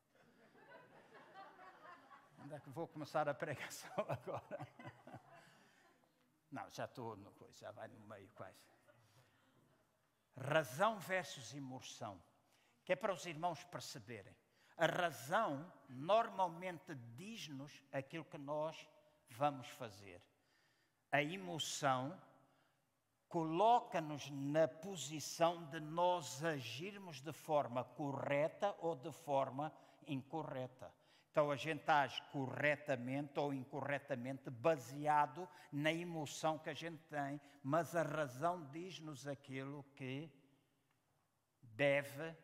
Onde 2.47 2.55
é 2.55 2.59
que 2.61 2.69
vou 2.69 2.87
começar 2.87 3.27
a 3.27 3.33
pregação 3.33 3.91
agora? 4.07 4.65
Não, 6.49 6.69
já 6.69 6.85
estou 6.85 7.17
no 7.17 7.29
coisa, 7.33 7.59
já 7.59 7.71
vai 7.71 7.89
no 7.89 7.99
meio 8.07 8.29
quase. 8.29 8.57
Razão 10.33 10.97
versus 10.97 11.53
emoção, 11.53 12.23
que 12.85 12.93
é 12.93 12.95
para 12.95 13.11
os 13.11 13.25
irmãos 13.25 13.65
perceberem. 13.65 14.33
A 14.77 14.85
razão 14.85 15.69
normalmente 15.89 16.95
diz-nos 17.17 17.83
aquilo 17.91 18.23
que 18.23 18.37
nós 18.37 18.87
vamos 19.31 19.67
fazer. 19.67 20.21
A 21.11 21.21
emoção 21.21 22.17
coloca-nos 23.27 24.29
na 24.29 24.69
posição 24.69 25.65
de 25.65 25.81
nós 25.81 26.41
agirmos 26.45 27.19
de 27.19 27.33
forma 27.33 27.83
correta 27.83 28.73
ou 28.79 28.95
de 28.95 29.11
forma 29.11 29.69
incorreta. 30.07 30.89
Então 31.37 31.51
a 31.51 31.55
gente 31.55 31.87
age 31.87 32.19
corretamente 32.31 33.39
ou 33.39 33.53
incorretamente 33.53 34.49
baseado 34.49 35.47
na 35.71 35.93
emoção 35.93 36.57
que 36.57 36.67
a 36.67 36.73
gente 36.73 36.97
tem, 37.03 37.39
mas 37.61 37.95
a 37.95 38.01
razão 38.01 38.65
diz-nos 38.71 39.27
aquilo 39.27 39.85
que 39.95 40.31
deve, 41.61 42.35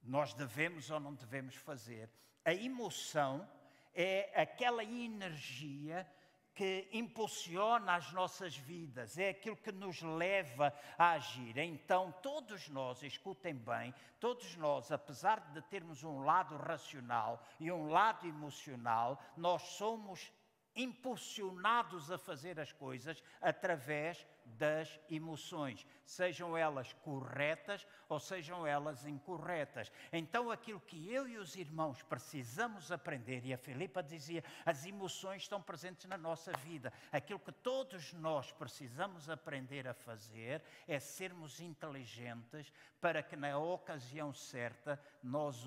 nós 0.00 0.32
devemos 0.34 0.88
ou 0.88 1.00
não 1.00 1.14
devemos 1.14 1.56
fazer. 1.56 2.08
A 2.44 2.54
emoção 2.54 3.44
é 3.92 4.40
aquela 4.40 4.84
energia 4.84 6.08
que 6.54 6.88
impulsiona 6.92 7.96
as 7.96 8.12
nossas 8.12 8.56
vidas, 8.56 9.18
é 9.18 9.30
aquilo 9.30 9.56
que 9.56 9.72
nos 9.72 10.00
leva 10.02 10.72
a 10.96 11.12
agir. 11.12 11.58
Então, 11.58 12.12
todos 12.22 12.68
nós, 12.68 13.02
escutem 13.02 13.54
bem, 13.54 13.92
todos 14.20 14.54
nós, 14.56 14.92
apesar 14.92 15.40
de 15.52 15.60
termos 15.62 16.04
um 16.04 16.20
lado 16.20 16.56
racional 16.56 17.44
e 17.58 17.72
um 17.72 17.88
lado 17.88 18.26
emocional, 18.26 19.20
nós 19.36 19.62
somos 19.62 20.32
impulsionados 20.76 22.10
a 22.10 22.18
fazer 22.18 22.58
as 22.58 22.72
coisas 22.72 23.22
através 23.40 24.24
das 24.44 25.00
emoções, 25.10 25.86
sejam 26.04 26.56
elas 26.56 26.92
corretas 26.92 27.86
ou 28.08 28.20
sejam 28.20 28.66
elas 28.66 29.06
incorretas. 29.06 29.90
Então, 30.12 30.50
aquilo 30.50 30.80
que 30.80 31.12
eu 31.12 31.26
e 31.26 31.38
os 31.38 31.56
irmãos 31.56 32.02
precisamos 32.02 32.92
aprender, 32.92 33.44
e 33.44 33.52
a 33.52 33.58
Filipa 33.58 34.02
dizia, 34.02 34.44
as 34.64 34.84
emoções 34.86 35.42
estão 35.42 35.60
presentes 35.60 36.06
na 36.06 36.18
nossa 36.18 36.52
vida. 36.58 36.92
Aquilo 37.10 37.40
que 37.40 37.52
todos 37.52 38.12
nós 38.12 38.52
precisamos 38.52 39.28
aprender 39.28 39.88
a 39.88 39.94
fazer 39.94 40.62
é 40.86 40.98
sermos 40.98 41.60
inteligentes 41.60 42.72
para 43.00 43.22
que 43.22 43.36
na 43.36 43.58
ocasião 43.58 44.32
certa 44.32 45.00
nós 45.24 45.64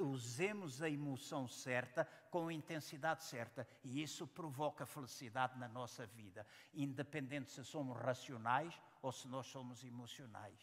usemos 0.00 0.80
a 0.80 0.88
emoção 0.88 1.46
certa 1.46 2.06
com 2.30 2.48
a 2.48 2.52
intensidade 2.52 3.22
certa 3.22 3.68
e 3.82 4.02
isso 4.02 4.26
provoca 4.26 4.86
felicidade 4.86 5.58
na 5.58 5.68
nossa 5.68 6.06
vida, 6.06 6.46
independente 6.72 7.52
se 7.52 7.62
somos 7.62 7.98
racionais 7.98 8.80
ou 9.02 9.12
se 9.12 9.28
nós 9.28 9.46
somos 9.46 9.84
emocionais. 9.84 10.58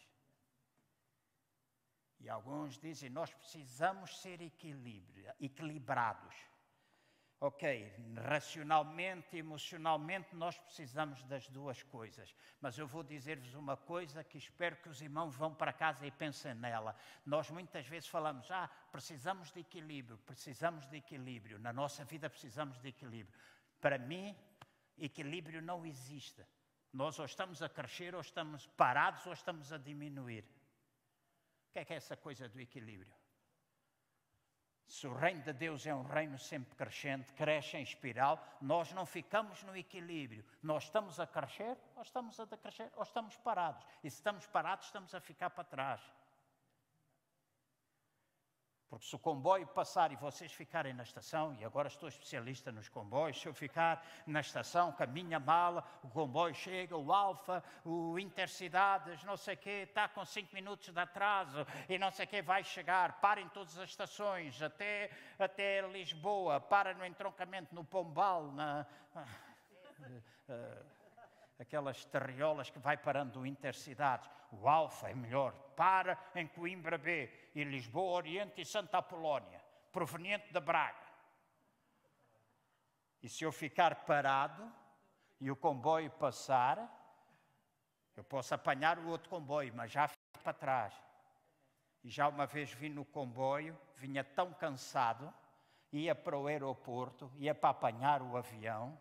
E 2.19 2.29
alguns 2.29 2.79
dizem, 2.79 3.09
nós 3.09 3.31
precisamos 3.31 4.19
ser 4.21 4.41
equilibrados. 4.41 6.35
Ok, 7.43 7.91
racionalmente, 8.17 9.35
emocionalmente, 9.35 10.35
nós 10.35 10.59
precisamos 10.59 11.23
das 11.23 11.47
duas 11.49 11.81
coisas. 11.81 12.35
Mas 12.61 12.77
eu 12.77 12.85
vou 12.85 13.01
dizer-vos 13.01 13.55
uma 13.55 13.75
coisa 13.75 14.23
que 14.23 14.37
espero 14.37 14.75
que 14.75 14.87
os 14.87 15.01
irmãos 15.01 15.35
vão 15.35 15.51
para 15.51 15.73
casa 15.73 16.05
e 16.05 16.11
pensem 16.11 16.53
nela. 16.53 16.95
Nós 17.25 17.49
muitas 17.49 17.87
vezes 17.87 18.07
falamos, 18.07 18.51
ah, 18.51 18.69
precisamos 18.91 19.51
de 19.51 19.61
equilíbrio, 19.61 20.19
precisamos 20.19 20.87
de 20.87 20.97
equilíbrio. 20.97 21.57
Na 21.57 21.73
nossa 21.73 22.05
vida 22.05 22.29
precisamos 22.29 22.79
de 22.79 22.89
equilíbrio. 22.89 23.35
Para 23.79 23.97
mim, 23.97 24.37
equilíbrio 24.95 25.63
não 25.63 25.83
existe. 25.83 26.45
Nós 26.93 27.17
ou 27.17 27.25
estamos 27.25 27.63
a 27.63 27.69
crescer, 27.69 28.13
ou 28.13 28.21
estamos 28.21 28.67
parados, 28.67 29.25
ou 29.25 29.33
estamos 29.33 29.73
a 29.73 29.79
diminuir. 29.79 30.43
O 30.43 31.73
que 31.73 31.79
é 31.79 31.85
que 31.85 31.93
é 31.93 31.95
essa 31.95 32.15
coisa 32.15 32.47
do 32.47 32.61
equilíbrio? 32.61 33.20
Se 34.87 35.07
o 35.07 35.13
reino 35.13 35.41
de 35.41 35.53
Deus 35.53 35.85
é 35.85 35.95
um 35.95 36.03
reino 36.03 36.37
sempre 36.37 36.75
crescente, 36.75 37.33
cresce 37.33 37.77
em 37.77 37.83
espiral, 37.83 38.43
nós 38.61 38.91
não 38.91 39.05
ficamos 39.05 39.63
no 39.63 39.75
equilíbrio. 39.75 40.45
Nós 40.61 40.83
estamos 40.83 41.19
a 41.19 41.25
crescer, 41.25 41.77
ou 41.95 42.01
estamos 42.01 42.39
a 42.39 42.45
decrescer, 42.45 42.91
ou 42.95 43.03
estamos 43.03 43.37
parados. 43.37 43.85
E 44.03 44.09
se 44.09 44.17
estamos 44.17 44.45
parados, 44.47 44.87
estamos 44.87 45.15
a 45.15 45.21
ficar 45.21 45.49
para 45.49 45.63
trás. 45.63 46.01
Porque 48.91 49.05
se 49.05 49.15
o 49.15 49.19
comboio 49.19 49.65
passar 49.67 50.11
e 50.11 50.17
vocês 50.17 50.51
ficarem 50.51 50.93
na 50.93 51.03
estação, 51.03 51.55
e 51.57 51.63
agora 51.63 51.87
estou 51.87 52.09
especialista 52.09 52.73
nos 52.73 52.89
comboios, 52.89 53.39
se 53.39 53.47
eu 53.47 53.53
ficar 53.53 54.05
na 54.27 54.41
estação 54.41 54.91
com 54.91 55.01
a 55.01 55.07
minha 55.07 55.39
mala, 55.39 55.81
o 56.03 56.09
comboio 56.09 56.53
chega, 56.53 56.97
o 56.97 57.13
Alfa, 57.13 57.63
o 57.85 58.19
Intercidades, 58.19 59.23
não 59.23 59.37
sei 59.37 59.53
o 59.53 59.57
quê, 59.57 59.85
está 59.87 60.09
com 60.09 60.25
cinco 60.25 60.53
minutos 60.53 60.89
de 60.89 60.99
atraso 60.99 61.65
e 61.87 61.97
não 61.97 62.11
sei 62.11 62.25
o 62.25 62.27
quê, 62.27 62.41
vai 62.41 62.65
chegar, 62.65 63.21
para 63.21 63.39
em 63.39 63.47
todas 63.47 63.77
as 63.77 63.89
estações, 63.89 64.61
até, 64.61 65.09
até 65.39 65.87
Lisboa, 65.87 66.59
para 66.59 66.93
no 66.93 67.05
entroncamento, 67.05 67.73
no 67.73 67.85
Pombal, 67.85 68.51
na... 68.51 68.85
Uh, 69.15 70.51
uh, 70.51 71.00
aquelas 71.61 72.03
terriolas 72.05 72.69
que 72.69 72.79
vai 72.79 72.97
parando 72.97 73.45
intercidades. 73.45 74.29
O 74.51 74.67
Alfa 74.67 75.09
é 75.09 75.13
melhor, 75.13 75.53
para 75.75 76.17
em 76.35 76.47
Coimbra 76.47 76.97
B 76.97 77.29
e 77.53 77.63
Lisboa 77.63 78.17
Oriente 78.17 78.61
e 78.61 78.65
Santa 78.65 78.97
Apolónia, 78.97 79.61
proveniente 79.91 80.51
de 80.51 80.59
Braga. 80.59 81.11
E 83.21 83.29
se 83.29 83.43
eu 83.43 83.51
ficar 83.51 84.03
parado 84.03 84.69
e 85.39 85.51
o 85.51 85.55
comboio 85.55 86.09
passar, 86.09 86.99
eu 88.17 88.23
posso 88.23 88.53
apanhar 88.55 88.97
o 88.97 89.07
outro 89.07 89.29
comboio, 89.29 89.71
mas 89.75 89.91
já 89.91 90.07
fico 90.07 90.39
para 90.43 90.53
trás. 90.53 90.93
E 92.03 92.09
já 92.09 92.27
uma 92.27 92.47
vez 92.47 92.71
vim 92.73 92.89
no 92.89 93.05
comboio, 93.05 93.77
vinha 93.95 94.23
tão 94.23 94.51
cansado, 94.51 95.31
ia 95.93 96.15
para 96.15 96.37
o 96.37 96.47
aeroporto, 96.47 97.31
ia 97.37 97.53
para 97.53 97.69
apanhar 97.69 98.23
o 98.23 98.35
avião, 98.35 98.97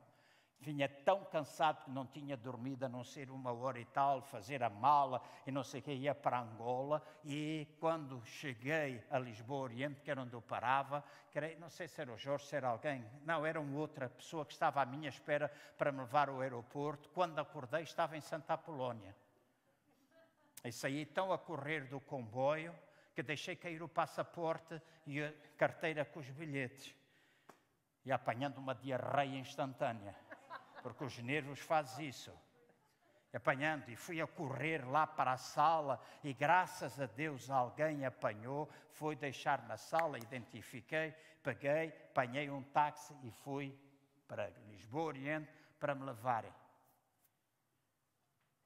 Vinha 0.62 0.86
tão 0.90 1.24
cansado 1.24 1.84
que 1.84 1.90
não 1.90 2.06
tinha 2.06 2.36
dormido, 2.36 2.84
a 2.84 2.88
não 2.88 3.02
ser 3.02 3.30
uma 3.30 3.50
hora 3.50 3.80
e 3.80 3.84
tal, 3.86 4.20
fazer 4.20 4.62
a 4.62 4.68
mala 4.68 5.22
e 5.46 5.50
não 5.50 5.64
sei 5.64 5.80
o 5.80 5.82
que, 5.82 5.92
ia 5.92 6.14
para 6.14 6.38
Angola. 6.38 7.02
E 7.24 7.66
quando 7.80 8.22
cheguei 8.26 9.02
a 9.10 9.18
Lisboa 9.18 9.62
Oriente, 9.62 10.02
que 10.02 10.10
era 10.10 10.20
onde 10.20 10.34
eu 10.34 10.42
parava, 10.42 11.02
não 11.58 11.70
sei 11.70 11.88
se 11.88 12.02
era 12.02 12.12
o 12.12 12.18
Jorge, 12.18 12.44
se 12.44 12.56
era 12.56 12.68
alguém, 12.68 13.02
não, 13.24 13.46
era 13.46 13.58
uma 13.58 13.78
outra 13.78 14.10
pessoa 14.10 14.44
que 14.44 14.52
estava 14.52 14.82
à 14.82 14.84
minha 14.84 15.08
espera 15.08 15.50
para 15.78 15.90
me 15.90 16.00
levar 16.00 16.28
ao 16.28 16.42
aeroporto. 16.42 17.08
Quando 17.08 17.38
acordei, 17.38 17.82
estava 17.82 18.14
em 18.18 18.20
Santa 18.20 18.52
Apolónia. 18.52 19.16
E 20.62 20.70
saí 20.70 21.06
tão 21.06 21.32
a 21.32 21.38
correr 21.38 21.86
do 21.88 22.00
comboio 22.00 22.74
que 23.14 23.22
deixei 23.22 23.56
cair 23.56 23.82
o 23.82 23.88
passaporte 23.88 24.78
e 25.06 25.22
a 25.22 25.32
carteira 25.56 26.04
com 26.04 26.20
os 26.20 26.28
bilhetes. 26.28 26.94
E 28.04 28.12
apanhando 28.12 28.58
uma 28.58 28.74
diarreia 28.74 29.38
instantânea 29.38 30.14
porque 30.82 31.04
os 31.04 31.18
nervos 31.18 31.60
fazem 31.60 32.08
isso. 32.08 32.32
Apanhando, 33.32 33.88
e 33.88 33.94
fui 33.94 34.20
a 34.20 34.26
correr 34.26 34.84
lá 34.84 35.06
para 35.06 35.32
a 35.32 35.36
sala, 35.36 36.00
e 36.24 36.32
graças 36.32 37.00
a 37.00 37.06
Deus 37.06 37.48
alguém 37.48 38.04
apanhou, 38.04 38.68
foi 38.90 39.14
deixar 39.14 39.62
na 39.68 39.76
sala, 39.76 40.18
identifiquei, 40.18 41.14
paguei, 41.42 41.88
apanhei 42.10 42.50
um 42.50 42.62
táxi 42.62 43.14
e 43.22 43.30
fui 43.30 43.78
para 44.26 44.48
Lisboa 44.68 45.04
Oriente 45.04 45.48
para 45.78 45.94
me 45.94 46.04
levarem. 46.04 46.52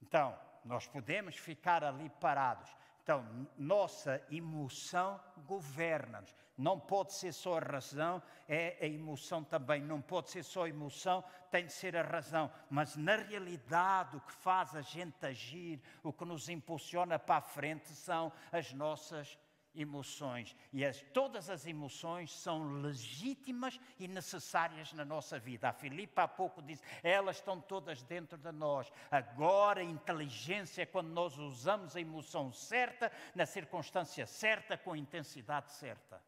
Então, 0.00 0.38
nós 0.64 0.86
podemos 0.86 1.36
ficar 1.36 1.84
ali 1.84 2.08
parados, 2.08 2.74
então, 3.02 3.22
nossa 3.58 4.24
emoção 4.30 5.20
governa-nos. 5.46 6.34
Não 6.56 6.78
pode 6.78 7.12
ser 7.12 7.32
só 7.32 7.58
a 7.58 7.60
razão, 7.60 8.22
é 8.48 8.76
a 8.80 8.86
emoção 8.86 9.42
também. 9.42 9.82
Não 9.82 10.00
pode 10.00 10.30
ser 10.30 10.44
só 10.44 10.64
a 10.64 10.68
emoção, 10.68 11.24
tem 11.50 11.66
de 11.66 11.72
ser 11.72 11.96
a 11.96 12.02
razão. 12.02 12.50
Mas, 12.70 12.96
na 12.96 13.16
realidade, 13.16 14.16
o 14.16 14.20
que 14.20 14.32
faz 14.32 14.74
a 14.76 14.80
gente 14.80 15.26
agir, 15.26 15.80
o 16.02 16.12
que 16.12 16.24
nos 16.24 16.48
impulsiona 16.48 17.18
para 17.18 17.36
a 17.36 17.40
frente, 17.40 17.88
são 17.90 18.32
as 18.52 18.72
nossas 18.72 19.36
emoções. 19.74 20.54
E 20.72 20.84
as, 20.84 21.02
todas 21.12 21.50
as 21.50 21.66
emoções 21.66 22.32
são 22.32 22.80
legítimas 22.80 23.80
e 23.98 24.06
necessárias 24.06 24.92
na 24.92 25.04
nossa 25.04 25.38
vida. 25.38 25.68
A 25.68 25.72
Filipe 25.72 26.20
há 26.20 26.28
pouco 26.28 26.62
disse, 26.62 26.82
elas 27.02 27.36
estão 27.36 27.60
todas 27.60 28.02
dentro 28.02 28.38
de 28.38 28.52
nós. 28.52 28.90
Agora, 29.10 29.80
a 29.80 29.84
inteligência 29.84 30.82
é 30.82 30.86
quando 30.86 31.08
nós 31.08 31.36
usamos 31.36 31.96
a 31.96 32.00
emoção 32.00 32.52
certa, 32.52 33.10
na 33.34 33.44
circunstância 33.44 34.26
certa, 34.26 34.78
com 34.78 34.92
a 34.92 34.98
intensidade 34.98 35.72
certa. 35.72 36.22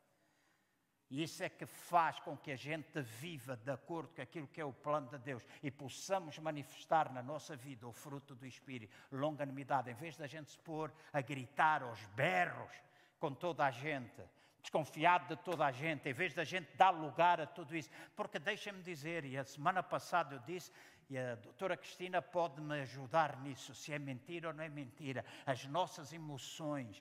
E 1.08 1.22
isso 1.22 1.42
é 1.42 1.48
que 1.48 1.66
faz 1.66 2.18
com 2.18 2.36
que 2.36 2.50
a 2.50 2.56
gente 2.56 3.00
viva 3.00 3.56
de 3.56 3.70
acordo 3.70 4.12
com 4.14 4.22
aquilo 4.22 4.48
que 4.48 4.60
é 4.60 4.64
o 4.64 4.72
plano 4.72 5.08
de 5.08 5.18
Deus 5.18 5.46
e 5.62 5.70
possamos 5.70 6.38
manifestar 6.38 7.12
na 7.12 7.22
nossa 7.22 7.54
vida 7.54 7.86
o 7.86 7.92
fruto 7.92 8.34
do 8.34 8.44
Espírito, 8.44 8.92
longanimidade, 9.12 9.90
em 9.90 9.94
vez 9.94 10.16
da 10.16 10.26
gente 10.26 10.50
se 10.50 10.58
pôr 10.58 10.92
a 11.12 11.20
gritar 11.20 11.82
aos 11.82 12.04
berros, 12.08 12.72
com 13.20 13.32
toda 13.32 13.64
a 13.64 13.70
gente, 13.70 14.22
desconfiado 14.60 15.28
de 15.28 15.42
toda 15.42 15.64
a 15.64 15.72
gente, 15.72 16.08
em 16.08 16.12
vez 16.12 16.34
da 16.34 16.44
gente 16.44 16.76
dar 16.76 16.90
lugar 16.90 17.40
a 17.40 17.46
tudo 17.46 17.76
isso. 17.76 17.88
Porque 18.14 18.38
deixem-me 18.38 18.82
dizer, 18.82 19.24
e 19.24 19.38
a 19.38 19.44
semana 19.44 19.82
passada 19.82 20.34
eu 20.34 20.40
disse, 20.40 20.72
e 21.08 21.16
a 21.16 21.36
doutora 21.36 21.76
Cristina 21.76 22.20
pode 22.20 22.60
me 22.60 22.80
ajudar 22.80 23.40
nisso, 23.40 23.74
se 23.74 23.92
é 23.92 23.98
mentira 23.98 24.48
ou 24.48 24.54
não 24.54 24.64
é 24.64 24.68
mentira. 24.68 25.24
As 25.46 25.64
nossas 25.66 26.12
emoções 26.12 27.00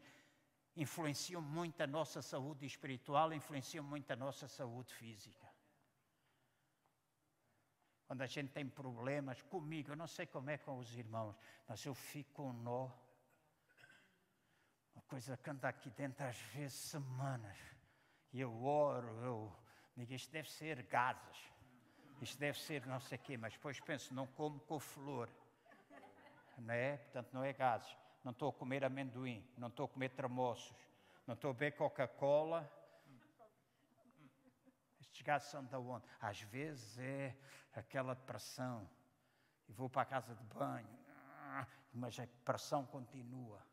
influenciam 0.76 1.42
muito 1.42 1.82
a 1.82 1.88
nossa 1.88 2.22
saúde 2.22 2.66
espiritual, 2.66 3.34
influenciam 3.34 3.84
muito 3.84 4.12
a 4.12 4.16
nossa 4.16 4.48
saúde 4.48 4.94
física. 4.94 5.48
Quando 8.08 8.22
a 8.22 8.28
gente 8.28 8.52
tem 8.52 8.68
problemas 8.68 9.42
comigo, 9.44 9.92
eu 9.92 9.96
não 9.96 10.08
sei 10.08 10.26
como 10.26 10.50
é 10.50 10.58
com 10.58 10.78
os 10.78 10.96
irmãos, 10.96 11.36
mas 11.68 11.84
eu 11.86 11.96
fico 11.96 12.44
um 12.44 12.54
nó 12.54 12.90
uma 14.94 15.02
coisa 15.04 15.36
que 15.36 15.50
anda 15.50 15.68
aqui 15.68 15.90
dentro 15.90 16.26
às 16.26 16.38
vezes 16.38 16.74
semanas. 16.74 17.58
E 18.32 18.40
eu 18.40 18.64
oro, 18.64 19.08
eu 19.24 19.56
digo, 19.96 20.14
isto 20.14 20.32
deve 20.32 20.50
ser 20.50 20.82
gases, 20.84 21.52
isto 22.22 22.38
deve 22.38 22.60
ser 22.60 22.86
não 22.86 23.00
sei 23.00 23.18
o 23.18 23.22
quê, 23.22 23.38
mas 23.38 23.54
depois 23.54 23.80
penso, 23.80 24.14
não 24.14 24.26
como 24.28 24.60
com 24.62 24.80
flor, 24.80 25.30
não 26.58 26.74
é? 26.74 26.98
Portanto, 26.98 27.34
não 27.34 27.44
é 27.44 27.52
gases. 27.52 27.96
Não 28.26 28.32
estou 28.32 28.50
a 28.50 28.54
comer 28.54 28.84
amendoim, 28.84 29.48
não 29.56 29.68
estou 29.68 29.86
a 29.86 29.88
comer 29.88 30.10
tramoços, 30.10 30.74
não 31.28 31.36
estou 31.36 31.52
a 31.52 31.54
beber 31.54 31.74
Coca-Cola. 31.74 32.68
Estes 35.00 35.22
gases 35.22 35.48
são 35.48 35.64
da 35.64 35.78
onde? 35.80 36.04
Às 36.20 36.42
vezes 36.42 36.98
é 36.98 37.38
aquela 37.76 38.16
pressão. 38.16 38.90
E 39.70 39.74
vou 39.74 39.88
para 39.88 40.02
a 40.02 40.06
casa 40.06 40.34
de 40.34 40.44
banho, 40.46 40.90
mas 41.94 42.20
a 42.20 42.26
pressão 42.44 42.84
continua. 42.88 43.64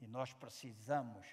E 0.00 0.08
nós 0.08 0.32
precisamos 0.32 1.24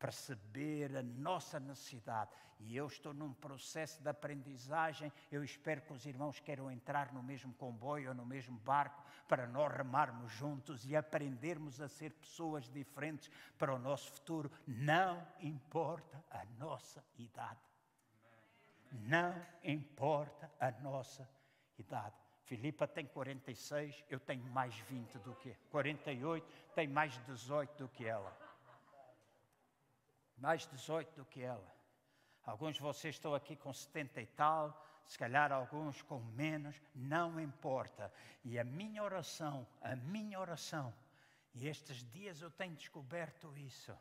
perceber 0.00 0.96
a 0.96 1.02
nossa 1.02 1.60
necessidade. 1.60 2.30
E 2.58 2.76
eu 2.76 2.86
estou 2.86 3.12
num 3.14 3.32
processo 3.32 4.02
de 4.02 4.08
aprendizagem. 4.08 5.12
Eu 5.30 5.44
espero 5.44 5.82
que 5.82 5.92
os 5.92 6.06
irmãos 6.06 6.40
queiram 6.40 6.70
entrar 6.70 7.12
no 7.12 7.22
mesmo 7.22 7.52
comboio 7.54 8.08
ou 8.08 8.14
no 8.14 8.24
mesmo 8.24 8.58
barco 8.58 9.04
para 9.28 9.46
nós 9.46 9.72
remarmos 9.72 10.32
juntos 10.32 10.84
e 10.86 10.96
aprendermos 10.96 11.80
a 11.80 11.88
ser 11.88 12.12
pessoas 12.12 12.68
diferentes 12.68 13.30
para 13.58 13.74
o 13.74 13.78
nosso 13.78 14.10
futuro. 14.12 14.50
Não 14.66 15.24
importa 15.40 16.24
a 16.30 16.44
nossa 16.58 17.04
idade. 17.18 17.60
Não 18.90 19.34
importa 19.62 20.50
a 20.58 20.70
nossa 20.70 21.28
idade. 21.78 22.16
Filipa 22.44 22.88
tem 22.88 23.06
46, 23.06 24.04
eu 24.10 24.18
tenho 24.18 24.42
mais 24.46 24.74
20 24.74 25.18
do 25.18 25.34
que 25.36 25.54
48, 25.70 26.44
tem 26.74 26.88
mais 26.88 27.16
18 27.26 27.84
do 27.84 27.88
que 27.88 28.04
ela. 28.04 28.36
Mais 30.40 30.66
18 30.66 31.14
do 31.14 31.24
que 31.24 31.42
ela. 31.42 31.72
Alguns 32.44 32.76
de 32.76 32.80
vocês 32.80 33.14
estão 33.14 33.34
aqui 33.34 33.54
com 33.54 33.72
70 33.72 34.20
e 34.20 34.26
tal, 34.26 34.84
se 35.04 35.18
calhar 35.18 35.52
alguns 35.52 36.02
com 36.02 36.18
menos, 36.18 36.80
não 36.94 37.38
importa. 37.38 38.12
E 38.42 38.58
a 38.58 38.64
minha 38.64 39.02
oração, 39.02 39.66
a 39.80 39.94
minha 39.94 40.40
oração, 40.40 40.92
e 41.54 41.68
estes 41.68 42.02
dias 42.10 42.40
eu 42.40 42.50
tenho 42.50 42.74
descoberto 42.74 43.56
isso, 43.56 43.96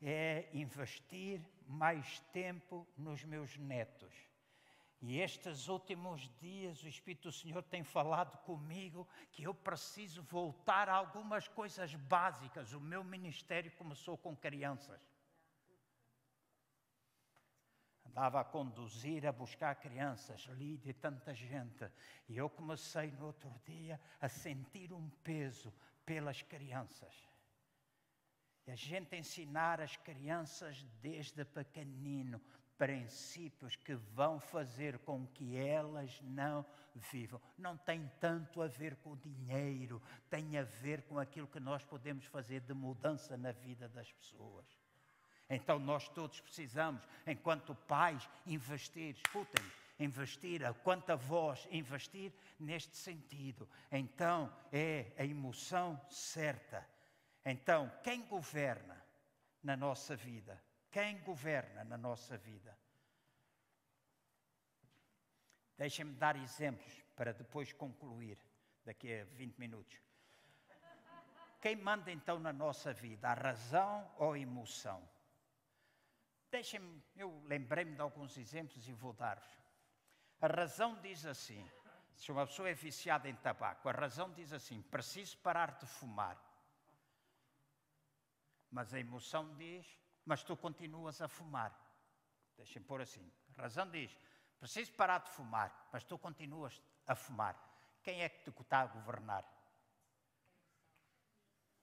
é 0.00 0.48
investir 0.54 1.44
mais 1.66 2.20
tempo 2.32 2.86
nos 2.96 3.24
meus 3.24 3.58
netos 3.58 4.30
e 5.02 5.18
estes 5.18 5.68
últimos 5.68 6.28
dias 6.38 6.82
o 6.82 6.88
Espírito 6.88 7.28
do 7.28 7.32
Senhor 7.32 7.62
tem 7.62 7.82
falado 7.82 8.36
comigo 8.44 9.08
que 9.32 9.44
eu 9.44 9.54
preciso 9.54 10.22
voltar 10.22 10.90
a 10.90 10.94
algumas 10.94 11.48
coisas 11.48 11.94
básicas. 11.94 12.74
O 12.74 12.80
meu 12.80 13.02
ministério 13.02 13.72
começou 13.72 14.18
com 14.18 14.36
crianças. 14.36 15.00
Andava 18.10 18.40
a 18.40 18.44
conduzir, 18.44 19.24
a 19.24 19.32
buscar 19.32 19.74
crianças, 19.76 20.42
Lídia 20.56 20.90
e 20.90 20.94
tanta 20.94 21.32
gente. 21.32 21.88
E 22.28 22.36
eu 22.36 22.50
comecei 22.50 23.12
no 23.12 23.26
outro 23.26 23.50
dia 23.64 24.00
a 24.20 24.28
sentir 24.28 24.92
um 24.92 25.08
peso 25.22 25.72
pelas 26.04 26.42
crianças. 26.42 27.28
E 28.66 28.70
a 28.72 28.74
gente 28.74 29.16
ensinar 29.16 29.80
as 29.80 29.96
crianças 29.96 30.84
desde 31.00 31.44
pequenino 31.44 32.40
princípios 32.76 33.76
que 33.76 33.94
vão 33.94 34.40
fazer 34.40 34.98
com 35.00 35.26
que 35.26 35.56
elas 35.56 36.18
não 36.22 36.64
vivam. 36.94 37.40
Não 37.56 37.76
tem 37.76 38.10
tanto 38.18 38.62
a 38.62 38.66
ver 38.66 38.96
com 38.96 39.12
o 39.12 39.16
dinheiro, 39.16 40.02
tem 40.30 40.56
a 40.56 40.62
ver 40.62 41.02
com 41.02 41.18
aquilo 41.18 41.46
que 41.46 41.60
nós 41.60 41.84
podemos 41.84 42.24
fazer 42.24 42.60
de 42.60 42.72
mudança 42.72 43.36
na 43.36 43.52
vida 43.52 43.88
das 43.88 44.10
pessoas. 44.10 44.79
Então 45.50 45.80
nós 45.80 46.08
todos 46.08 46.40
precisamos, 46.40 47.02
enquanto 47.26 47.74
pais, 47.74 48.26
investir, 48.46 49.16
escutem, 49.16 49.64
investir, 49.98 50.62
enquanto 50.62 51.10
avós, 51.10 51.66
investir 51.72 52.32
neste 52.58 52.96
sentido. 52.96 53.68
Então 53.90 54.50
é 54.72 55.12
a 55.18 55.24
emoção 55.24 56.00
certa. 56.08 56.88
Então, 57.44 57.90
quem 58.04 58.22
governa 58.26 59.04
na 59.60 59.76
nossa 59.76 60.14
vida? 60.14 60.62
Quem 60.90 61.18
governa 61.18 61.82
na 61.84 61.98
nossa 61.98 62.38
vida? 62.38 62.78
Deixem-me 65.76 66.12
dar 66.14 66.36
exemplos 66.36 66.92
para 67.16 67.32
depois 67.32 67.72
concluir, 67.72 68.38
daqui 68.84 69.20
a 69.20 69.24
20 69.24 69.56
minutos. 69.56 70.00
Quem 71.60 71.76
manda 71.76 72.10
então 72.10 72.38
na 72.38 72.52
nossa 72.52 72.92
vida, 72.92 73.28
a 73.28 73.34
razão 73.34 74.10
ou 74.16 74.32
a 74.32 74.38
emoção? 74.38 75.02
Deixem-me, 76.50 77.02
eu 77.16 77.40
lembrei-me 77.46 77.94
de 77.94 78.00
alguns 78.00 78.36
exemplos 78.36 78.88
e 78.88 78.92
vou 78.92 79.12
dar-vos. 79.12 79.48
A 80.40 80.48
razão 80.48 81.00
diz 81.00 81.24
assim: 81.24 81.64
se 82.14 82.32
uma 82.32 82.46
pessoa 82.46 82.68
é 82.68 82.74
viciada 82.74 83.28
em 83.28 83.36
tabaco, 83.36 83.88
a 83.88 83.92
razão 83.92 84.32
diz 84.32 84.52
assim: 84.52 84.82
preciso 84.82 85.38
parar 85.38 85.78
de 85.78 85.86
fumar. 85.86 86.36
Mas 88.70 88.92
a 88.92 88.98
emoção 88.98 89.54
diz: 89.54 89.86
mas 90.24 90.42
tu 90.42 90.56
continuas 90.56 91.20
a 91.22 91.28
fumar. 91.28 91.72
Deixem 92.56 92.82
pôr 92.82 93.00
assim. 93.00 93.32
A 93.56 93.62
razão 93.62 93.88
diz: 93.88 94.16
preciso 94.58 94.92
parar 94.94 95.18
de 95.18 95.30
fumar, 95.30 95.88
mas 95.92 96.02
tu 96.04 96.18
continuas 96.18 96.82
a 97.06 97.14
fumar. 97.14 97.56
Quem 98.02 98.22
é 98.22 98.28
que 98.28 98.50
te 98.50 98.60
está 98.60 98.80
a 98.80 98.86
governar? 98.86 99.44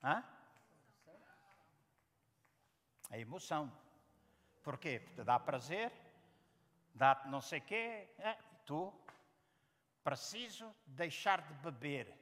Hã? 0.04 0.24
A 3.10 3.18
emoção. 3.18 3.87
Porquê? 4.68 5.00
Porque 5.00 5.22
te 5.22 5.24
dá 5.24 5.40
prazer, 5.40 5.94
dá-te 6.94 7.26
não 7.30 7.40
sei 7.40 7.62
quê, 7.62 8.10
é, 8.18 8.38
tu 8.66 8.94
preciso 10.04 10.76
deixar 10.86 11.42
de 11.42 11.54
beber. 11.54 12.14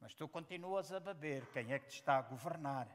Mas 0.00 0.16
tu 0.16 0.26
continuas 0.26 0.90
a 0.90 0.98
beber. 0.98 1.46
Quem 1.52 1.72
é 1.72 1.78
que 1.78 1.90
te 1.90 1.94
está 1.94 2.18
a 2.18 2.22
governar? 2.22 2.88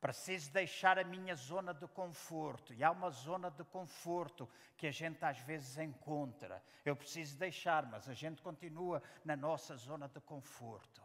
Preciso 0.00 0.52
deixar 0.52 0.96
a 0.96 1.02
minha 1.02 1.34
zona 1.34 1.74
de 1.74 1.88
conforto. 1.88 2.72
E 2.72 2.84
há 2.84 2.92
uma 2.92 3.10
zona 3.10 3.50
de 3.50 3.64
conforto 3.64 4.48
que 4.76 4.86
a 4.86 4.92
gente 4.92 5.24
às 5.24 5.40
vezes 5.40 5.76
encontra. 5.78 6.62
Eu 6.84 6.94
preciso 6.94 7.36
deixar, 7.36 7.84
mas 7.86 8.08
a 8.08 8.14
gente 8.14 8.40
continua 8.40 9.02
na 9.24 9.34
nossa 9.34 9.74
zona 9.74 10.06
de 10.06 10.20
conforto. 10.20 11.02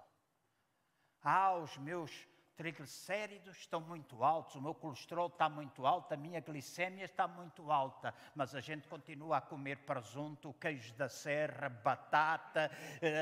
Há 1.24 1.56
os 1.56 1.76
meus 1.80 2.29
triglicéridos 2.60 3.56
estão 3.56 3.80
muito 3.80 4.22
altos, 4.22 4.56
o 4.56 4.62
meu 4.62 4.76
colesterol 4.76 5.28
está 5.28 5.48
muito 5.48 5.88
alto, 5.88 6.14
a 6.14 6.18
minha 6.18 6.42
glicemia 6.42 7.06
está 7.06 7.26
muito 7.26 7.72
alta, 7.72 8.14
mas 8.36 8.54
a 8.54 8.60
gente 8.60 8.86
continua 8.86 9.38
a 9.38 9.42
comer 9.42 9.78
presunto, 9.78 10.54
queijo 10.56 10.94
da 10.96 11.08
serra, 11.08 11.70
batata, 11.70 12.70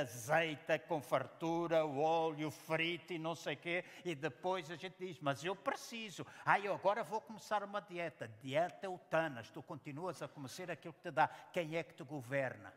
azeite 0.02 0.80
com 0.88 1.00
fartura, 1.00 1.86
óleo 1.86 2.50
frito 2.50 3.14
e 3.14 3.20
não 3.20 3.36
sei 3.36 3.54
o 3.54 3.58
quê, 3.58 3.86
e 4.04 4.16
depois 4.16 4.72
a 4.72 4.76
gente 4.76 4.96
diz, 4.98 5.20
mas 5.20 5.44
eu 5.44 5.56
preciso, 5.56 6.26
ah, 6.44 6.60
eu 6.60 6.74
agora 6.74 7.04
vou 7.04 7.22
começar 7.22 7.64
uma 7.64 7.80
dieta, 7.80 8.28
dieta 8.42 8.88
eutanas, 8.88 9.52
tu 9.52 9.62
continuas 9.62 10.20
a 10.24 10.28
começar 10.28 10.72
aquilo 10.72 10.96
que 10.96 11.02
te 11.02 11.12
dá, 11.12 11.28
quem 11.54 11.76
é 11.76 11.84
que 11.84 11.94
te 11.94 12.04
governa? 12.04 12.74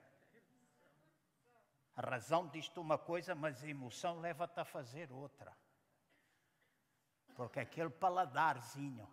A 1.96 2.02
razão 2.02 2.46
diz-te 2.48 2.78
uma 2.78 2.98
coisa, 2.98 3.34
mas 3.34 3.64
a 3.64 3.66
emoção 3.66 4.20
leva-te 4.20 4.60
a 4.60 4.64
fazer 4.66 5.10
outra 5.10 5.56
porque 7.40 7.58
aquele 7.58 7.88
paladarzinho 7.88 9.08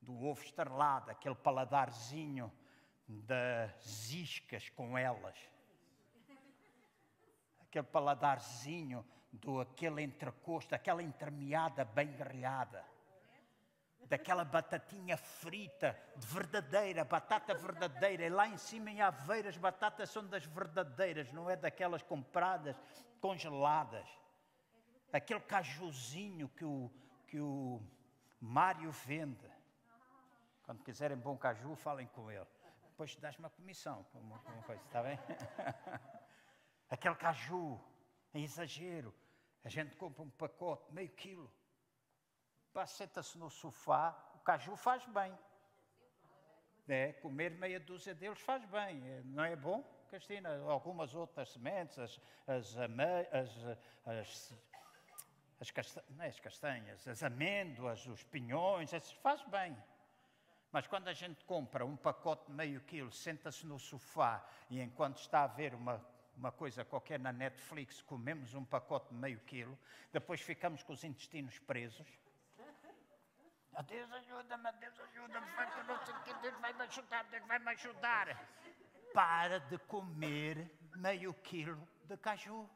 do 0.00 0.14
ovo 0.26 0.40
estrelado, 0.44 1.10
aquele 1.10 1.34
paladarzinho 1.34 2.52
das 3.08 4.12
iscas 4.12 4.68
com 4.68 4.96
elas, 4.96 5.36
aquele 7.62 7.84
paladarzinho 7.84 9.04
do 9.32 9.60
aquele 9.60 10.02
entrecosto, 10.02 10.72
aquela 10.72 11.02
entremeada 11.02 11.84
bem 11.84 12.12
grelhada, 12.12 12.86
daquela 14.02 14.44
batatinha 14.44 15.16
frita, 15.16 16.00
de 16.14 16.28
verdadeira, 16.28 17.04
batata 17.04 17.54
verdadeira, 17.54 18.24
e 18.24 18.30
lá 18.30 18.46
em 18.46 18.56
cima 18.56 18.88
em 18.88 19.00
Aveiro 19.00 19.48
as 19.48 19.56
batatas 19.56 20.10
são 20.10 20.24
das 20.24 20.44
verdadeiras, 20.44 21.32
não 21.32 21.50
é 21.50 21.56
daquelas 21.56 22.04
compradas, 22.04 22.76
congeladas 23.20 24.21
aquele 25.12 25.40
cajuzinho 25.40 26.48
que 26.48 26.64
o, 26.64 26.90
que 27.28 27.38
o 27.38 27.80
Mário 28.40 28.90
vende. 28.90 29.50
Quando 30.64 30.82
quiserem 30.82 31.16
bom 31.16 31.36
caju, 31.36 31.74
falem 31.76 32.06
com 32.08 32.30
ele. 32.30 32.46
Depois 32.88 33.14
dás 33.16 33.38
uma 33.38 33.50
comissão, 33.50 34.06
uma, 34.14 34.38
uma 34.40 34.62
coisa, 34.62 34.82
está 34.82 35.02
bem? 35.02 35.18
aquele 36.88 37.14
caju, 37.16 37.80
é 38.32 38.40
exagero. 38.40 39.14
A 39.64 39.68
gente 39.68 39.96
compra 39.96 40.22
um 40.22 40.30
pacote, 40.30 40.92
meio 40.92 41.10
quilo. 41.10 41.52
Senta-se 42.86 43.36
no 43.36 43.50
sofá, 43.50 44.16
o 44.34 44.38
caju 44.40 44.76
faz 44.76 45.04
bem. 45.06 45.36
É, 46.88 47.12
comer 47.14 47.50
meia 47.52 47.78
dúzia 47.78 48.14
deles 48.14 48.40
faz 48.40 48.64
bem, 48.64 49.06
é, 49.08 49.22
não 49.24 49.44
é 49.44 49.54
bom? 49.54 49.82
Cristina, 50.08 50.60
algumas 50.64 51.14
outras 51.14 51.50
sementes, 51.50 51.98
as, 51.98 52.20
as, 52.46 52.76
as, 52.76 53.78
as 54.04 54.54
as, 55.62 55.70
castanhas, 55.70 56.10
não 56.10 56.24
é 56.24 56.28
as 56.28 56.40
castanhas, 56.40 57.08
as 57.08 57.22
amêndoas, 57.22 58.04
os 58.06 58.24
pinhões, 58.24 58.92
esses 58.92 59.12
faz 59.12 59.40
bem. 59.44 59.76
Mas 60.72 60.88
quando 60.88 61.06
a 61.06 61.12
gente 61.12 61.44
compra 61.44 61.86
um 61.86 61.96
pacote 61.96 62.46
de 62.46 62.52
meio 62.52 62.80
quilo, 62.80 63.12
senta-se 63.12 63.64
no 63.64 63.78
sofá 63.78 64.44
e 64.68 64.80
enquanto 64.80 65.18
está 65.18 65.44
a 65.44 65.46
ver 65.46 65.72
uma, 65.74 66.04
uma 66.36 66.50
coisa 66.50 66.84
qualquer 66.84 67.20
na 67.20 67.32
Netflix, 67.32 68.02
comemos 68.02 68.54
um 68.54 68.64
pacote 68.64 69.10
de 69.10 69.14
meio 69.14 69.38
quilo, 69.40 69.78
depois 70.12 70.40
ficamos 70.40 70.82
com 70.82 70.94
os 70.94 71.04
intestinos 71.04 71.58
presos. 71.60 72.08
Deus 73.86 74.12
ajuda-me, 74.12 74.72
Deus 74.72 74.98
ajuda-me, 74.98 75.46
Deus 76.42 76.60
vai 76.60 76.72
me 76.72 76.82
ajudar, 76.82 77.24
Deus 77.24 77.46
vai 77.46 77.58
me 77.60 77.70
ajudar. 77.70 78.48
Para 79.14 79.60
de 79.60 79.78
comer 79.78 80.68
meio 80.96 81.32
quilo 81.34 81.88
de 82.04 82.16
caju 82.16 82.68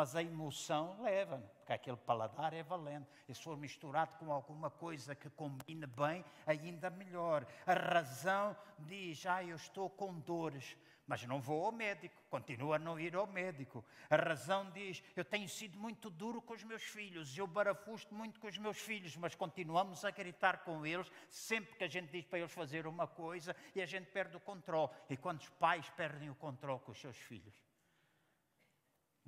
mas 0.00 0.16
a 0.16 0.22
emoção 0.22 0.96
leva, 1.02 1.36
porque 1.58 1.74
aquele 1.74 1.98
paladar 1.98 2.54
é 2.54 2.62
valente. 2.62 3.06
E 3.28 3.34
se 3.34 3.42
for 3.42 3.54
misturado 3.54 4.16
com 4.16 4.32
alguma 4.32 4.70
coisa 4.70 5.14
que 5.14 5.28
combine 5.28 5.84
bem, 5.84 6.24
ainda 6.46 6.88
melhor. 6.88 7.46
A 7.66 7.74
razão 7.74 8.56
diz: 8.78 9.26
Ah, 9.26 9.44
eu 9.44 9.56
estou 9.56 9.90
com 9.90 10.18
dores, 10.20 10.74
mas 11.06 11.22
não 11.24 11.38
vou 11.38 11.66
ao 11.66 11.70
médico, 11.70 12.16
continua 12.30 12.76
a 12.76 12.78
não 12.78 12.98
ir 12.98 13.14
ao 13.14 13.26
médico. 13.26 13.84
A 14.08 14.16
razão 14.16 14.70
diz: 14.70 15.02
Eu 15.14 15.22
tenho 15.22 15.46
sido 15.46 15.78
muito 15.78 16.08
duro 16.08 16.40
com 16.40 16.54
os 16.54 16.64
meus 16.64 16.82
filhos, 16.82 17.36
eu 17.36 17.46
barafusto 17.46 18.14
muito 18.14 18.40
com 18.40 18.46
os 18.46 18.56
meus 18.56 18.78
filhos, 18.78 19.14
mas 19.18 19.34
continuamos 19.34 20.02
a 20.02 20.10
gritar 20.10 20.64
com 20.64 20.86
eles 20.86 21.12
sempre 21.28 21.76
que 21.76 21.84
a 21.84 21.88
gente 21.88 22.10
diz 22.10 22.24
para 22.24 22.38
eles 22.38 22.52
fazer 22.52 22.86
uma 22.86 23.06
coisa 23.06 23.54
e 23.74 23.82
a 23.82 23.86
gente 23.86 24.06
perde 24.06 24.34
o 24.34 24.40
controle. 24.40 24.90
E 25.10 25.16
quando 25.18 25.40
os 25.40 25.50
pais 25.50 25.90
perdem 25.90 26.30
o 26.30 26.34
controle 26.34 26.80
com 26.80 26.90
os 26.90 26.98
seus 26.98 27.18
filhos? 27.18 27.69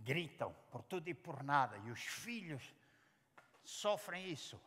Gritam 0.04 0.54
por 0.70 0.82
tudo 0.82 1.08
e 1.08 1.14
por 1.14 1.42
nada, 1.42 1.76
e 1.84 1.90
os 1.90 2.00
filhos 2.00 2.74
sofrem 3.64 4.30
isso. 4.30 4.60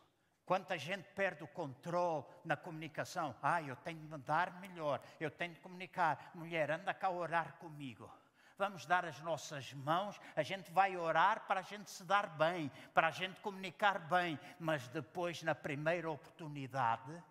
Quanta 0.44 0.78
gente 0.78 1.08
perde 1.08 1.42
o 1.42 1.48
controle 1.48 2.24
na 2.44 2.56
comunicação. 2.56 3.34
Ah, 3.42 3.60
eu 3.60 3.74
tenho 3.76 3.98
de 3.98 4.18
dar 4.18 4.60
melhor, 4.60 5.00
eu 5.18 5.30
tenho 5.30 5.54
de 5.54 5.60
comunicar. 5.60 6.30
Mulher, 6.34 6.70
anda 6.70 6.94
cá 6.94 7.08
a 7.08 7.10
orar 7.10 7.54
comigo. 7.54 8.08
Vamos 8.56 8.86
dar 8.86 9.04
as 9.04 9.20
nossas 9.20 9.72
mãos, 9.74 10.18
a 10.34 10.42
gente 10.42 10.70
vai 10.70 10.96
orar 10.96 11.46
para 11.46 11.60
a 11.60 11.62
gente 11.62 11.90
se 11.90 12.02
dar 12.04 12.26
bem, 12.38 12.70
para 12.94 13.08
a 13.08 13.10
gente 13.10 13.38
comunicar 13.40 13.98
bem, 13.98 14.38
mas 14.58 14.88
depois, 14.88 15.42
na 15.42 15.54
primeira 15.54 16.10
oportunidade, 16.10 17.22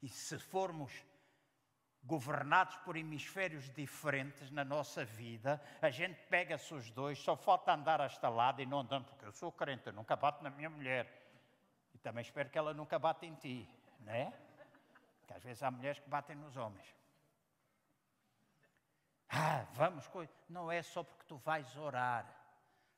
e 0.00 0.08
se 0.08 0.38
formos 0.38 0.92
governados 2.08 2.74
por 2.78 2.96
hemisférios 2.96 3.70
diferentes 3.74 4.50
na 4.50 4.64
nossa 4.64 5.04
vida, 5.04 5.60
a 5.80 5.90
gente 5.90 6.18
pega-se 6.22 6.72
os 6.72 6.90
dois, 6.90 7.18
só 7.18 7.36
falta 7.36 7.74
andar 7.74 8.00
a 8.00 8.04
esta 8.06 8.30
lado 8.30 8.62
e 8.62 8.66
não 8.66 8.80
andando, 8.80 9.04
porque 9.04 9.26
eu 9.26 9.32
sou 9.32 9.52
crente, 9.52 9.86
eu 9.88 9.92
nunca 9.92 10.16
bato 10.16 10.42
na 10.42 10.48
minha 10.48 10.70
mulher. 10.70 11.06
E 11.94 11.98
também 11.98 12.22
espero 12.22 12.48
que 12.48 12.56
ela 12.56 12.72
nunca 12.72 12.98
bata 12.98 13.26
em 13.26 13.34
ti. 13.34 13.68
não 14.00 14.12
é? 14.14 14.32
Porque 15.20 15.34
às 15.34 15.42
vezes 15.42 15.62
há 15.62 15.70
mulheres 15.70 16.00
que 16.00 16.08
batem 16.08 16.34
nos 16.34 16.56
homens. 16.56 16.96
Ah, 19.28 19.66
vamos, 19.72 20.08
não 20.48 20.72
é 20.72 20.80
só 20.80 21.02
porque 21.02 21.24
tu 21.26 21.36
vais 21.36 21.76
orar. 21.76 22.24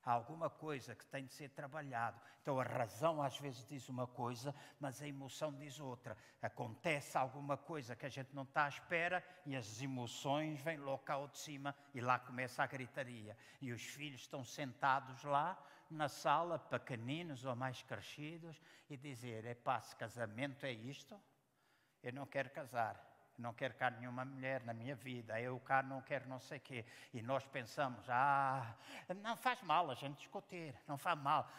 Há 0.03 0.11
alguma 0.11 0.49
coisa 0.49 0.95
que 0.95 1.05
tem 1.05 1.25
de 1.25 1.33
ser 1.33 1.49
trabalhado. 1.49 2.19
Então 2.41 2.59
a 2.59 2.63
razão 2.63 3.21
às 3.21 3.37
vezes 3.37 3.65
diz 3.67 3.87
uma 3.87 4.07
coisa, 4.07 4.53
mas 4.79 5.01
a 5.01 5.07
emoção 5.07 5.53
diz 5.53 5.79
outra. 5.79 6.17
Acontece 6.41 7.17
alguma 7.17 7.55
coisa 7.55 7.95
que 7.95 8.05
a 8.05 8.09
gente 8.09 8.33
não 8.33 8.43
está 8.43 8.65
à 8.65 8.69
espera 8.69 9.23
e 9.45 9.55
as 9.55 9.81
emoções 9.81 10.59
vêm 10.61 10.77
logo 10.77 11.03
cá 11.03 11.23
de 11.27 11.37
cima 11.37 11.75
e 11.93 12.01
lá 12.01 12.17
começa 12.17 12.63
a 12.63 12.67
gritaria. 12.67 13.37
E 13.61 13.71
os 13.71 13.83
filhos 13.83 14.21
estão 14.21 14.43
sentados 14.43 15.23
lá 15.23 15.61
na 15.89 16.07
sala, 16.07 16.57
pequeninos 16.57 17.45
ou 17.45 17.55
mais 17.55 17.83
crescidos, 17.83 18.59
e 18.89 18.95
dizer: 18.95 19.45
é 19.45 19.53
pá, 19.53 19.81
casamento 19.97 20.65
é 20.65 20.71
isto, 20.71 21.19
eu 22.01 22.13
não 22.13 22.25
quero 22.25 22.49
casar 22.49 23.10
não 23.37 23.53
quero 23.53 23.73
cá 23.75 23.89
nenhuma 23.89 24.23
mulher 24.23 24.63
na 24.63 24.73
minha 24.73 24.95
vida, 24.95 25.39
eu 25.39 25.59
cá 25.59 25.81
não 25.81 26.01
quero 26.01 26.27
não 26.27 26.39
sei 26.39 26.59
quê. 26.59 26.85
E 27.13 27.21
nós 27.21 27.45
pensamos, 27.45 28.07
ah, 28.09 28.75
não 29.21 29.35
faz 29.35 29.61
mal 29.63 29.89
a 29.89 29.95
gente 29.95 30.17
discutir, 30.17 30.75
não 30.87 30.97
faz 30.97 31.17
mal. 31.19 31.49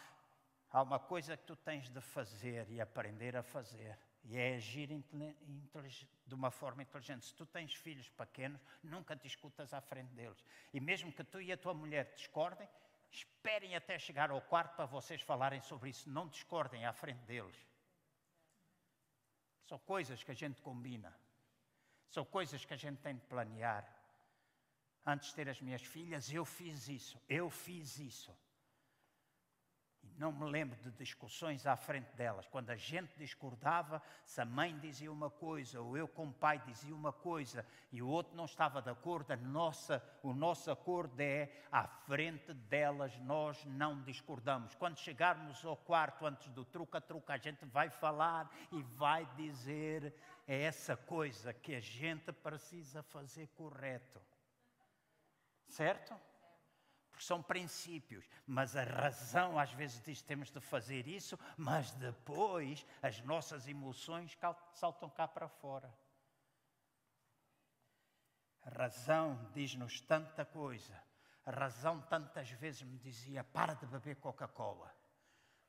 Há 0.71 0.81
uma 0.81 0.99
coisa 0.99 1.37
que 1.37 1.43
tu 1.43 1.55
tens 1.55 1.89
de 1.89 2.01
fazer 2.01 2.69
e 2.69 2.81
aprender 2.81 3.35
a 3.35 3.43
fazer, 3.43 3.97
e 4.23 4.37
é 4.37 4.55
agir 4.55 4.89
de 6.25 6.33
uma 6.33 6.49
forma 6.49 6.81
inteligente. 6.81 7.25
Se 7.25 7.35
tu 7.35 7.45
tens 7.45 7.75
filhos 7.75 8.09
pequenos, 8.09 8.59
nunca 8.81 9.15
discutas 9.15 9.73
à 9.73 9.81
frente 9.81 10.13
deles. 10.13 10.43
E 10.73 10.79
mesmo 10.79 11.11
que 11.11 11.23
tu 11.23 11.39
e 11.41 11.51
a 11.51 11.57
tua 11.57 11.73
mulher 11.73 12.13
discordem, 12.15 12.67
esperem 13.11 13.75
até 13.75 13.99
chegar 13.99 14.31
ao 14.31 14.41
quarto 14.41 14.75
para 14.75 14.85
vocês 14.85 15.21
falarem 15.21 15.61
sobre 15.61 15.89
isso. 15.89 16.09
Não 16.09 16.27
discordem 16.27 16.85
à 16.85 16.93
frente 16.93 17.23
deles. 17.25 17.55
São 19.65 19.77
coisas 19.77 20.23
que 20.23 20.31
a 20.31 20.35
gente 20.35 20.61
combina. 20.61 21.15
São 22.13 22.23
coisas 22.23 22.63
que 22.63 22.75
a 22.75 22.77
gente 22.77 22.99
tem 22.99 23.15
de 23.15 23.25
planear. 23.25 23.83
Antes 25.03 25.29
de 25.29 25.35
ter 25.35 25.49
as 25.49 25.59
minhas 25.59 25.81
filhas, 25.81 26.31
eu 26.31 26.45
fiz 26.45 26.87
isso, 26.87 27.19
eu 27.27 27.49
fiz 27.49 27.97
isso. 27.97 28.31
E 30.03 30.13
não 30.19 30.31
me 30.31 30.45
lembro 30.45 30.77
de 30.79 30.91
discussões 30.91 31.65
à 31.65 31.75
frente 31.75 32.13
delas. 32.13 32.47
Quando 32.47 32.69
a 32.69 32.75
gente 32.75 33.17
discordava, 33.17 33.99
se 34.25 34.39
a 34.39 34.45
mãe 34.45 34.77
dizia 34.77 35.11
uma 35.11 35.31
coisa, 35.31 35.81
ou 35.81 35.97
eu 35.97 36.07
como 36.07 36.31
pai 36.31 36.59
dizia 36.59 36.93
uma 36.93 37.11
coisa, 37.11 37.65
e 37.91 37.99
o 37.99 38.07
outro 38.07 38.35
não 38.35 38.45
estava 38.45 38.79
de 38.79 38.91
acordo, 38.91 39.35
nossa, 39.37 40.03
o 40.21 40.33
nosso 40.33 40.69
acordo 40.69 41.19
é, 41.19 41.49
à 41.71 41.87
frente 41.87 42.53
delas 42.53 43.17
nós 43.21 43.65
não 43.65 44.03
discordamos. 44.03 44.75
Quando 44.75 44.99
chegarmos 44.99 45.65
ao 45.65 45.77
quarto 45.77 46.27
antes 46.27 46.47
do 46.49 46.63
truca-truca, 46.63 47.33
a 47.33 47.37
gente 47.37 47.65
vai 47.65 47.89
falar 47.89 48.51
e 48.71 48.83
vai 48.83 49.25
dizer 49.35 50.13
é 50.45 50.61
essa 50.63 50.95
coisa 50.95 51.53
que 51.53 51.75
a 51.75 51.79
gente 51.79 52.31
precisa 52.31 53.01
fazer 53.03 53.47
correto. 53.49 54.21
Certo? 55.67 56.19
Porque 57.09 57.25
são 57.25 57.41
princípios, 57.41 58.27
mas 58.45 58.75
a 58.75 58.83
razão 58.83 59.57
às 59.57 59.71
vezes 59.71 60.01
diz 60.01 60.21
que 60.21 60.27
temos 60.27 60.51
de 60.51 60.59
fazer 60.59 61.07
isso, 61.07 61.39
mas 61.55 61.91
depois 61.91 62.85
as 63.01 63.21
nossas 63.21 63.67
emoções 63.67 64.37
saltam 64.73 65.09
cá 65.09 65.27
para 65.27 65.47
fora. 65.47 65.93
A 68.63 68.69
razão 68.69 69.51
diz-nos 69.53 70.01
tanta 70.01 70.45
coisa. 70.45 71.01
A 71.45 71.51
razão 71.51 72.01
tantas 72.01 72.49
vezes 72.51 72.81
me 72.81 72.97
dizia: 72.97 73.43
para 73.43 73.73
de 73.73 73.85
beber 73.85 74.15
Coca-Cola. 74.15 74.93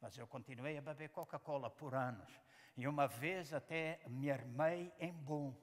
Mas 0.00 0.16
eu 0.16 0.26
continuei 0.26 0.78
a 0.78 0.82
beber 0.82 1.08
Coca-Cola 1.10 1.68
por 1.70 1.94
anos. 1.94 2.30
E 2.76 2.88
uma 2.88 3.06
vez 3.06 3.54
até 3.54 4.00
me 4.08 4.30
armei 4.30 4.92
em 4.98 5.12
bom. 5.12 5.54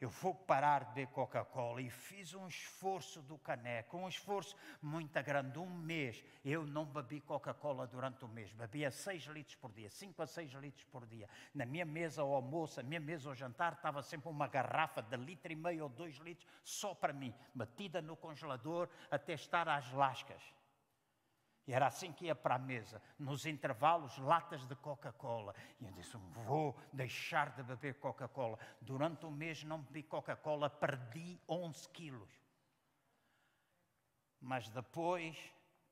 Eu 0.00 0.08
vou 0.08 0.34
parar 0.34 0.84
de 0.84 0.94
beber 0.94 1.08
Coca-Cola 1.08 1.82
e 1.82 1.90
fiz 1.90 2.32
um 2.32 2.48
esforço 2.48 3.20
do 3.20 3.36
caneco, 3.36 3.98
um 3.98 4.08
esforço 4.08 4.56
muito 4.80 5.22
grande. 5.22 5.58
Um 5.58 5.68
mês 5.68 6.24
eu 6.42 6.66
não 6.66 6.86
bebi 6.86 7.20
Coca-Cola 7.20 7.86
durante 7.86 8.24
o 8.24 8.28
mês, 8.28 8.50
bebia 8.50 8.90
6 8.90 9.24
litros 9.24 9.56
por 9.56 9.70
dia, 9.70 9.90
5 9.90 10.22
a 10.22 10.26
6 10.26 10.52
litros 10.52 10.84
por 10.84 11.06
dia. 11.06 11.28
Na 11.54 11.66
minha 11.66 11.84
mesa 11.84 12.22
ao 12.22 12.32
almoço, 12.32 12.82
na 12.82 12.88
minha 12.88 12.98
mesa 12.98 13.28
ao 13.28 13.34
jantar, 13.34 13.74
estava 13.74 14.02
sempre 14.02 14.30
uma 14.30 14.48
garrafa 14.48 15.02
de 15.02 15.18
litro 15.18 15.52
e 15.52 15.56
meio 15.56 15.82
ou 15.82 15.90
2 15.90 16.16
litros 16.16 16.48
só 16.64 16.94
para 16.94 17.12
mim, 17.12 17.34
metida 17.54 18.00
no 18.00 18.16
congelador 18.16 18.88
até 19.10 19.34
estar 19.34 19.68
às 19.68 19.92
lascas. 19.92 20.42
E 21.70 21.72
era 21.72 21.86
assim 21.86 22.12
que 22.12 22.24
ia 22.24 22.34
para 22.34 22.56
a 22.56 22.58
mesa, 22.58 23.00
nos 23.16 23.46
intervalos, 23.46 24.18
latas 24.18 24.66
de 24.66 24.74
Coca-Cola. 24.74 25.54
E 25.78 25.84
eu 25.84 25.92
disse: 25.92 26.16
Vou 26.44 26.76
deixar 26.92 27.50
de 27.50 27.62
beber 27.62 27.94
Coca-Cola. 28.00 28.58
Durante 28.80 29.24
um 29.24 29.30
mês 29.30 29.62
não 29.62 29.80
bebi 29.80 30.02
Coca-Cola, 30.02 30.68
perdi 30.68 31.40
11 31.48 31.88
quilos. 31.90 32.28
Mas 34.40 34.68
depois, 34.68 35.38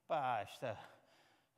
pá, 0.08 0.40
esta, 0.40 0.76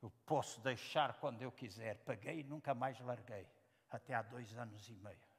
eu 0.03 0.11
posso 0.23 0.61
deixar 0.61 1.13
quando 1.13 1.41
eu 1.41 1.51
quiser. 1.51 1.97
Paguei 2.05 2.41
e 2.41 2.43
nunca 2.43 2.75
mais 2.75 2.99
larguei, 2.99 3.47
até 3.89 4.13
há 4.13 4.21
dois 4.21 4.55
anos 4.55 4.87
e 4.87 4.93
meio. 4.93 5.31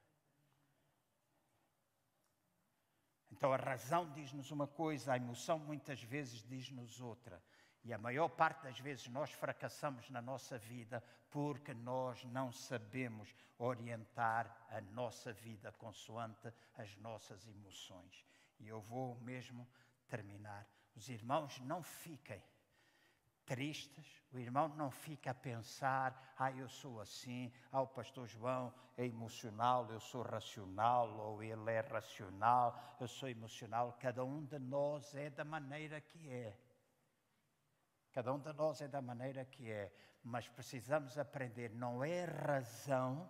Então 3.31 3.53
a 3.53 3.55
razão 3.55 4.11
diz-nos 4.11 4.51
uma 4.51 4.67
coisa, 4.67 5.13
a 5.13 5.15
emoção 5.15 5.57
muitas 5.57 6.03
vezes 6.03 6.43
diz-nos 6.43 6.99
outra. 6.99 7.41
E 7.83 7.93
a 7.93 7.97
maior 7.97 8.29
parte 8.29 8.63
das 8.63 8.79
vezes 8.79 9.07
nós 9.09 9.31
fracassamos 9.31 10.09
na 10.09 10.21
nossa 10.21 10.57
vida 10.57 11.03
porque 11.29 11.73
nós 11.73 12.23
não 12.25 12.51
sabemos 12.51 13.35
orientar 13.57 14.65
a 14.69 14.79
nossa 14.79 15.33
vida 15.33 15.71
consoante 15.73 16.53
as 16.75 16.95
nossas 16.97 17.47
emoções. 17.47 18.25
E 18.59 18.67
eu 18.67 18.79
vou 18.81 19.15
mesmo 19.21 19.67
terminar. 20.07 20.67
Os 20.95 21.09
irmãos 21.09 21.59
não 21.61 21.81
fiquem 21.81 22.41
tristes, 23.45 24.21
o 24.31 24.39
irmão 24.39 24.69
não 24.69 24.89
fica 24.89 25.31
a 25.31 25.33
pensar, 25.33 26.33
ah, 26.37 26.51
eu 26.51 26.69
sou 26.69 27.01
assim, 27.01 27.51
ah, 27.71 27.81
o 27.81 27.87
pastor 27.87 28.27
João 28.27 28.73
é 28.97 29.05
emocional, 29.05 29.91
eu 29.91 29.99
sou 29.99 30.21
racional, 30.21 31.09
ou 31.19 31.43
ele 31.43 31.71
é 31.71 31.81
racional, 31.81 32.95
eu 32.99 33.07
sou 33.07 33.27
emocional. 33.27 33.97
Cada 33.99 34.23
um 34.23 34.45
de 34.45 34.59
nós 34.59 35.13
é 35.15 35.29
da 35.29 35.43
maneira 35.43 35.99
que 35.99 36.29
é. 36.29 36.57
Cada 38.13 38.31
um 38.31 38.39
de 38.39 38.53
nós 38.53 38.79
é 38.79 38.87
da 38.87 39.01
maneira 39.01 39.43
que 39.43 39.71
é, 39.71 39.91
mas 40.23 40.47
precisamos 40.47 41.17
aprender, 41.17 41.71
não 41.71 42.03
é 42.03 42.25
razão 42.25 43.27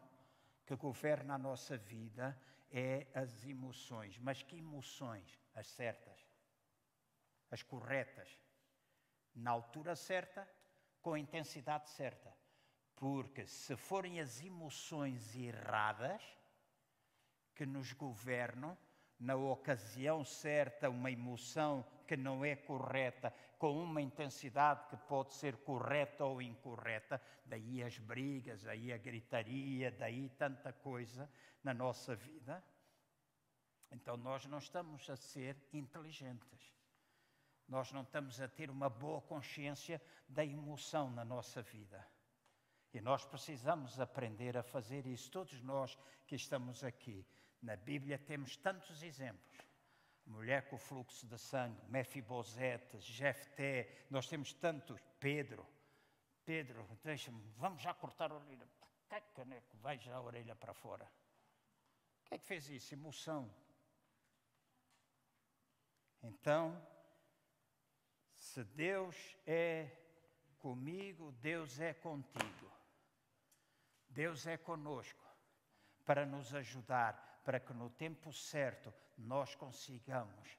que 0.66 0.76
governa 0.76 1.36
a 1.36 1.38
nossa 1.38 1.78
vida, 1.78 2.38
é 2.70 3.08
as 3.16 3.46
emoções. 3.46 4.20
Mas 4.20 4.44
que 4.44 4.58
emoções? 4.58 5.40
As 5.56 5.68
certas, 5.68 6.28
as 7.50 7.64
corretas, 7.64 8.28
na 9.34 9.52
altura 9.52 9.96
certa, 9.96 10.48
com 11.02 11.14
a 11.14 11.20
intensidade 11.20 11.90
certa. 11.90 12.36
Porque 12.96 13.46
se 13.48 13.78
forem 13.78 14.20
as 14.20 14.44
emoções 14.44 15.34
erradas 15.36 16.22
que 17.56 17.66
nos 17.66 17.94
governam, 17.94 18.78
na 19.20 19.36
ocasião 19.36 20.26
certa, 20.26 20.90
uma 20.90 21.10
emoção 21.10 21.86
que 22.04 22.18
não 22.18 22.44
é 22.44 22.56
correta, 22.56 23.34
com 23.58 23.82
uma 23.82 24.02
intensidade 24.02 24.88
que 24.90 24.98
pode 24.98 25.34
ser 25.34 25.58
correta 25.58 26.26
ou 26.26 26.42
incorreta, 26.42 27.22
daí 27.46 27.82
as 27.82 27.98
brigas, 27.98 28.64
daí 28.64 28.92
a 28.92 28.98
gritaria, 28.98 29.92
daí 29.92 30.30
tanta 30.30 30.72
coisa 30.74 31.30
na 31.64 31.74
nossa 31.74 32.16
vida. 32.16 32.64
Então 33.92 34.18
nós 34.18 34.46
não 34.46 34.58
estamos 34.58 35.10
a 35.10 35.16
ser 35.16 35.58
inteligentes. 35.72 36.74
Nós 37.68 37.92
não 37.92 38.02
estamos 38.02 38.42
a 38.42 38.48
ter 38.48 38.70
uma 38.70 38.90
boa 38.90 39.22
consciência 39.22 40.02
da 40.28 40.46
emoção 40.46 41.10
na 41.10 41.24
nossa 41.24 41.62
vida. 41.62 42.06
E 42.94 43.00
nós 43.02 43.26
precisamos 43.26 44.00
aprender 44.00 44.58
a 44.58 44.64
fazer 44.64 45.08
isso. 45.08 45.32
Todos 45.32 45.62
nós 45.62 45.98
que 46.28 46.36
estamos 46.36 46.84
aqui. 46.84 47.26
Na 47.62 47.76
Bíblia 47.76 48.20
temos 48.20 48.58
tantos 48.58 49.02
exemplos 49.02 49.73
mulher 50.26 50.68
com 50.70 50.78
fluxo 50.78 51.28
de 51.28 51.38
sangue, 51.38 51.82
Mefibosete, 51.88 53.00
Jefté, 53.00 54.06
nós 54.10 54.28
temos 54.28 54.54
tantos, 54.54 55.02
Pedro. 55.20 55.68
Pedro, 56.46 56.88
deixa-me, 57.04 57.42
vamos 57.58 57.82
já 57.82 57.94
cortar 57.94 58.32
a 58.32 58.36
orelha. 58.36 58.68
Que 59.10 59.22
caneco, 59.34 59.78
vai 59.78 59.98
já 59.98 60.16
a 60.16 60.22
orelha 60.22 60.56
para 60.56 60.74
fora. 60.74 61.10
Quem 62.26 62.36
é 62.36 62.40
que 62.40 62.46
fez 62.46 62.70
isso? 62.70 62.94
Emoção. 62.94 63.54
Então, 66.22 66.82
se 68.36 68.64
Deus 68.64 69.38
é 69.46 69.90
comigo, 70.58 71.32
Deus 71.34 71.80
é 71.80 71.94
contigo. 71.94 72.72
Deus 74.10 74.48
é 74.48 74.58
conosco 74.58 75.24
para 76.06 76.26
nos 76.26 76.54
ajudar, 76.54 77.33
para 77.44 77.60
que 77.60 77.74
no 77.74 77.90
tempo 77.90 78.32
certo 78.32 78.94
nós 79.18 79.56
consigamos 79.56 80.58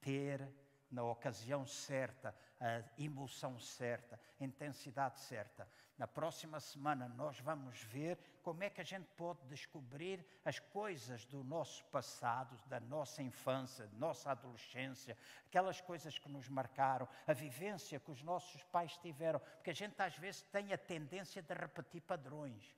ter 0.00 0.48
na 0.90 1.02
ocasião 1.02 1.66
certa, 1.66 2.34
a 2.60 2.82
emoção 2.96 3.58
certa, 3.58 4.18
a 4.40 4.44
intensidade 4.44 5.18
certa. 5.20 5.68
Na 5.98 6.06
próxima 6.06 6.60
semana 6.60 7.08
nós 7.08 7.40
vamos 7.40 7.82
ver 7.82 8.18
como 8.42 8.62
é 8.62 8.70
que 8.70 8.80
a 8.80 8.84
gente 8.84 9.06
pode 9.16 9.44
descobrir 9.46 10.24
as 10.44 10.58
coisas 10.58 11.24
do 11.24 11.42
nosso 11.42 11.84
passado, 11.86 12.56
da 12.66 12.78
nossa 12.78 13.22
infância, 13.22 13.86
da 13.86 13.98
nossa 13.98 14.30
adolescência, 14.30 15.16
aquelas 15.46 15.80
coisas 15.80 16.18
que 16.18 16.28
nos 16.28 16.48
marcaram, 16.48 17.08
a 17.26 17.32
vivência 17.32 17.98
que 17.98 18.10
os 18.10 18.22
nossos 18.22 18.62
pais 18.64 18.96
tiveram, 18.98 19.40
porque 19.40 19.70
a 19.70 19.74
gente 19.74 20.00
às 20.00 20.16
vezes 20.16 20.42
tem 20.42 20.72
a 20.72 20.78
tendência 20.78 21.42
de 21.42 21.54
repetir 21.54 22.02
padrões. 22.02 22.76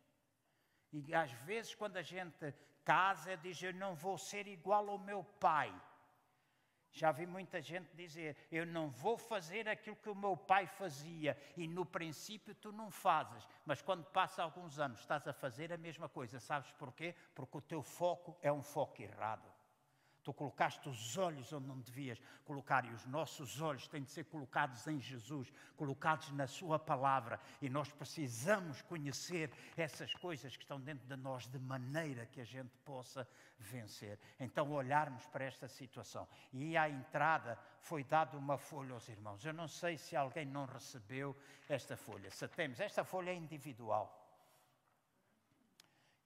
E 0.92 1.14
às 1.14 1.30
vezes, 1.32 1.74
quando 1.74 1.98
a 1.98 2.02
gente 2.02 2.54
casa, 2.88 3.36
diz: 3.36 3.62
Eu 3.62 3.74
não 3.74 3.94
vou 3.94 4.16
ser 4.16 4.46
igual 4.46 4.88
ao 4.88 4.98
meu 4.98 5.22
pai. 5.22 5.70
Já 6.90 7.12
vi 7.12 7.26
muita 7.26 7.60
gente 7.60 7.94
dizer: 7.94 8.34
Eu 8.50 8.64
não 8.64 8.88
vou 8.88 9.18
fazer 9.18 9.68
aquilo 9.68 9.96
que 9.96 10.08
o 10.08 10.14
meu 10.14 10.34
pai 10.36 10.66
fazia. 10.66 11.36
E 11.54 11.68
no 11.68 11.84
princípio 11.84 12.54
tu 12.54 12.72
não 12.72 12.90
fazes, 12.90 13.46
mas 13.66 13.82
quando 13.82 14.04
passa 14.04 14.42
alguns 14.42 14.78
anos 14.78 15.00
estás 15.00 15.28
a 15.28 15.34
fazer 15.34 15.70
a 15.70 15.76
mesma 15.76 16.08
coisa. 16.08 16.40
Sabes 16.40 16.72
porquê? 16.72 17.14
Porque 17.34 17.58
o 17.58 17.60
teu 17.60 17.82
foco 17.82 18.38
é 18.40 18.50
um 18.50 18.62
foco 18.62 19.02
errado. 19.02 19.57
Tu 20.28 20.34
colocaste 20.34 20.86
os 20.90 21.16
olhos 21.16 21.50
onde 21.54 21.66
não 21.66 21.80
devias 21.80 22.20
colocar, 22.44 22.84
e 22.84 22.90
os 22.90 23.06
nossos 23.06 23.62
olhos 23.62 23.88
têm 23.88 24.02
de 24.02 24.10
ser 24.10 24.24
colocados 24.24 24.86
em 24.86 25.00
Jesus, 25.00 25.50
colocados 25.74 26.30
na 26.32 26.46
Sua 26.46 26.78
palavra, 26.78 27.40
e 27.62 27.70
nós 27.70 27.90
precisamos 27.90 28.82
conhecer 28.82 29.50
essas 29.74 30.12
coisas 30.12 30.54
que 30.54 30.64
estão 30.64 30.78
dentro 30.78 31.08
de 31.08 31.16
nós 31.16 31.46
de 31.46 31.58
maneira 31.58 32.26
que 32.26 32.42
a 32.42 32.44
gente 32.44 32.76
possa 32.84 33.26
vencer. 33.58 34.18
Então, 34.38 34.70
olharmos 34.70 35.24
para 35.28 35.46
esta 35.46 35.66
situação. 35.66 36.28
E 36.52 36.76
à 36.76 36.90
entrada 36.90 37.58
foi 37.80 38.04
dada 38.04 38.36
uma 38.36 38.58
folha 38.58 38.92
aos 38.92 39.08
irmãos. 39.08 39.42
Eu 39.46 39.54
não 39.54 39.66
sei 39.66 39.96
se 39.96 40.14
alguém 40.14 40.44
não 40.44 40.66
recebeu 40.66 41.34
esta 41.70 41.96
folha. 41.96 42.30
Se 42.30 42.46
temos, 42.48 42.80
esta 42.80 43.02
folha 43.02 43.30
é 43.30 43.34
individual. 43.34 44.14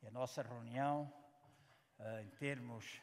E 0.02 0.08
a 0.08 0.10
nossa 0.10 0.42
reunião, 0.42 1.08
eh, 2.00 2.22
em 2.22 2.30
termos 2.30 3.00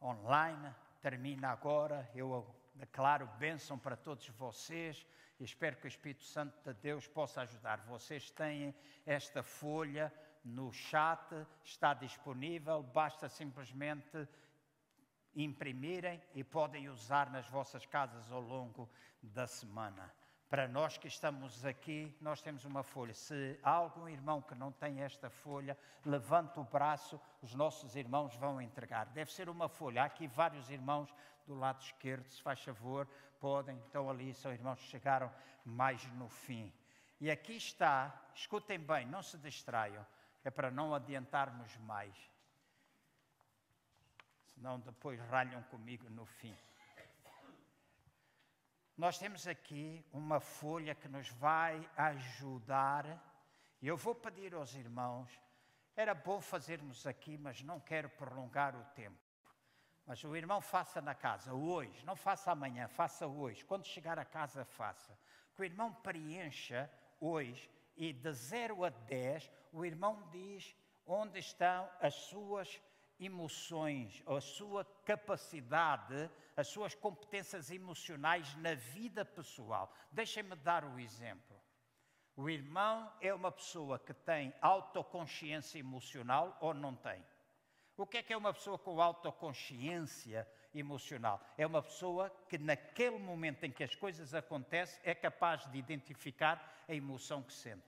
online, 0.00 0.74
termina 1.00 1.48
agora. 1.48 2.08
Eu 2.14 2.46
declaro 2.74 3.26
bênção 3.38 3.78
para 3.78 3.96
todos 3.96 4.28
vocês 4.28 5.06
espero 5.44 5.76
que 5.76 5.86
o 5.86 5.88
Espírito 5.88 6.24
Santo 6.24 6.56
de 6.64 6.74
Deus 6.80 7.06
possa 7.06 7.42
ajudar. 7.42 7.78
Vocês 7.86 8.30
têm 8.30 8.74
esta 9.06 9.42
folha 9.42 10.12
no 10.44 10.72
chat, 10.72 11.46
está 11.62 11.94
disponível, 11.94 12.82
basta 12.82 13.28
simplesmente 13.28 14.28
imprimirem 15.34 16.20
e 16.34 16.42
podem 16.42 16.88
usar 16.88 17.30
nas 17.30 17.48
vossas 17.48 17.86
casas 17.86 18.30
ao 18.32 18.40
longo 18.40 18.88
da 19.22 19.46
semana. 19.46 20.12
Para 20.48 20.66
nós 20.66 20.96
que 20.96 21.08
estamos 21.08 21.66
aqui, 21.66 22.16
nós 22.22 22.40
temos 22.40 22.64
uma 22.64 22.82
folha. 22.82 23.12
Se 23.12 23.58
há 23.62 23.70
algum 23.70 24.08
irmão 24.08 24.40
que 24.40 24.54
não 24.54 24.72
tem 24.72 25.02
esta 25.02 25.28
folha, 25.28 25.76
levante 26.06 26.58
o 26.58 26.64
braço, 26.64 27.20
os 27.42 27.54
nossos 27.54 27.94
irmãos 27.94 28.34
vão 28.36 28.60
entregar. 28.60 29.06
Deve 29.06 29.30
ser 29.30 29.50
uma 29.50 29.68
folha. 29.68 30.02
Há 30.02 30.06
aqui 30.06 30.26
vários 30.26 30.70
irmãos 30.70 31.14
do 31.46 31.54
lado 31.54 31.82
esquerdo, 31.82 32.26
se 32.28 32.40
faz 32.40 32.62
favor, 32.62 33.06
podem. 33.38 33.76
Então, 33.88 34.08
ali 34.08 34.32
são 34.32 34.50
irmãos 34.50 34.80
que 34.80 34.86
chegaram 34.86 35.30
mais 35.66 36.02
no 36.12 36.30
fim. 36.30 36.72
E 37.20 37.30
aqui 37.30 37.52
está, 37.52 38.30
escutem 38.34 38.78
bem, 38.78 39.04
não 39.04 39.22
se 39.22 39.36
distraiam, 39.36 40.06
é 40.42 40.50
para 40.50 40.70
não 40.70 40.94
adiantarmos 40.94 41.76
mais. 41.78 42.16
Senão 44.54 44.80
depois 44.80 45.20
ralham 45.28 45.62
comigo 45.64 46.08
no 46.08 46.24
fim. 46.24 46.56
Nós 48.98 49.16
temos 49.16 49.46
aqui 49.46 50.04
uma 50.12 50.40
folha 50.40 50.92
que 50.92 51.06
nos 51.06 51.28
vai 51.28 51.88
ajudar. 51.96 53.06
E 53.80 53.86
eu 53.86 53.96
vou 53.96 54.12
pedir 54.12 54.52
aos 54.52 54.74
irmãos, 54.74 55.30
era 55.94 56.12
bom 56.12 56.40
fazermos 56.40 57.06
aqui, 57.06 57.38
mas 57.38 57.62
não 57.62 57.78
quero 57.78 58.10
prolongar 58.10 58.74
o 58.74 58.84
tempo. 58.96 59.16
Mas 60.04 60.24
o 60.24 60.34
irmão 60.34 60.60
faça 60.60 61.00
na 61.00 61.14
casa 61.14 61.54
hoje, 61.54 62.04
não 62.04 62.16
faça 62.16 62.50
amanhã, 62.50 62.88
faça 62.88 63.24
hoje. 63.24 63.64
Quando 63.64 63.86
chegar 63.86 64.18
a 64.18 64.24
casa, 64.24 64.64
faça. 64.64 65.16
Que 65.54 65.62
o 65.62 65.64
irmão 65.64 65.94
preencha 65.94 66.90
hoje 67.20 67.70
e 67.96 68.12
de 68.12 68.32
0 68.32 68.84
a 68.84 68.88
10, 68.88 69.48
o 69.72 69.84
irmão 69.84 70.28
diz 70.32 70.74
onde 71.06 71.38
estão 71.38 71.88
as 72.00 72.14
suas 72.14 72.82
emoções, 73.18 74.22
a 74.26 74.40
sua 74.40 74.84
capacidade, 75.04 76.30
as 76.56 76.68
suas 76.68 76.94
competências 76.94 77.70
emocionais 77.70 78.54
na 78.56 78.74
vida 78.74 79.24
pessoal. 79.24 79.92
Deixem-me 80.10 80.54
dar 80.56 80.84
o 80.84 80.98
exemplo. 80.98 81.56
O 82.36 82.48
irmão 82.48 83.12
é 83.20 83.34
uma 83.34 83.50
pessoa 83.50 83.98
que 83.98 84.14
tem 84.14 84.54
autoconsciência 84.60 85.78
emocional 85.78 86.56
ou 86.60 86.72
não 86.72 86.94
tem? 86.94 87.24
O 87.96 88.06
que 88.06 88.18
é 88.18 88.22
que 88.22 88.32
é 88.32 88.36
uma 88.36 88.54
pessoa 88.54 88.78
com 88.78 89.00
autoconsciência 89.00 90.48
emocional? 90.72 91.44
É 91.56 91.66
uma 91.66 91.82
pessoa 91.82 92.30
que, 92.48 92.56
naquele 92.56 93.18
momento 93.18 93.64
em 93.64 93.72
que 93.72 93.82
as 93.82 93.94
coisas 93.96 94.34
acontecem, 94.34 95.00
é 95.02 95.16
capaz 95.16 95.68
de 95.72 95.78
identificar 95.78 96.84
a 96.88 96.94
emoção 96.94 97.42
que 97.42 97.52
sente. 97.52 97.82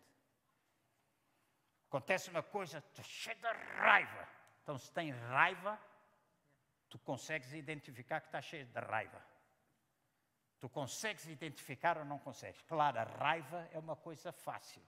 Acontece 1.88 2.28
uma 2.28 2.42
coisa, 2.42 2.82
cheio 3.02 3.36
de 3.36 3.46
raiva 3.76 4.39
então, 4.62 4.78
se 4.78 4.92
tem 4.92 5.10
raiva, 5.10 5.78
tu 6.88 6.98
consegues 6.98 7.52
identificar 7.52 8.20
que 8.20 8.28
está 8.28 8.40
cheio 8.40 8.66
de 8.66 8.80
raiva. 8.80 9.22
Tu 10.58 10.68
consegues 10.68 11.26
identificar 11.26 11.96
ou 11.96 12.04
não 12.04 12.18
consegues? 12.18 12.60
Claro, 12.62 12.98
a 12.98 13.04
raiva 13.04 13.68
é 13.72 13.78
uma 13.78 13.96
coisa 13.96 14.30
fácil. 14.30 14.82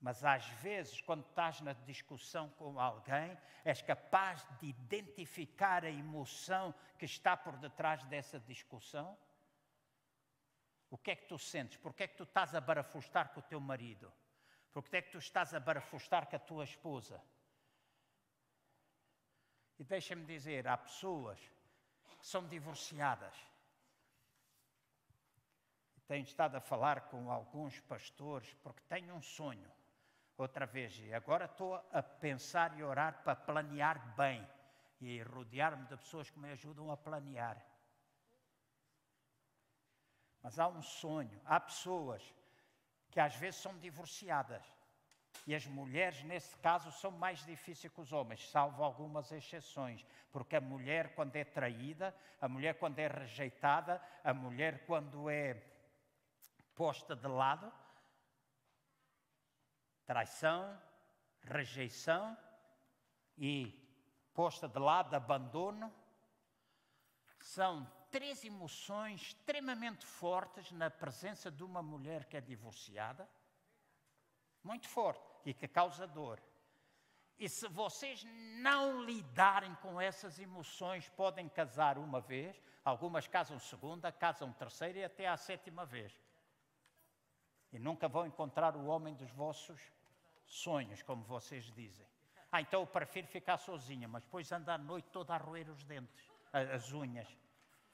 Mas 0.00 0.24
às 0.24 0.46
vezes, 0.62 1.00
quando 1.02 1.24
estás 1.26 1.60
na 1.60 1.74
discussão 1.74 2.48
com 2.50 2.80
alguém, 2.80 3.36
és 3.64 3.82
capaz 3.82 4.46
de 4.58 4.66
identificar 4.68 5.84
a 5.84 5.90
emoção 5.90 6.74
que 6.98 7.04
está 7.04 7.36
por 7.36 7.56
detrás 7.58 8.02
dessa 8.04 8.40
discussão? 8.40 9.16
O 10.88 10.98
que 10.98 11.12
é 11.12 11.16
que 11.16 11.26
tu 11.26 11.38
sentes? 11.38 11.76
Porquê 11.76 12.04
é 12.04 12.08
que 12.08 12.16
tu 12.16 12.24
estás 12.24 12.54
a 12.54 12.60
barafustar 12.60 13.32
com 13.32 13.40
o 13.40 13.42
teu 13.44 13.60
marido? 13.60 14.12
Porquê 14.72 14.96
é 14.96 15.02
que 15.02 15.12
tu 15.12 15.18
estás 15.18 15.54
a 15.54 15.60
barafustar 15.60 16.26
com 16.26 16.34
a 16.34 16.38
tua 16.38 16.64
esposa? 16.64 17.22
E 19.80 19.84
deixa-me 19.84 20.26
dizer, 20.26 20.68
há 20.68 20.76
pessoas 20.76 21.40
que 22.18 22.26
são 22.26 22.46
divorciadas. 22.46 23.34
Tenho 26.06 26.22
estado 26.22 26.56
a 26.56 26.60
falar 26.60 27.08
com 27.08 27.30
alguns 27.30 27.80
pastores 27.80 28.52
porque 28.62 28.82
tenho 28.90 29.14
um 29.14 29.22
sonho. 29.22 29.72
Outra 30.36 30.66
vez, 30.66 30.98
e 30.98 31.14
agora 31.14 31.46
estou 31.46 31.76
a 31.92 32.02
pensar 32.02 32.78
e 32.78 32.82
orar 32.82 33.22
para 33.24 33.34
planear 33.34 34.14
bem 34.16 34.46
e 35.00 35.22
rodear-me 35.22 35.86
de 35.86 35.96
pessoas 35.96 36.28
que 36.28 36.38
me 36.38 36.50
ajudam 36.50 36.90
a 36.90 36.96
planear. 36.98 37.64
Mas 40.42 40.58
há 40.58 40.68
um 40.68 40.82
sonho. 40.82 41.40
Há 41.46 41.58
pessoas 41.58 42.22
que 43.10 43.18
às 43.18 43.34
vezes 43.36 43.60
são 43.62 43.78
divorciadas 43.78 44.62
e 45.46 45.54
as 45.54 45.66
mulheres, 45.66 46.22
nesse 46.24 46.54
caso, 46.56 46.92
são 46.92 47.10
mais 47.10 47.44
difíceis 47.44 47.92
que 47.92 48.00
os 48.00 48.12
homens, 48.12 48.48
salvo 48.50 48.82
algumas 48.82 49.32
exceções. 49.32 50.04
Porque 50.30 50.56
a 50.56 50.60
mulher, 50.60 51.14
quando 51.14 51.34
é 51.36 51.44
traída, 51.44 52.14
a 52.40 52.48
mulher, 52.48 52.78
quando 52.78 52.98
é 52.98 53.08
rejeitada, 53.08 54.00
a 54.22 54.34
mulher, 54.34 54.84
quando 54.86 55.28
é 55.30 55.62
posta 56.74 57.16
de 57.16 57.26
lado, 57.26 57.72
traição, 60.06 60.80
rejeição 61.42 62.36
e 63.36 63.78
posta 64.34 64.68
de 64.68 64.78
lado, 64.78 65.14
abandono, 65.14 65.92
são 67.38 67.90
três 68.10 68.44
emoções 68.44 69.22
extremamente 69.22 70.04
fortes 70.04 70.70
na 70.72 70.90
presença 70.90 71.50
de 71.50 71.62
uma 71.62 71.82
mulher 71.82 72.26
que 72.26 72.36
é 72.36 72.40
divorciada 72.40 73.28
muito 74.62 74.88
forte 74.88 75.29
e 75.44 75.54
que 75.54 75.68
causa 75.68 76.06
dor. 76.06 76.40
E 77.38 77.48
se 77.48 77.66
vocês 77.68 78.22
não 78.60 79.02
lidarem 79.02 79.74
com 79.76 80.00
essas 80.00 80.38
emoções, 80.38 81.08
podem 81.08 81.48
casar 81.48 81.96
uma 81.96 82.20
vez, 82.20 82.60
algumas 82.84 83.26
casam 83.26 83.58
segunda, 83.58 84.12
casam 84.12 84.52
terceira 84.52 84.98
e 84.98 85.04
até 85.04 85.26
a 85.26 85.36
sétima 85.36 85.86
vez. 85.86 86.12
E 87.72 87.78
nunca 87.78 88.08
vão 88.08 88.26
encontrar 88.26 88.76
o 88.76 88.86
homem 88.86 89.14
dos 89.14 89.30
vossos 89.30 89.80
sonhos, 90.44 91.02
como 91.02 91.22
vocês 91.24 91.64
dizem. 91.72 92.06
Ah, 92.52 92.60
então 92.60 92.80
eu 92.80 92.86
prefiro 92.86 93.26
ficar 93.28 93.56
sozinha, 93.56 94.08
mas 94.08 94.22
depois 94.24 94.50
andar 94.52 94.74
a 94.74 94.78
noite 94.78 95.08
toda 95.10 95.34
a 95.34 95.38
roer 95.38 95.70
os 95.70 95.84
dentes, 95.84 96.28
as 96.52 96.92
unhas. 96.92 97.28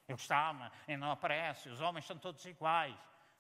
Eu 0.09 0.17
gostava, 0.17 0.73
e 0.89 0.97
não 0.97 1.11
aparece, 1.11 1.69
os 1.69 1.81
homens 1.81 2.07
são 2.07 2.19
todos 2.19 2.45
iguais. 2.47 2.97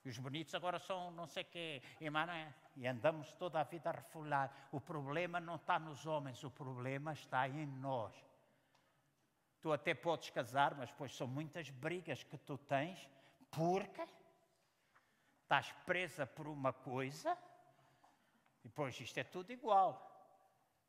Os 0.08 0.18
bonitos 0.18 0.54
agora 0.54 0.78
são 0.78 1.10
não 1.10 1.26
sei 1.26 1.42
quê. 1.42 1.82
E, 2.00 2.08
mano, 2.08 2.30
é, 2.30 2.54
e 2.76 2.86
andamos 2.86 3.32
toda 3.32 3.60
a 3.60 3.64
vida 3.64 3.90
a 3.90 3.92
refular. 3.92 4.68
O 4.70 4.80
problema 4.80 5.40
não 5.40 5.56
está 5.56 5.80
nos 5.80 6.06
homens, 6.06 6.44
o 6.44 6.50
problema 6.50 7.12
está 7.12 7.48
em 7.48 7.66
nós. 7.66 8.14
Tu 9.60 9.72
até 9.72 9.94
podes 9.94 10.30
casar, 10.30 10.76
mas 10.76 10.90
depois 10.90 11.16
são 11.16 11.26
muitas 11.26 11.70
brigas 11.70 12.22
que 12.22 12.38
tu 12.38 12.56
tens 12.56 13.08
porque 13.50 14.06
estás 15.42 15.72
presa 15.84 16.24
por 16.24 16.46
uma 16.46 16.72
coisa 16.72 17.36
e 18.62 18.68
depois 18.68 18.98
isto 19.00 19.18
é 19.18 19.24
tudo 19.24 19.50
igual. 19.50 20.12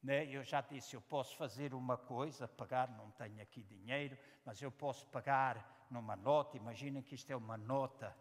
Né? 0.03 0.25
Eu 0.25 0.43
já 0.43 0.61
disse, 0.61 0.95
eu 0.95 1.01
posso 1.01 1.35
fazer 1.35 1.73
uma 1.73 1.97
coisa, 1.97 2.47
pagar, 2.47 2.87
não 2.91 3.09
tenho 3.11 3.41
aqui 3.41 3.63
dinheiro, 3.63 4.15
mas 4.45 4.61
eu 4.61 4.71
posso 4.71 5.07
pagar 5.07 5.87
numa 5.89 6.15
nota, 6.15 6.55
imaginem 6.55 7.01
que 7.01 7.15
isto 7.15 7.31
é 7.31 7.35
uma 7.35 7.57
nota 7.57 8.15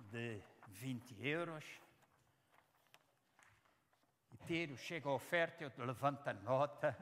de 0.00 0.40
20 0.68 1.26
euros, 1.26 1.64
e 4.32 4.36
tiro, 4.46 4.76
chega 4.76 5.08
a 5.08 5.12
oferta, 5.12 5.64
eu 5.64 5.86
levanto 5.86 6.26
a 6.28 6.32
nota 6.34 6.96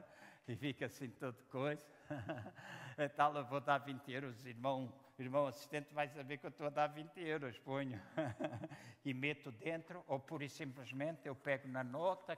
e 0.47 0.55
fica 0.55 0.85
assim 0.85 1.09
toda 1.09 1.37
coisa. 1.49 1.81
Então 2.99 3.37
eu 3.37 3.45
vou 3.45 3.61
dar 3.61 3.77
20 3.77 4.11
euros, 4.11 4.43
irmão, 4.43 4.91
irmão 5.19 5.45
assistente 5.45 5.93
vai 5.93 6.07
saber 6.07 6.39
que 6.39 6.47
eu 6.47 6.49
estou 6.49 6.65
a 6.65 6.71
dar 6.71 6.87
20 6.87 7.15
euros, 7.19 7.59
ponho 7.59 8.01
e 9.05 9.13
meto 9.13 9.51
dentro, 9.51 10.03
ou 10.07 10.19
pura 10.19 10.43
e 10.43 10.49
simplesmente 10.49 11.27
eu 11.27 11.35
pego 11.35 11.67
na 11.67 11.83
nota 11.83 12.35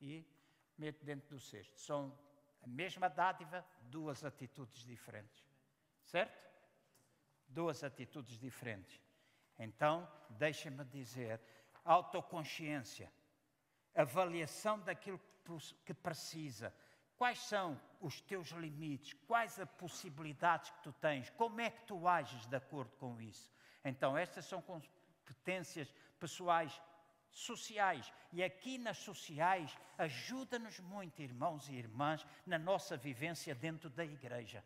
e 0.00 0.26
meto 0.76 1.04
dentro 1.04 1.28
do 1.28 1.38
cesto. 1.38 1.78
São 1.78 2.12
a 2.64 2.66
mesma 2.66 3.08
dádiva, 3.08 3.64
duas 3.82 4.24
atitudes 4.24 4.84
diferentes. 4.84 5.46
Certo? 6.04 6.36
Duas 7.46 7.84
atitudes 7.84 8.36
diferentes. 8.40 9.00
Então, 9.62 10.08
deixa-me 10.30 10.84
dizer, 10.84 11.40
autoconsciência, 11.84 13.12
avaliação 13.94 14.80
daquilo 14.80 15.20
que 15.84 15.94
precisa. 15.94 16.74
Quais 17.16 17.38
são 17.38 17.80
os 18.00 18.20
teus 18.20 18.48
limites? 18.48 19.12
Quais 19.28 19.60
as 19.60 19.68
possibilidades 19.70 20.70
que 20.70 20.82
tu 20.82 20.92
tens? 20.94 21.30
Como 21.30 21.60
é 21.60 21.70
que 21.70 21.82
tu 21.82 22.08
ages 22.08 22.44
de 22.46 22.56
acordo 22.56 22.90
com 22.96 23.20
isso? 23.20 23.52
Então, 23.84 24.18
estas 24.18 24.46
são 24.46 24.60
competências 24.60 25.94
pessoais 26.18 26.82
sociais. 27.30 28.12
E 28.32 28.42
aqui 28.42 28.78
nas 28.78 28.98
sociais 28.98 29.78
ajuda-nos 29.96 30.80
muito, 30.80 31.22
irmãos 31.22 31.68
e 31.68 31.74
irmãs, 31.74 32.26
na 32.44 32.58
nossa 32.58 32.96
vivência 32.96 33.54
dentro 33.54 33.88
da 33.88 34.04
igreja. 34.04 34.64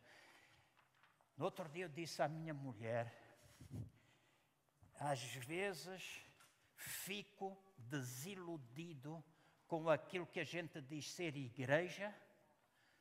No 1.36 1.44
outro 1.44 1.68
dia 1.68 1.84
eu 1.84 1.90
disse 1.90 2.22
à 2.22 2.28
minha 2.28 2.54
mulher: 2.54 3.25
às 4.98 5.22
vezes 5.22 6.22
fico 6.74 7.56
desiludido 7.76 9.22
com 9.66 9.88
aquilo 9.88 10.26
que 10.26 10.40
a 10.40 10.44
gente 10.44 10.80
diz 10.80 11.10
ser 11.12 11.36
igreja, 11.36 12.14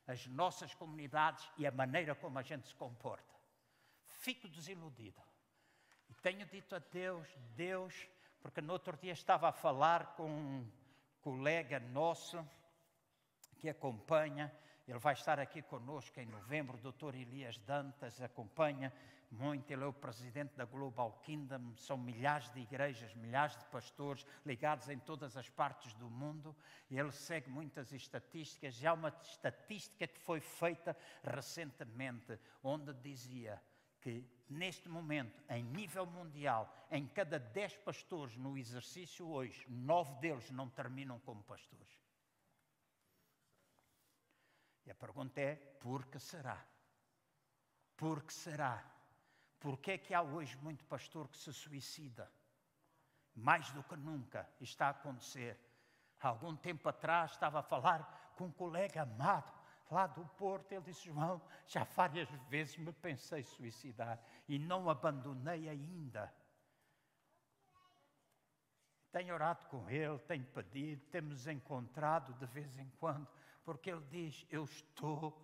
as 0.06 0.26
nossas 0.26 0.74
comunidades 0.74 1.48
e 1.56 1.66
a 1.66 1.70
maneira 1.70 2.14
como 2.14 2.38
a 2.38 2.42
gente 2.42 2.68
se 2.68 2.74
comporta. 2.74 3.34
Fico 4.06 4.48
desiludido. 4.48 5.20
E 6.08 6.14
tenho 6.14 6.46
dito 6.46 6.74
a 6.74 6.78
Deus: 6.78 7.28
Deus, 7.54 8.08
porque 8.40 8.60
no 8.60 8.72
outro 8.72 8.96
dia 8.96 9.12
estava 9.12 9.48
a 9.48 9.52
falar 9.52 10.14
com 10.16 10.30
um 10.30 10.72
colega 11.20 11.80
nosso 11.80 12.46
que 13.58 13.68
acompanha, 13.68 14.52
ele 14.86 14.98
vai 14.98 15.14
estar 15.14 15.40
aqui 15.40 15.62
conosco 15.62 16.20
em 16.20 16.26
novembro, 16.26 16.76
o 16.76 16.80
doutor 16.80 17.14
Elias 17.14 17.58
Dantas 17.58 18.20
acompanha 18.20 18.92
muito, 19.30 19.70
ele 19.70 19.82
é 19.82 19.86
o 19.86 19.92
presidente 19.92 20.54
da 20.56 20.64
Global 20.64 21.20
Kingdom, 21.24 21.74
são 21.76 21.98
milhares 21.98 22.48
de 22.52 22.60
igrejas, 22.60 23.14
milhares 23.14 23.56
de 23.56 23.64
pastores 23.66 24.24
ligados 24.44 24.88
em 24.88 24.98
todas 24.98 25.36
as 25.36 25.48
partes 25.48 25.92
do 25.94 26.08
mundo, 26.08 26.56
e 26.88 26.98
ele 26.98 27.12
segue 27.12 27.50
muitas 27.50 27.92
estatísticas, 27.92 28.74
já 28.74 28.92
uma 28.92 29.08
estatística 29.22 30.06
que 30.06 30.18
foi 30.20 30.40
feita 30.40 30.96
recentemente, 31.22 32.38
onde 32.62 32.94
dizia 32.94 33.60
que 34.00 34.24
neste 34.48 34.88
momento, 34.88 35.42
em 35.50 35.64
nível 35.64 36.06
mundial, 36.06 36.72
em 36.90 37.06
cada 37.08 37.38
dez 37.38 37.76
pastores 37.76 38.36
no 38.36 38.56
exercício 38.56 39.28
hoje, 39.28 39.66
nove 39.68 40.14
deles 40.20 40.50
não 40.50 40.70
terminam 40.70 41.18
como 41.20 41.42
pastores. 41.42 41.98
E 44.84 44.90
a 44.90 44.94
pergunta 44.94 45.40
é: 45.40 45.56
por 45.56 46.06
que 46.06 46.20
será? 46.20 46.64
Por 47.96 48.22
que 48.22 48.32
será? 48.32 48.95
Por 49.58 49.78
que 49.78 49.92
é 49.92 49.98
que 49.98 50.14
há 50.14 50.22
hoje 50.22 50.56
muito 50.58 50.84
pastor 50.84 51.28
que 51.28 51.36
se 51.36 51.52
suicida? 51.52 52.30
Mais 53.34 53.70
do 53.72 53.82
que 53.82 53.96
nunca 53.96 54.48
está 54.60 54.88
a 54.88 54.90
acontecer. 54.90 55.58
Há 56.20 56.28
algum 56.28 56.56
tempo 56.56 56.88
atrás 56.88 57.32
estava 57.32 57.60
a 57.60 57.62
falar 57.62 58.32
com 58.36 58.46
um 58.46 58.52
colega 58.52 59.02
amado 59.02 59.52
lá 59.90 60.06
do 60.06 60.24
Porto, 60.36 60.72
ele 60.72 60.82
disse: 60.82 61.06
João, 61.06 61.40
já 61.66 61.84
várias 61.84 62.28
vezes 62.48 62.76
me 62.76 62.92
pensei 62.92 63.42
suicidar 63.42 64.20
e 64.48 64.58
não 64.58 64.88
abandonei 64.88 65.68
ainda. 65.68 66.32
Tenho 69.12 69.34
orado 69.34 69.64
com 69.66 69.88
ele, 69.88 70.18
tenho 70.20 70.44
pedido, 70.46 71.06
temos 71.06 71.46
encontrado 71.46 72.34
de 72.34 72.46
vez 72.46 72.76
em 72.78 72.90
quando, 72.98 73.26
porque 73.64 73.90
ele 73.90 74.04
diz: 74.10 74.46
Eu 74.50 74.64
estou 74.64 75.42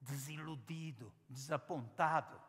desiludido, 0.00 1.12
desapontado. 1.28 2.40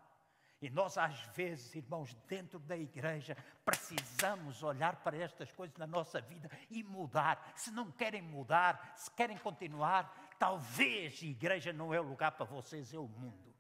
E 0.62 0.70
nós, 0.70 0.96
às 0.96 1.20
vezes, 1.36 1.74
irmãos, 1.74 2.14
dentro 2.28 2.60
da 2.60 2.78
igreja, 2.78 3.36
precisamos 3.66 4.62
olhar 4.62 4.98
para 4.98 5.18
estas 5.18 5.52
coisas 5.52 5.76
na 5.76 5.88
nossa 5.88 6.22
vida 6.22 6.52
e 6.70 6.84
mudar. 6.84 7.52
Se 7.56 7.72
não 7.72 7.92
querem 7.92 8.22
mudar, 8.22 8.94
se 8.96 9.10
querem 9.10 9.38
continuar, 9.40 10.36
talvez 10.38 11.20
a 11.24 11.26
igreja 11.26 11.74
não 11.74 11.92
é 11.92 12.00
o 12.00 12.08
lugar 12.08 12.34
para 12.34 12.46
vocês, 12.46 12.94
é 12.94 13.00
o 13.00 13.08
mundo. 13.08 13.56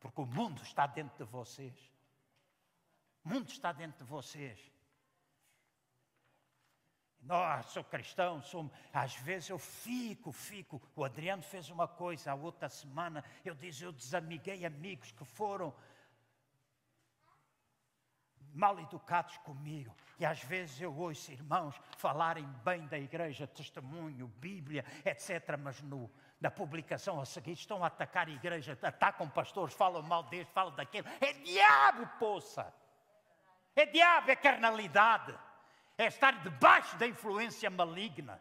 Porque 0.00 0.20
o 0.20 0.26
mundo 0.26 0.60
está 0.62 0.88
dentro 0.88 1.24
de 1.24 1.30
vocês. 1.30 1.74
O 3.24 3.28
mundo 3.28 3.48
está 3.48 3.70
dentro 3.70 4.04
de 4.04 4.10
vocês. 4.10 4.58
Nós, 7.20 7.66
sou 7.66 7.84
cristão, 7.84 8.40
sou, 8.42 8.70
às 8.92 9.14
vezes 9.16 9.50
eu 9.50 9.58
fico, 9.58 10.32
fico. 10.32 10.80
O 10.94 11.04
Adriano 11.04 11.42
fez 11.42 11.68
uma 11.68 11.86
coisa 11.86 12.32
a 12.32 12.34
outra 12.34 12.68
semana, 12.68 13.24
eu 13.44 13.54
disse, 13.54 13.84
eu 13.84 13.92
desamiguei 13.92 14.64
amigos 14.64 15.12
que 15.12 15.24
foram 15.24 15.74
mal 18.54 18.78
educados 18.80 19.36
comigo. 19.38 19.94
E 20.18 20.24
às 20.24 20.42
vezes 20.42 20.80
eu 20.80 20.94
ouço 20.94 21.30
irmãos 21.32 21.80
falarem 21.96 22.44
bem 22.64 22.86
da 22.86 22.98
igreja, 22.98 23.46
testemunho, 23.46 24.26
Bíblia, 24.26 24.84
etc. 25.04 25.56
Mas 25.62 25.80
no, 25.82 26.10
na 26.40 26.50
publicação 26.50 27.20
a 27.20 27.24
seguir 27.24 27.52
estão 27.52 27.84
a 27.84 27.86
atacar 27.86 28.28
a 28.28 28.30
igreja, 28.30 28.78
atacam 28.82 29.28
pastores, 29.28 29.74
falam 29.74 30.02
mal 30.02 30.24
deste, 30.24 30.52
falam 30.52 30.74
daquele. 30.74 31.06
É 31.20 31.32
diabo, 31.32 32.06
poça! 32.18 32.72
É 33.74 33.86
diabo, 33.86 34.30
é 34.30 34.36
carnalidade. 34.36 35.34
É 35.96 36.06
estar 36.06 36.42
debaixo 36.42 36.96
da 36.96 37.06
influência 37.06 37.68
maligna. 37.70 38.40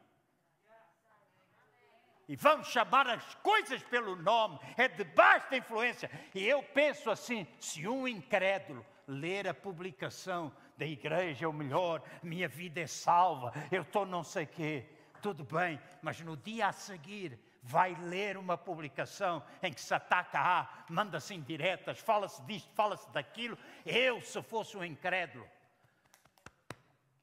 E 2.27 2.35
vamos 2.35 2.67
chamar 2.67 3.07
as 3.07 3.35
coisas 3.35 3.81
pelo 3.83 4.15
nome, 4.15 4.59
é 4.75 4.87
debaixo 4.87 5.49
da 5.49 5.57
influência. 5.57 6.11
E 6.35 6.45
eu 6.45 6.61
penso 6.61 7.09
assim: 7.09 7.47
se 7.59 7.87
um 7.87 8.07
incrédulo 8.07 8.85
ler 9.07 9.47
a 9.47 9.53
publicação 9.53 10.51
da 10.77 10.85
igreja, 10.85 11.47
ou 11.47 11.53
melhor, 11.53 12.03
minha 12.21 12.47
vida 12.47 12.81
é 12.81 12.87
salva, 12.87 13.53
eu 13.71 13.81
estou 13.81 14.05
não 14.05 14.23
sei 14.23 14.45
quê. 14.45 14.85
Tudo 15.21 15.43
bem, 15.43 15.79
mas 16.01 16.19
no 16.21 16.37
dia 16.37 16.67
a 16.67 16.71
seguir 16.71 17.39
vai 17.63 17.95
ler 17.95 18.37
uma 18.37 18.57
publicação 18.57 19.43
em 19.61 19.73
que 19.73 19.81
se 19.81 19.93
ataca 19.93 20.39
A, 20.39 20.69
manda-se 20.89 21.33
indiretas, 21.33 21.99
fala-se 21.99 22.41
disto, 22.43 22.71
fala-se 22.73 23.09
daquilo. 23.11 23.57
Eu, 23.85 24.21
se 24.21 24.41
fosse 24.43 24.77
um 24.77 24.83
incrédulo, 24.83 25.47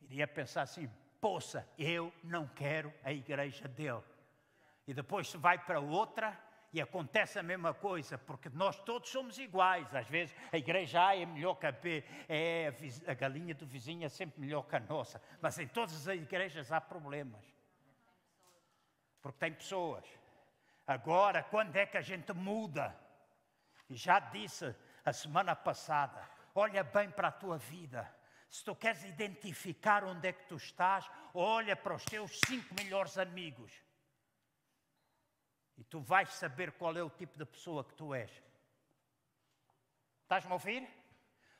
iria 0.02 0.26
pensar 0.26 0.62
assim: 0.62 0.90
poça, 1.20 1.66
eu 1.78 2.12
não 2.22 2.46
quero 2.48 2.92
a 3.02 3.12
igreja 3.12 3.68
dele. 3.68 4.02
E 4.86 4.92
depois 4.92 5.28
se 5.28 5.38
vai 5.38 5.56
para 5.56 5.80
outra, 5.80 6.38
e 6.74 6.80
acontece 6.80 7.38
a 7.38 7.42
mesma 7.42 7.72
coisa, 7.72 8.18
porque 8.18 8.48
nós 8.48 8.76
todos 8.80 9.08
somos 9.08 9.38
iguais. 9.38 9.94
Às 9.94 10.08
vezes 10.08 10.34
a 10.50 10.58
igreja 10.58 11.06
A 11.06 11.16
é 11.16 11.24
melhor 11.24 11.54
que 11.54 11.66
a 11.66 11.70
B, 11.70 12.02
é 12.28 12.74
a, 13.06 13.14
galinha 13.14 13.54
do 13.54 13.64
vizinho 13.64 14.04
é 14.04 14.08
sempre 14.08 14.40
melhor 14.40 14.62
que 14.62 14.74
a 14.74 14.80
nossa. 14.80 15.22
Mas 15.40 15.56
em 15.56 15.68
todas 15.68 16.08
as 16.08 16.16
igrejas 16.16 16.72
há 16.72 16.80
problemas. 16.80 17.44
Porque 19.22 19.38
tem 19.38 19.52
pessoas. 19.52 20.04
Agora, 20.84 21.44
quando 21.44 21.76
é 21.76 21.86
que 21.86 21.96
a 21.96 22.02
gente 22.02 22.32
muda? 22.32 22.92
E 23.88 23.94
já 23.94 24.18
disse 24.18 24.74
a 25.04 25.12
semana 25.12 25.54
passada: 25.54 26.28
olha 26.56 26.82
bem 26.82 27.08
para 27.08 27.28
a 27.28 27.32
tua 27.32 27.56
vida. 27.56 28.12
Se 28.50 28.64
tu 28.64 28.74
queres 28.74 29.04
identificar 29.04 30.02
onde 30.02 30.26
é 30.26 30.32
que 30.32 30.48
tu 30.48 30.56
estás, 30.56 31.08
olha 31.32 31.76
para 31.76 31.94
os 31.94 32.04
teus 32.04 32.40
cinco 32.44 32.74
melhores 32.74 33.16
amigos. 33.16 33.72
E 35.76 35.84
tu 35.84 36.00
vais 36.00 36.32
saber 36.32 36.72
qual 36.72 36.96
é 36.96 37.02
o 37.02 37.10
tipo 37.10 37.36
de 37.38 37.44
pessoa 37.44 37.84
que 37.84 37.94
tu 37.94 38.14
és. 38.14 38.30
Estás-me 40.22 40.50
a 40.50 40.54
ouvir? 40.54 40.88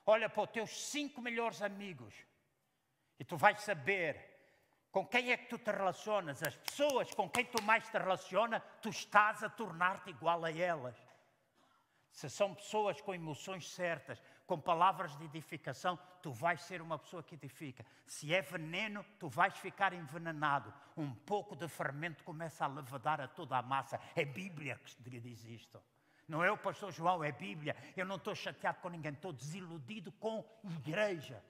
Olha 0.05 0.29
para 0.29 0.43
os 0.43 0.49
teus 0.49 0.69
cinco 0.89 1.21
melhores 1.21 1.61
amigos 1.61 2.13
e 3.19 3.23
tu 3.23 3.37
vais 3.37 3.59
saber 3.61 4.33
com 4.91 5.05
quem 5.05 5.31
é 5.31 5.37
que 5.37 5.49
tu 5.49 5.57
te 5.57 5.71
relacionas. 5.71 6.41
As 6.43 6.55
pessoas 6.55 7.13
com 7.13 7.29
quem 7.29 7.45
tu 7.45 7.61
mais 7.63 7.87
te 7.89 7.97
relaciona, 7.97 8.59
tu 8.81 8.89
estás 8.89 9.43
a 9.43 9.49
tornar-te 9.49 10.09
igual 10.09 10.45
a 10.45 10.51
elas. 10.51 10.95
Se 12.11 12.29
são 12.29 12.55
pessoas 12.55 13.01
com 13.01 13.13
emoções 13.13 13.69
certas, 13.69 14.21
com 14.45 14.59
palavras 14.59 15.15
de 15.17 15.25
edificação, 15.25 15.97
tu 16.21 16.31
vais 16.31 16.61
ser 16.61 16.81
uma 16.81 16.99
pessoa 16.99 17.23
que 17.23 17.35
edifica. 17.35 17.85
Se 18.05 18.33
é 18.33 18.41
veneno, 18.41 19.03
tu 19.19 19.27
vais 19.27 19.55
ficar 19.57 19.93
envenenado. 19.93 20.73
Um 20.95 21.13
pouco 21.13 21.55
de 21.55 21.67
fermento 21.67 22.23
começa 22.23 22.65
a 22.65 22.67
levedar 22.67 23.19
a 23.19 23.27
toda 23.27 23.57
a 23.57 23.61
massa. 23.61 23.99
É 24.15 24.23
Bíblia 24.23 24.79
que 24.85 25.19
diz 25.19 25.43
isto. 25.45 25.81
Não 26.27 26.43
é 26.43 26.51
o 26.51 26.57
pastor 26.57 26.91
João, 26.91 27.23
é 27.23 27.31
Bíblia. 27.31 27.75
Eu 27.95 28.05
não 28.05 28.15
estou 28.15 28.35
chateado 28.35 28.79
com 28.81 28.89
ninguém, 28.89 29.13
estou 29.13 29.33
desiludido 29.33 30.11
com 30.13 30.43
igreja 30.63 31.43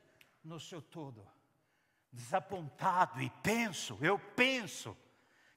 no 0.43 0.59
seu 0.59 0.81
todo. 0.81 1.25
Desapontado 2.11 3.21
e 3.21 3.29
penso, 3.41 3.97
eu 4.01 4.17
penso 4.17 4.95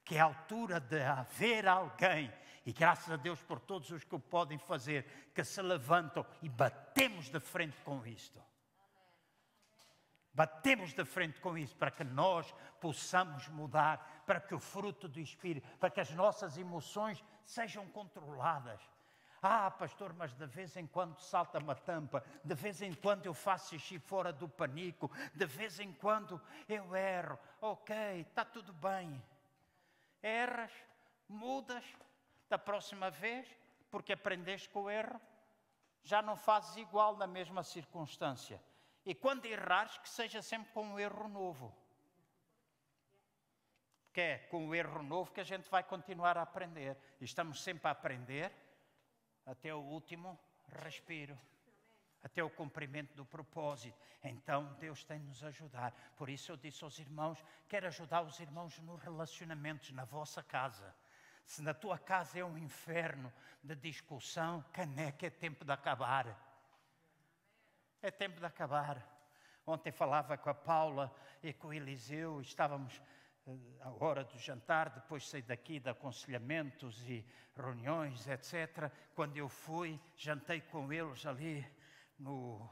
que 0.04 0.16
é 0.16 0.20
a 0.20 0.24
altura 0.24 0.80
de 0.80 1.00
haver 1.02 1.68
alguém 1.68 2.32
e 2.68 2.72
graças 2.74 3.10
a 3.10 3.16
Deus 3.16 3.42
por 3.42 3.58
todos 3.58 3.90
os 3.90 4.04
que 4.04 4.14
o 4.14 4.20
podem 4.20 4.58
fazer, 4.58 5.30
que 5.34 5.42
se 5.42 5.62
levantam 5.62 6.26
e 6.42 6.50
batemos 6.50 7.30
de 7.30 7.40
frente 7.40 7.80
com 7.80 8.06
isto. 8.06 8.38
Batemos 10.34 10.92
de 10.92 11.02
frente 11.02 11.40
com 11.40 11.56
isso 11.56 11.74
para 11.74 11.90
que 11.90 12.04
nós 12.04 12.54
possamos 12.78 13.48
mudar, 13.48 14.22
para 14.26 14.38
que 14.38 14.54
o 14.54 14.58
fruto 14.58 15.08
do 15.08 15.18
Espírito, 15.18 15.66
para 15.78 15.88
que 15.88 15.98
as 15.98 16.10
nossas 16.10 16.58
emoções 16.58 17.24
sejam 17.42 17.86
controladas. 17.86 18.82
Ah, 19.40 19.70
pastor, 19.70 20.12
mas 20.12 20.34
de 20.34 20.44
vez 20.44 20.76
em 20.76 20.86
quando 20.86 21.18
salta 21.20 21.58
uma 21.58 21.74
tampa, 21.74 22.22
de 22.44 22.54
vez 22.54 22.82
em 22.82 22.92
quando 22.92 23.24
eu 23.24 23.32
faço 23.32 23.70
xixi 23.70 23.98
fora 23.98 24.30
do 24.30 24.46
panico, 24.46 25.10
de 25.32 25.46
vez 25.46 25.80
em 25.80 25.90
quando 25.90 26.38
eu 26.68 26.94
erro. 26.94 27.38
Ok, 27.62 27.96
está 28.28 28.44
tudo 28.44 28.74
bem. 28.74 29.24
Erras, 30.22 30.72
mudas, 31.26 31.84
da 32.48 32.58
próxima 32.58 33.10
vez, 33.10 33.46
porque 33.90 34.12
aprendeste 34.12 34.68
com 34.68 34.84
o 34.84 34.90
erro, 34.90 35.20
já 36.02 36.22
não 36.22 36.36
fazes 36.36 36.76
igual 36.76 37.16
na 37.16 37.26
mesma 37.26 37.62
circunstância. 37.62 38.62
E 39.04 39.14
quando 39.14 39.46
errares, 39.46 39.98
que 39.98 40.08
seja 40.08 40.42
sempre 40.42 40.72
com 40.72 40.84
um 40.84 40.98
erro 40.98 41.28
novo. 41.28 41.74
Porque 44.06 44.20
é 44.20 44.38
com 44.50 44.66
o 44.68 44.74
erro 44.74 45.02
novo 45.02 45.32
que 45.32 45.40
a 45.40 45.44
gente 45.44 45.70
vai 45.70 45.82
continuar 45.82 46.36
a 46.36 46.42
aprender. 46.42 46.96
E 47.20 47.24
estamos 47.24 47.62
sempre 47.62 47.88
a 47.88 47.92
aprender 47.92 48.52
até 49.46 49.74
o 49.74 49.80
último 49.80 50.38
respiro 50.82 51.38
até 52.22 52.42
o 52.42 52.50
cumprimento 52.50 53.14
do 53.14 53.24
propósito. 53.24 53.98
Então 54.22 54.74
Deus 54.78 55.04
tem 55.04 55.18
de 55.18 55.26
nos 55.26 55.42
ajudar. 55.44 55.92
Por 56.16 56.28
isso 56.28 56.52
eu 56.52 56.56
disse 56.56 56.84
aos 56.84 56.98
irmãos: 56.98 57.42
quero 57.68 57.86
ajudar 57.86 58.22
os 58.22 58.38
irmãos 58.40 58.78
nos 58.80 59.00
relacionamentos 59.00 59.90
na 59.92 60.04
vossa 60.04 60.42
casa. 60.42 60.94
Se 61.48 61.62
na 61.62 61.72
tua 61.72 61.98
casa 61.98 62.38
é 62.38 62.44
um 62.44 62.58
inferno 62.58 63.32
de 63.62 63.74
discussão, 63.74 64.62
caneca, 64.70 65.26
é 65.26 65.30
tempo 65.30 65.64
de 65.64 65.72
acabar. 65.72 66.26
É 68.02 68.10
tempo 68.10 68.38
de 68.38 68.44
acabar. 68.44 69.02
Ontem 69.66 69.90
falava 69.90 70.36
com 70.36 70.50
a 70.50 70.54
Paula 70.54 71.10
e 71.42 71.54
com 71.54 71.68
o 71.68 71.72
Eliseu, 71.72 72.42
estávamos 72.42 73.00
eh, 73.46 73.56
à 73.80 73.88
hora 73.88 74.24
do 74.24 74.38
jantar, 74.38 74.90
depois 74.90 75.26
saí 75.26 75.40
daqui 75.40 75.80
de 75.80 75.88
aconselhamentos 75.88 77.02
e 77.08 77.24
reuniões, 77.56 78.28
etc. 78.28 78.92
Quando 79.14 79.38
eu 79.38 79.48
fui, 79.48 79.98
jantei 80.16 80.60
com 80.60 80.92
eles 80.92 81.24
ali 81.24 81.66
no 82.18 82.70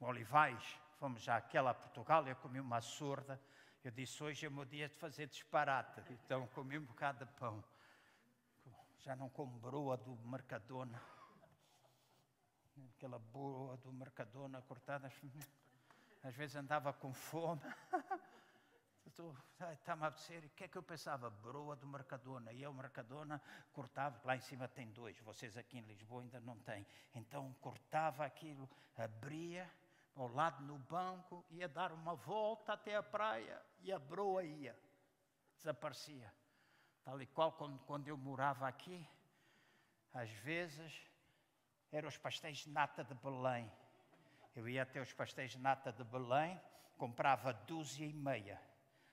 Olivais, 0.00 0.80
fomos 0.98 1.22
já 1.22 1.36
àquela 1.36 1.70
a 1.70 1.74
Portugal, 1.74 2.26
eu 2.26 2.34
comi 2.34 2.58
uma 2.58 2.80
surda 2.80 3.40
eu 3.84 3.90
disse: 3.90 4.22
hoje 4.22 4.46
é 4.46 4.50
meu 4.50 4.64
dia 4.64 4.88
de 4.88 4.96
fazer 4.96 5.26
disparate. 5.26 6.00
Então 6.10 6.46
comi 6.48 6.78
um 6.78 6.84
bocado 6.84 7.24
de 7.24 7.32
pão. 7.32 7.62
Já 9.00 9.14
não 9.14 9.28
como 9.28 9.58
broa 9.58 9.96
do 9.96 10.16
Mercadona. 10.26 11.00
Aquela 12.96 13.18
broa 13.18 13.76
do 13.76 13.92
Mercadona 13.92 14.62
cortada. 14.62 15.12
Às 16.22 16.34
vezes 16.34 16.56
andava 16.56 16.92
com 16.92 17.12
fome. 17.12 17.60
Está-me 19.72 20.06
a 20.06 20.10
dizer, 20.10 20.44
o 20.44 20.48
que 20.50 20.64
é 20.64 20.68
que 20.68 20.76
eu 20.76 20.82
pensava? 20.82 21.28
Broa 21.28 21.76
do 21.76 21.86
Mercadona. 21.86 22.52
E 22.52 22.62
eu, 22.62 22.72
Mercadona, 22.72 23.40
cortava, 23.72 24.18
lá 24.24 24.34
em 24.34 24.40
cima 24.40 24.66
tem 24.66 24.90
dois, 24.90 25.18
vocês 25.20 25.56
aqui 25.56 25.78
em 25.78 25.82
Lisboa 25.82 26.22
ainda 26.22 26.40
não 26.40 26.58
têm. 26.60 26.84
Então 27.14 27.54
cortava 27.60 28.24
aquilo, 28.24 28.68
abria 28.96 29.70
ao 30.16 30.28
lado 30.28 30.62
no 30.62 30.78
banco, 30.78 31.44
ia 31.50 31.68
dar 31.68 31.92
uma 31.92 32.14
volta 32.14 32.72
até 32.74 32.94
a 32.96 33.02
praia 33.02 33.60
e 33.80 33.92
a 33.92 33.98
broa 33.98 34.44
ia, 34.44 34.78
desaparecia. 35.56 36.32
Tal 37.04 37.20
e 37.20 37.26
qual 37.26 37.52
quando, 37.52 37.78
quando 37.80 38.08
eu 38.08 38.16
morava 38.16 38.66
aqui, 38.66 39.06
às 40.12 40.30
vezes 40.30 41.10
eram 41.90 42.08
os 42.08 42.16
pastéis 42.16 42.58
de 42.58 42.70
nata 42.70 43.04
de 43.04 43.14
Belém. 43.14 43.70
Eu 44.54 44.68
ia 44.68 44.82
até 44.82 45.00
os 45.00 45.12
pastéis 45.12 45.50
de 45.50 45.58
nata 45.58 45.92
de 45.92 46.04
Belém, 46.04 46.60
comprava 46.96 47.52
dúzia 47.52 48.06
e 48.06 48.12
meia. 48.12 48.60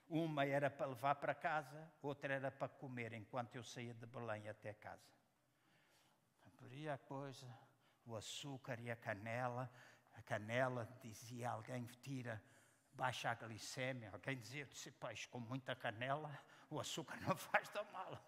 Uma 0.08 0.46
era 0.46 0.70
para 0.70 0.86
levar 0.86 1.16
para 1.16 1.34
casa, 1.34 1.90
outra 2.00 2.34
era 2.34 2.50
para 2.50 2.68
comer 2.68 3.12
enquanto 3.12 3.56
eu 3.56 3.64
saía 3.64 3.94
de 3.94 4.06
Belém 4.06 4.48
até 4.48 4.72
casa. 4.74 5.10
Abria 6.46 6.94
a 6.94 6.98
coisa, 6.98 7.46
o 8.06 8.14
açúcar 8.14 8.78
e 8.80 8.90
a 8.90 8.96
canela, 8.96 9.70
a 10.14 10.22
canela, 10.22 10.88
dizia 11.02 11.50
alguém, 11.50 11.86
tira, 12.02 12.42
baixa 12.94 13.30
a 13.30 13.34
glicemia. 13.34 14.10
Alguém 14.12 14.38
dizia, 14.38 14.66
disse, 14.66 14.90
peixe 14.90 15.28
com 15.28 15.40
muita 15.40 15.74
canela, 15.74 16.30
o 16.70 16.80
açúcar 16.80 17.18
não 17.20 17.34
faz 17.36 17.68
tão 17.68 17.84
mal. 17.92 18.18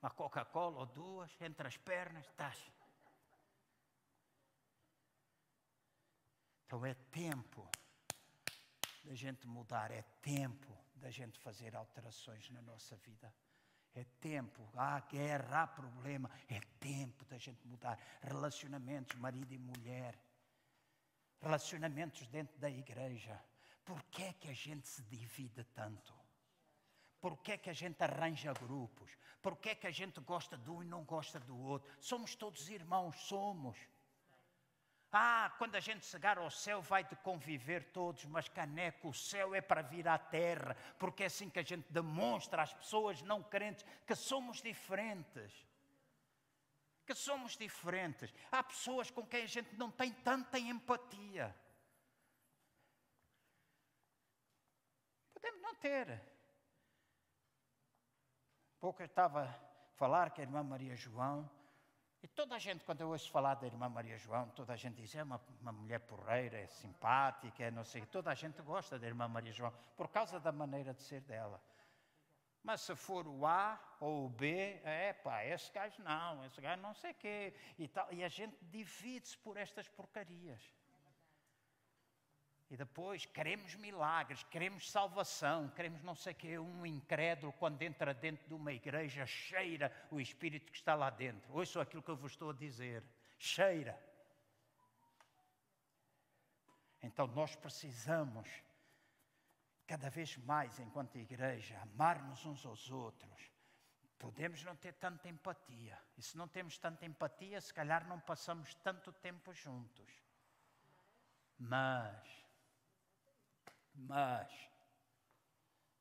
Uma 0.00 0.10
Coca-Cola 0.10 0.80
ou 0.80 0.86
duas, 0.86 1.30
entre 1.40 1.66
as 1.66 1.76
pernas, 1.76 2.24
estás. 2.26 2.58
Então 6.66 6.84
é 6.84 6.94
tempo 6.94 7.68
da 9.04 9.14
gente 9.14 9.46
mudar, 9.46 9.90
é 9.90 10.02
tempo 10.20 10.76
da 10.94 11.10
gente 11.10 11.38
fazer 11.38 11.74
alterações 11.74 12.50
na 12.50 12.60
nossa 12.60 12.96
vida. 12.96 13.32
É 13.94 14.04
tempo, 14.20 14.70
há 14.76 15.00
guerra, 15.00 15.62
há 15.62 15.66
problema, 15.66 16.30
é 16.48 16.60
tempo 16.78 17.24
da 17.24 17.38
gente 17.38 17.66
mudar. 17.66 17.98
Relacionamentos, 18.22 19.16
marido 19.18 19.52
e 19.52 19.58
mulher 19.58 20.16
relacionamentos 21.40 22.26
dentro 22.26 22.58
da 22.58 22.70
igreja. 22.70 23.40
Por 23.84 24.02
que 24.04 24.22
é 24.22 24.32
que 24.32 24.48
a 24.48 24.54
gente 24.54 24.86
se 24.88 25.02
divide 25.02 25.64
tanto? 25.74 26.14
Por 27.20 27.38
que 27.38 27.52
é 27.52 27.58
que 27.58 27.70
a 27.70 27.72
gente 27.72 28.02
arranja 28.02 28.52
grupos? 28.52 29.10
Por 29.42 29.56
que 29.56 29.70
é 29.70 29.74
que 29.74 29.86
a 29.86 29.90
gente 29.90 30.20
gosta 30.20 30.56
de 30.56 30.70
um 30.70 30.82
e 30.82 30.86
não 30.86 31.04
gosta 31.04 31.40
do 31.40 31.56
outro? 31.56 31.90
Somos 32.00 32.34
todos 32.34 32.68
irmãos, 32.68 33.16
somos. 33.20 33.76
Ah, 35.10 35.54
quando 35.56 35.74
a 35.74 35.80
gente 35.80 36.04
chegar 36.04 36.36
ao 36.36 36.50
céu 36.50 36.82
vai 36.82 37.02
de 37.02 37.16
conviver 37.16 37.84
todos, 37.92 38.26
mas 38.26 38.46
caneco, 38.46 39.08
o 39.08 39.14
céu 39.14 39.54
é 39.54 39.60
para 39.60 39.80
vir 39.80 40.06
à 40.06 40.18
terra, 40.18 40.76
porque 40.98 41.22
é 41.22 41.26
assim 41.26 41.48
que 41.48 41.58
a 41.58 41.62
gente 41.62 41.90
demonstra 41.90 42.62
às 42.62 42.74
pessoas 42.74 43.22
não 43.22 43.42
crentes 43.42 43.86
que 44.06 44.14
somos 44.14 44.60
diferentes 44.60 45.67
que 47.08 47.14
somos 47.14 47.56
diferentes. 47.56 48.30
Há 48.52 48.62
pessoas 48.62 49.10
com 49.10 49.26
quem 49.26 49.44
a 49.44 49.46
gente 49.46 49.74
não 49.76 49.90
tem 49.90 50.12
tanta 50.12 50.58
empatia. 50.58 51.56
Podemos 55.32 55.62
não 55.62 55.74
ter. 55.76 56.20
Pouco 58.78 59.00
eu 59.00 59.06
estava 59.06 59.44
a 59.44 59.52
falar 59.96 60.30
com 60.32 60.42
a 60.42 60.44
irmã 60.44 60.62
Maria 60.62 60.94
João, 60.94 61.50
e 62.22 62.28
toda 62.28 62.56
a 62.56 62.58
gente, 62.58 62.84
quando 62.84 63.00
eu 63.00 63.08
ouço 63.08 63.30
falar 63.30 63.54
da 63.54 63.66
irmã 63.66 63.88
Maria 63.88 64.18
João, 64.18 64.50
toda 64.50 64.74
a 64.74 64.76
gente 64.76 64.96
diz, 64.96 65.14
é 65.14 65.22
uma, 65.22 65.40
uma 65.62 65.72
mulher 65.72 66.00
porreira, 66.00 66.58
é 66.58 66.66
simpática, 66.66 67.64
é 67.64 67.70
não 67.70 67.84
sei, 67.84 68.04
toda 68.04 68.30
a 68.30 68.34
gente 68.34 68.60
gosta 68.60 68.98
da 68.98 69.06
irmã 69.06 69.26
Maria 69.28 69.52
João, 69.52 69.72
por 69.96 70.08
causa 70.08 70.38
da 70.38 70.52
maneira 70.52 70.92
de 70.92 71.00
ser 71.00 71.22
dela. 71.22 71.58
Mas 72.68 72.82
se 72.82 72.94
for 72.94 73.26
o 73.26 73.46
A 73.46 73.80
ou 73.98 74.26
o 74.26 74.28
B, 74.28 74.78
é 74.84 75.14
pá, 75.14 75.42
esse 75.42 75.72
gajo 75.72 76.02
não, 76.02 76.44
esse 76.44 76.60
gajo 76.60 76.82
não 76.82 76.92
sei 76.92 77.12
o 77.12 77.14
quê. 77.14 77.54
E, 77.78 77.88
tal, 77.88 78.06
e 78.12 78.22
a 78.22 78.28
gente 78.28 78.58
divide-se 78.66 79.38
por 79.38 79.56
estas 79.56 79.88
porcarias. 79.88 80.60
E 82.68 82.76
depois 82.76 83.24
queremos 83.24 83.74
milagres, 83.76 84.42
queremos 84.50 84.90
salvação, 84.90 85.70
queremos 85.70 86.02
não 86.02 86.14
sei 86.14 86.34
o 86.34 86.36
quê. 86.36 86.58
Um 86.58 86.84
incrédulo, 86.84 87.54
quando 87.54 87.80
entra 87.80 88.12
dentro 88.12 88.46
de 88.46 88.52
uma 88.52 88.70
igreja, 88.70 89.24
cheira 89.24 89.90
o 90.10 90.20
Espírito 90.20 90.70
que 90.70 90.76
está 90.76 90.94
lá 90.94 91.08
dentro. 91.08 91.50
Ouçam 91.56 91.80
aquilo 91.80 92.02
que 92.02 92.10
eu 92.10 92.16
vos 92.16 92.32
estou 92.32 92.50
a 92.50 92.52
dizer. 92.52 93.02
Cheira. 93.38 93.98
Então 97.02 97.26
nós 97.28 97.56
precisamos 97.56 98.46
cada 99.88 100.08
vez 100.08 100.36
mais, 100.36 100.78
enquanto 100.78 101.16
igreja, 101.18 101.80
amar-nos 101.80 102.46
uns 102.46 102.64
aos 102.64 102.90
outros. 102.90 103.50
Podemos 104.18 104.62
não 104.62 104.76
ter 104.76 104.92
tanta 104.94 105.28
empatia. 105.28 105.98
E 106.16 106.22
se 106.22 106.36
não 106.36 106.46
temos 106.46 106.78
tanta 106.78 107.06
empatia, 107.06 107.60
se 107.60 107.74
calhar 107.74 108.06
não 108.06 108.20
passamos 108.20 108.74
tanto 108.76 109.12
tempo 109.12 109.52
juntos. 109.52 110.12
Mas, 111.58 112.44
mas, 113.94 114.68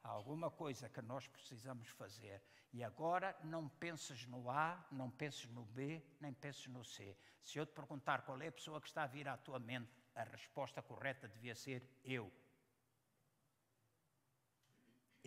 Há 0.08 0.12
alguma 0.12 0.50
coisa 0.50 0.88
que 0.88 1.02
nós 1.02 1.28
precisamos 1.28 1.90
fazer. 1.90 2.42
E 2.72 2.82
agora 2.82 3.38
não 3.44 3.68
penses 3.68 4.26
no 4.26 4.50
A, 4.50 4.88
não 4.90 5.12
penses 5.12 5.50
no 5.50 5.66
B, 5.66 6.02
nem 6.22 6.32
penses 6.32 6.66
no 6.68 6.82
C. 6.82 7.18
Se 7.44 7.60
eu 7.60 7.66
te 7.66 7.74
perguntar 7.74 8.22
qual 8.22 8.42
é 8.42 8.48
a 8.48 8.52
pessoa 8.54 8.80
que 8.80 8.88
está 8.88 9.04
a 9.04 9.08
vir 9.08 9.28
à 9.28 9.36
tua 9.36 9.60
mente, 9.60 9.92
a 10.16 10.24
resposta 10.24 10.82
correta 10.82 11.28
devia 11.28 11.54
ser 11.54 12.00
eu. 12.06 12.32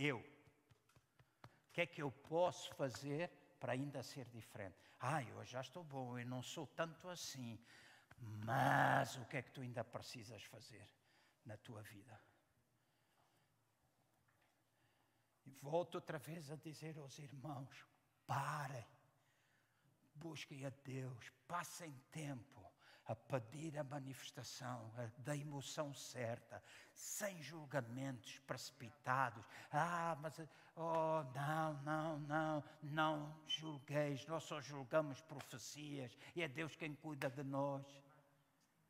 Eu. 0.03 0.19
O 0.19 1.73
que 1.75 1.83
é 1.83 1.87
que 1.87 2.01
eu 2.01 2.11
posso 2.11 2.75
fazer 2.75 3.31
para 3.61 3.73
ainda 3.73 4.03
ser 4.03 4.25
diferente? 4.31 4.91
Ah, 4.99 5.23
eu 5.23 5.45
já 5.45 5.61
estou 5.61 5.85
bom, 5.85 6.19
eu 6.19 6.27
não 6.27 6.43
sou 6.43 6.67
tanto 6.67 7.07
assim. 7.11 7.63
Mas 8.19 9.17
o 9.19 9.27
que 9.27 9.37
é 9.37 9.43
que 9.43 9.51
tu 9.51 9.61
ainda 9.61 9.85
precisas 9.85 10.43
fazer 10.45 10.89
na 11.45 11.59
tua 11.59 11.83
vida? 11.83 12.19
E 15.45 15.51
volto 15.61 15.97
outra 15.97 16.19
vez 16.19 16.51
a 16.51 16.57
dizer 16.57 16.97
aos 16.97 17.19
irmãos: 17.19 17.87
parem, 18.27 18.87
busquem 20.15 20.65
a 20.65 20.71
Deus, 20.71 21.31
passem 21.47 21.93
tempo 22.11 22.70
a 23.11 23.17
pedir 23.17 23.77
a 23.77 23.83
manifestação 23.83 24.89
da 25.19 25.37
emoção 25.37 25.93
certa, 25.93 26.63
sem 26.95 27.43
julgamentos 27.43 28.39
precipitados. 28.47 29.45
Ah, 29.73 30.17
mas, 30.21 30.39
oh, 30.77 31.25
não, 31.35 31.73
não, 31.83 32.19
não, 32.21 32.65
não 32.85 33.41
julgueis, 33.49 34.25
nós 34.27 34.45
só 34.45 34.61
julgamos 34.61 35.21
profecias 35.23 36.17
e 36.37 36.43
é 36.43 36.47
Deus 36.47 36.77
quem 36.77 36.95
cuida 36.95 37.29
de 37.29 37.43
nós. 37.43 37.85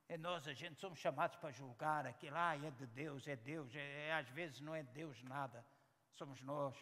É 0.07 0.19
nós, 0.19 0.47
a 0.47 0.53
gente, 0.53 0.79
somos 0.79 0.99
chamados 0.99 1.37
para 1.37 1.51
julgar 1.51 2.05
aquilo, 2.05 2.37
ah, 2.37 2.55
é 2.57 2.71
de 2.73 2.87
Deus, 2.89 3.27
é 3.27 3.37
Deus, 3.37 3.75
é, 3.75 4.09
é, 4.09 4.13
às 4.13 4.29
vezes 4.29 4.61
não 4.61 4.75
é 4.75 4.83
Deus 4.83 5.23
nada, 5.23 5.65
somos 6.11 6.43
nós. 6.43 6.77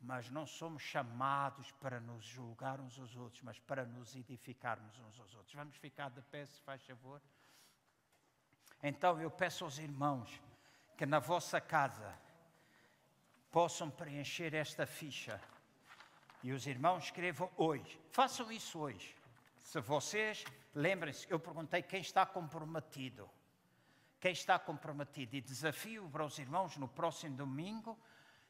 Mas 0.00 0.30
não 0.30 0.46
somos 0.46 0.82
chamados 0.82 1.72
para 1.72 2.00
nos 2.00 2.24
julgar 2.24 2.80
uns 2.80 2.98
aos 2.98 3.16
outros, 3.16 3.42
mas 3.42 3.58
para 3.58 3.84
nos 3.84 4.14
edificarmos 4.14 4.98
uns 4.98 5.18
aos 5.18 5.34
outros. 5.34 5.54
Vamos 5.54 5.76
ficar 5.76 6.10
de 6.10 6.20
pé, 6.22 6.44
se 6.44 6.60
faz 6.62 6.82
favor. 6.84 7.20
Então 8.82 9.20
eu 9.20 9.30
peço 9.30 9.64
aos 9.64 9.78
irmãos 9.78 10.40
que 10.96 11.06
na 11.06 11.18
vossa 11.18 11.60
casa 11.60 12.14
possam 13.50 13.90
preencher 13.90 14.54
esta 14.54 14.86
ficha. 14.86 15.40
E 16.42 16.52
os 16.52 16.66
irmãos 16.66 17.04
escrevam 17.04 17.50
hoje. 17.56 17.98
Façam 18.10 18.52
isso 18.52 18.78
hoje. 18.78 19.16
Se 19.58 19.80
vocês, 19.80 20.44
lembrem-se, 20.74 21.26
eu 21.30 21.40
perguntei 21.40 21.82
quem 21.82 22.00
está 22.00 22.24
comprometido. 22.24 23.28
Quem 24.20 24.32
está 24.32 24.58
comprometido? 24.58 25.36
E 25.36 25.40
desafio 25.40 26.08
para 26.08 26.24
os 26.24 26.38
irmãos 26.38 26.76
no 26.76 26.86
próximo 26.86 27.36
domingo 27.36 27.98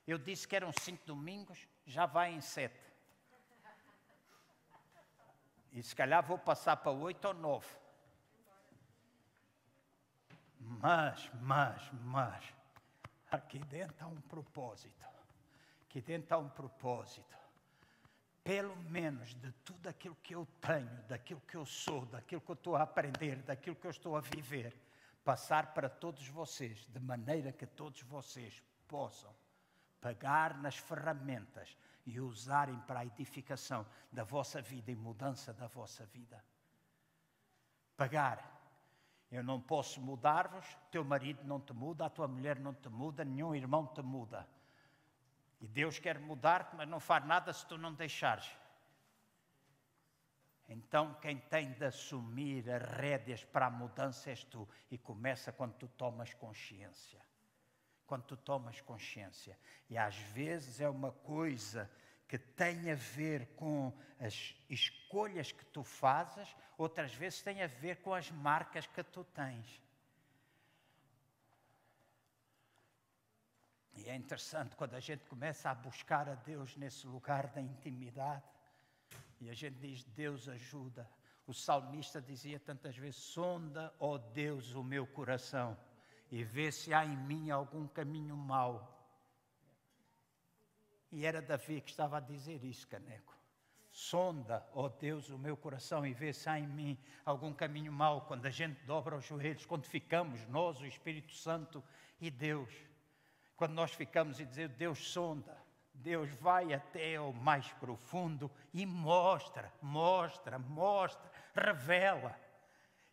eu 0.06 0.18
disse 0.18 0.46
que 0.46 0.54
eram 0.54 0.70
cinco 0.80 1.04
domingos, 1.04 1.66
já 1.84 2.06
vai 2.06 2.32
em 2.32 2.40
sete. 2.40 2.80
E 5.72 5.82
se 5.82 5.94
calhar 5.94 6.24
vou 6.24 6.38
passar 6.38 6.76
para 6.76 6.92
oito 6.92 7.26
ou 7.26 7.34
nove. 7.34 7.66
Mas, 10.58 11.30
mas, 11.40 11.90
mas, 11.92 12.54
aqui 13.30 13.58
dentro 13.58 13.96
há 14.04 14.08
um 14.08 14.20
propósito. 14.22 15.04
Aqui 15.82 16.00
dentro 16.00 16.34
há 16.34 16.38
um 16.38 16.48
propósito. 16.48 17.36
Pelo 18.44 18.76
menos 18.76 19.34
de 19.34 19.50
tudo 19.64 19.88
aquilo 19.88 20.16
que 20.22 20.34
eu 20.34 20.46
tenho, 20.60 21.02
daquilo 21.08 21.40
que 21.40 21.56
eu 21.56 21.66
sou, 21.66 22.06
daquilo 22.06 22.40
que 22.40 22.50
eu 22.50 22.54
estou 22.54 22.76
a 22.76 22.82
aprender, 22.82 23.42
daquilo 23.42 23.74
que 23.74 23.86
eu 23.86 23.90
estou 23.90 24.16
a 24.16 24.20
viver, 24.20 24.74
passar 25.24 25.74
para 25.74 25.88
todos 25.88 26.28
vocês, 26.28 26.86
de 26.86 27.00
maneira 27.00 27.50
que 27.50 27.66
todos 27.66 28.02
vocês 28.02 28.62
possam 28.86 29.34
pegar 30.00 30.56
nas 30.58 30.76
ferramentas 30.76 31.76
e 32.04 32.20
usarem 32.20 32.78
para 32.80 33.00
a 33.00 33.06
edificação 33.06 33.84
da 34.12 34.22
vossa 34.22 34.62
vida 34.62 34.90
e 34.90 34.96
mudança 34.96 35.52
da 35.52 35.66
vossa 35.66 36.06
vida. 36.06 36.42
Pagar. 37.96 38.54
Eu 39.30 39.42
não 39.42 39.60
posso 39.60 40.00
mudar-vos, 40.00 40.64
teu 40.90 41.04
marido 41.04 41.42
não 41.42 41.60
te 41.60 41.72
muda, 41.72 42.06
a 42.06 42.10
tua 42.10 42.28
mulher 42.28 42.60
não 42.60 42.72
te 42.72 42.88
muda, 42.88 43.24
nenhum 43.24 43.54
irmão 43.54 43.84
te 43.86 44.00
muda. 44.00 44.46
E 45.60 45.66
Deus 45.66 45.98
quer 45.98 46.20
mudar-te, 46.20 46.76
mas 46.76 46.88
não 46.88 47.00
faz 47.00 47.24
nada 47.24 47.52
se 47.52 47.66
tu 47.66 47.76
não 47.76 47.92
deixares. 47.92 48.48
Então, 50.68 51.14
quem 51.14 51.38
tem 51.38 51.72
de 51.72 51.84
assumir 51.84 52.70
as 52.70 52.82
rédeas 52.82 53.42
para 53.44 53.66
a 53.66 53.70
mudança 53.70 54.30
és 54.30 54.44
tu. 54.44 54.68
E 54.90 54.96
começa 54.98 55.52
quando 55.52 55.74
tu 55.74 55.88
tomas 55.88 56.32
consciência 56.34 57.25
quando 58.06 58.24
tu 58.24 58.36
tomas 58.36 58.80
consciência. 58.80 59.58
E 59.90 59.98
às 59.98 60.16
vezes 60.16 60.80
é 60.80 60.88
uma 60.88 61.12
coisa 61.12 61.90
que 62.28 62.38
tem 62.38 62.90
a 62.90 62.94
ver 62.94 63.46
com 63.54 63.92
as 64.18 64.56
escolhas 64.68 65.52
que 65.52 65.64
tu 65.66 65.82
fazes, 65.82 66.56
outras 66.76 67.14
vezes 67.14 67.42
tem 67.42 67.62
a 67.62 67.66
ver 67.66 67.96
com 67.96 68.12
as 68.12 68.30
marcas 68.30 68.86
que 68.86 69.02
tu 69.02 69.22
tens. 69.24 69.82
E 73.94 74.08
é 74.08 74.14
interessante 74.14 74.76
quando 74.76 74.94
a 74.94 75.00
gente 75.00 75.24
começa 75.24 75.70
a 75.70 75.74
buscar 75.74 76.28
a 76.28 76.34
Deus 76.34 76.76
nesse 76.76 77.06
lugar 77.06 77.46
da 77.48 77.60
intimidade, 77.60 78.44
e 79.40 79.48
a 79.48 79.54
gente 79.54 79.76
diz: 79.76 80.04
Deus 80.04 80.48
ajuda. 80.48 81.08
O 81.46 81.54
salmista 81.54 82.20
dizia 82.20 82.58
tantas 82.58 82.96
vezes: 82.96 83.20
sonda, 83.20 83.94
ó 83.98 84.14
oh 84.14 84.18
Deus, 84.18 84.74
o 84.74 84.82
meu 84.82 85.06
coração 85.06 85.76
e 86.30 86.42
vê 86.44 86.72
se 86.72 86.92
há 86.92 87.04
em 87.04 87.16
mim 87.16 87.50
algum 87.50 87.86
caminho 87.86 88.36
mau. 88.36 88.92
E 91.12 91.24
era 91.24 91.40
Davi 91.40 91.80
que 91.80 91.90
estava 91.90 92.18
a 92.18 92.20
dizer 92.20 92.62
isso, 92.64 92.86
Caneco. 92.88 93.34
Sonda, 93.90 94.68
ó 94.74 94.84
oh 94.84 94.88
Deus, 94.90 95.30
o 95.30 95.38
meu 95.38 95.56
coração 95.56 96.06
e 96.06 96.12
vê 96.12 96.32
se 96.32 96.48
há 96.48 96.58
em 96.58 96.66
mim 96.66 96.98
algum 97.24 97.52
caminho 97.54 97.90
mau. 97.90 98.22
Quando 98.22 98.44
a 98.44 98.50
gente 98.50 98.84
dobra 98.84 99.16
os 99.16 99.24
joelhos, 99.24 99.64
quando 99.64 99.86
ficamos, 99.86 100.46
nós, 100.48 100.78
o 100.80 100.86
Espírito 100.86 101.32
Santo 101.32 101.82
e 102.20 102.30
Deus. 102.30 102.70
Quando 103.56 103.72
nós 103.72 103.92
ficamos 103.92 104.38
e 104.38 104.44
dizemos, 104.44 104.76
Deus 104.76 104.98
sonda, 104.98 105.56
Deus 105.94 106.30
vai 106.34 106.74
até 106.74 107.18
o 107.18 107.32
mais 107.32 107.72
profundo 107.74 108.50
e 108.74 108.84
mostra, 108.84 109.72
mostra, 109.80 110.58
mostra, 110.58 111.30
revela. 111.54 112.38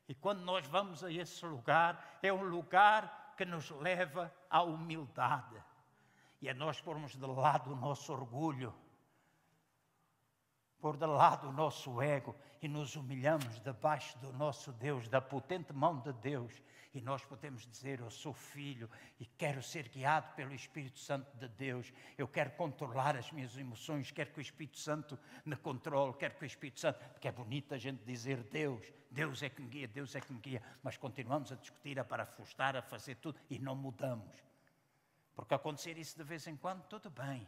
E 0.07 0.13
quando 0.13 0.41
nós 0.41 0.67
vamos 0.67 1.03
a 1.03 1.11
esse 1.11 1.45
lugar, 1.45 2.19
é 2.21 2.31
um 2.31 2.43
lugar 2.43 3.33
que 3.37 3.45
nos 3.45 3.69
leva 3.71 4.33
à 4.49 4.61
humildade. 4.61 5.61
E 6.41 6.49
é 6.49 6.53
nós 6.53 6.81
pormos 6.81 7.15
de 7.15 7.25
lado 7.25 7.71
o 7.71 7.75
nosso 7.75 8.11
orgulho, 8.11 8.73
pôr 10.83 10.97
de 10.97 11.05
lado 11.05 11.47
o 11.47 11.53
nosso 11.53 12.01
ego 12.01 12.35
e 12.61 12.67
nos 12.67 12.97
humilhamos 12.97 13.57
debaixo 13.61 14.19
do 14.19 14.33
nosso 14.33 14.69
Deus, 14.73 15.07
da 15.07 15.21
potente 15.21 15.71
mão 15.71 16.01
de 16.01 16.11
Deus 16.11 16.61
e 16.93 16.99
nós 16.99 17.23
podemos 17.23 17.65
dizer: 17.65 18.01
Eu 18.01 18.09
sou 18.09 18.33
filho 18.33 18.89
e 19.17 19.25
quero 19.25 19.63
ser 19.63 19.87
guiado 19.87 20.35
pelo 20.35 20.53
Espírito 20.53 20.99
Santo 20.99 21.37
de 21.37 21.47
Deus. 21.47 21.93
Eu 22.17 22.27
quero 22.27 22.51
controlar 22.51 23.15
as 23.15 23.31
minhas 23.31 23.55
emoções, 23.57 24.11
quero 24.11 24.33
que 24.33 24.39
o 24.39 24.41
Espírito 24.41 24.77
Santo 24.77 25.17
me 25.45 25.55
controle, 25.55 26.13
quero 26.15 26.35
que 26.35 26.43
o 26.43 26.45
Espírito 26.45 26.81
Santo. 26.81 26.99
Porque 27.11 27.29
é 27.29 27.31
bonito 27.31 27.73
a 27.73 27.77
gente 27.77 28.03
dizer 28.03 28.43
Deus, 28.43 28.85
Deus 29.09 29.41
é 29.41 29.49
que 29.49 29.61
me 29.61 29.69
guia, 29.69 29.87
Deus 29.87 30.13
é 30.15 30.19
que 30.19 30.33
me 30.33 30.39
guia, 30.41 30.61
mas 30.83 30.97
continuamos 30.97 31.49
a 31.53 31.55
discutir, 31.55 31.97
a 31.97 32.03
parafustar, 32.03 32.75
a 32.75 32.81
fazer 32.81 33.15
tudo 33.15 33.39
e 33.49 33.57
não 33.57 33.73
mudamos. 33.73 34.35
Porque 35.33 35.53
acontecer 35.53 35.97
isso 35.97 36.17
de 36.17 36.25
vez 36.25 36.45
em 36.45 36.57
quando, 36.57 36.83
tudo 36.87 37.09
bem, 37.09 37.47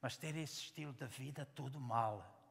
mas 0.00 0.16
ter 0.16 0.36
esse 0.36 0.62
estilo 0.62 0.92
de 0.92 1.06
vida, 1.06 1.46
tudo 1.54 1.78
mal. 1.78 2.41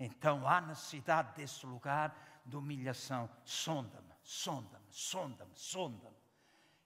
Então 0.00 0.48
há 0.48 0.60
necessidade 0.60 1.36
desse 1.36 1.64
lugar 1.64 2.42
de 2.44 2.56
humilhação. 2.56 3.30
Sonda-me 3.44 4.10
sonda-me, 4.30 4.92
sonda-me, 4.92 5.56
sonda-me. 5.56 6.16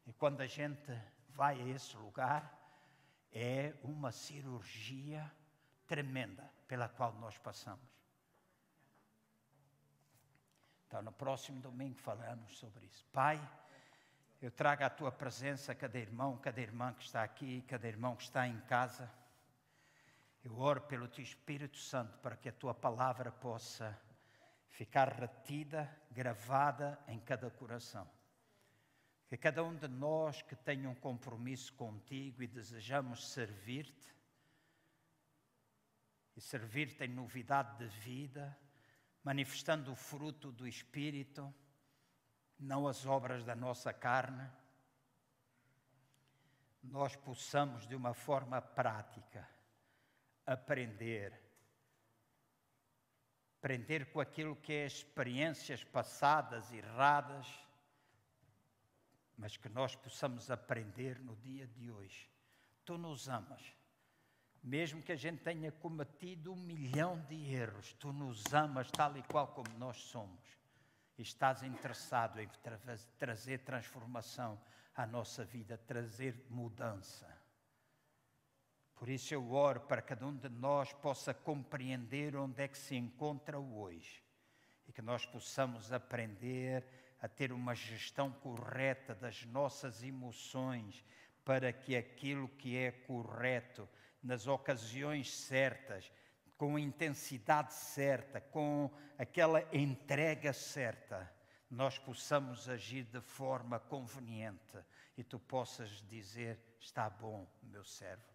E 0.06 0.12
quando 0.12 0.40
a 0.40 0.46
gente 0.46 0.90
vai 1.28 1.60
a 1.60 1.68
esse 1.68 1.96
lugar, 1.96 2.58
é 3.30 3.74
uma 3.82 4.12
cirurgia 4.12 5.30
tremenda 5.86 6.50
pela 6.66 6.88
qual 6.88 7.12
nós 7.14 7.36
passamos. 7.38 7.84
Então, 10.86 11.02
no 11.02 11.12
próximo 11.12 11.60
domingo 11.60 11.98
falamos 11.98 12.56
sobre 12.56 12.86
isso. 12.86 13.04
Pai, 13.12 13.40
eu 14.40 14.50
trago 14.50 14.84
à 14.84 14.90
tua 14.90 15.10
presença 15.10 15.74
cada 15.74 15.98
irmão, 15.98 16.38
cada 16.38 16.60
irmã 16.60 16.94
que 16.94 17.04
está 17.04 17.22
aqui, 17.22 17.62
cada 17.62 17.88
irmão 17.88 18.14
que 18.16 18.22
está 18.22 18.46
em 18.46 18.60
casa. 18.62 19.10
Eu 20.44 20.58
oro 20.58 20.82
pelo 20.82 21.08
teu 21.08 21.24
Espírito 21.24 21.78
Santo 21.78 22.18
para 22.18 22.36
que 22.36 22.50
a 22.50 22.52
tua 22.52 22.74
palavra 22.74 23.32
possa 23.32 23.98
ficar 24.68 25.08
retida, 25.08 25.90
gravada 26.10 27.02
em 27.08 27.18
cada 27.18 27.50
coração. 27.50 28.06
Que 29.26 29.38
cada 29.38 29.64
um 29.64 29.74
de 29.74 29.88
nós 29.88 30.42
que 30.42 30.54
tenha 30.54 30.90
um 30.90 30.94
compromisso 30.94 31.72
contigo 31.72 32.42
e 32.42 32.46
desejamos 32.46 33.26
servir-te, 33.30 34.14
e 36.36 36.40
servir-te 36.42 37.04
em 37.04 37.08
novidade 37.08 37.78
de 37.78 37.86
vida, 38.00 38.54
manifestando 39.22 39.92
o 39.92 39.96
fruto 39.96 40.52
do 40.52 40.68
Espírito, 40.68 41.52
não 42.58 42.86
as 42.86 43.06
obras 43.06 43.44
da 43.46 43.56
nossa 43.56 43.94
carne, 43.94 44.46
nós 46.82 47.16
possamos, 47.16 47.86
de 47.86 47.96
uma 47.96 48.12
forma 48.12 48.60
prática, 48.60 49.48
aprender. 50.46 51.40
Aprender 53.58 54.10
com 54.12 54.20
aquilo 54.20 54.56
que 54.56 54.72
é 54.72 54.86
experiências 54.86 55.82
passadas, 55.82 56.70
erradas, 56.72 57.46
mas 59.36 59.56
que 59.56 59.68
nós 59.68 59.96
possamos 59.96 60.50
aprender 60.50 61.18
no 61.18 61.36
dia 61.36 61.66
de 61.66 61.90
hoje. 61.90 62.30
Tu 62.84 62.98
nos 62.98 63.28
amas. 63.28 63.74
Mesmo 64.62 65.02
que 65.02 65.12
a 65.12 65.16
gente 65.16 65.42
tenha 65.42 65.70
cometido 65.72 66.52
um 66.52 66.56
milhão 66.56 67.20
de 67.22 67.54
erros, 67.54 67.92
tu 67.94 68.12
nos 68.12 68.52
amas 68.54 68.90
tal 68.90 69.16
e 69.16 69.22
qual 69.22 69.48
como 69.48 69.78
nós 69.78 69.96
somos. 69.96 70.42
E 71.18 71.22
estás 71.22 71.62
interessado 71.62 72.40
em 72.40 72.48
tra 72.62 72.78
trazer 73.18 73.58
transformação 73.58 74.60
à 74.94 75.06
nossa 75.06 75.44
vida, 75.44 75.76
trazer 75.76 76.46
mudança. 76.48 77.33
Por 78.96 79.08
isso 79.08 79.34
eu 79.34 79.52
oro 79.52 79.80
para 79.80 80.00
que 80.00 80.08
cada 80.08 80.26
um 80.26 80.36
de 80.36 80.48
nós 80.48 80.92
possa 80.92 81.34
compreender 81.34 82.36
onde 82.36 82.62
é 82.62 82.68
que 82.68 82.78
se 82.78 82.94
encontra 82.94 83.58
hoje 83.58 84.22
e 84.86 84.92
que 84.92 85.02
nós 85.02 85.26
possamos 85.26 85.92
aprender 85.92 86.86
a 87.20 87.28
ter 87.28 87.52
uma 87.52 87.74
gestão 87.74 88.30
correta 88.30 89.14
das 89.14 89.44
nossas 89.46 90.02
emoções 90.02 91.04
para 91.44 91.72
que 91.72 91.96
aquilo 91.96 92.48
que 92.48 92.76
é 92.76 92.92
correto, 92.92 93.88
nas 94.22 94.46
ocasiões 94.46 95.30
certas, 95.34 96.10
com 96.56 96.78
intensidade 96.78 97.74
certa, 97.74 98.40
com 98.40 98.90
aquela 99.18 99.62
entrega 99.74 100.52
certa, 100.52 101.30
nós 101.70 101.98
possamos 101.98 102.68
agir 102.68 103.04
de 103.04 103.20
forma 103.20 103.78
conveniente. 103.78 104.78
E 105.16 105.22
tu 105.22 105.38
possas 105.38 106.02
dizer: 106.08 106.58
está 106.80 107.10
bom, 107.10 107.46
meu 107.62 107.84
servo 107.84 108.33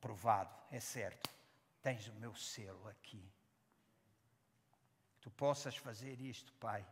provado, 0.00 0.54
é 0.70 0.80
certo, 0.80 1.28
tens 1.82 2.08
o 2.08 2.14
meu 2.14 2.34
selo 2.34 2.86
aqui. 2.88 3.30
Tu 5.20 5.30
possas 5.30 5.76
fazer 5.76 6.20
isto, 6.20 6.52
Pai, 6.54 6.86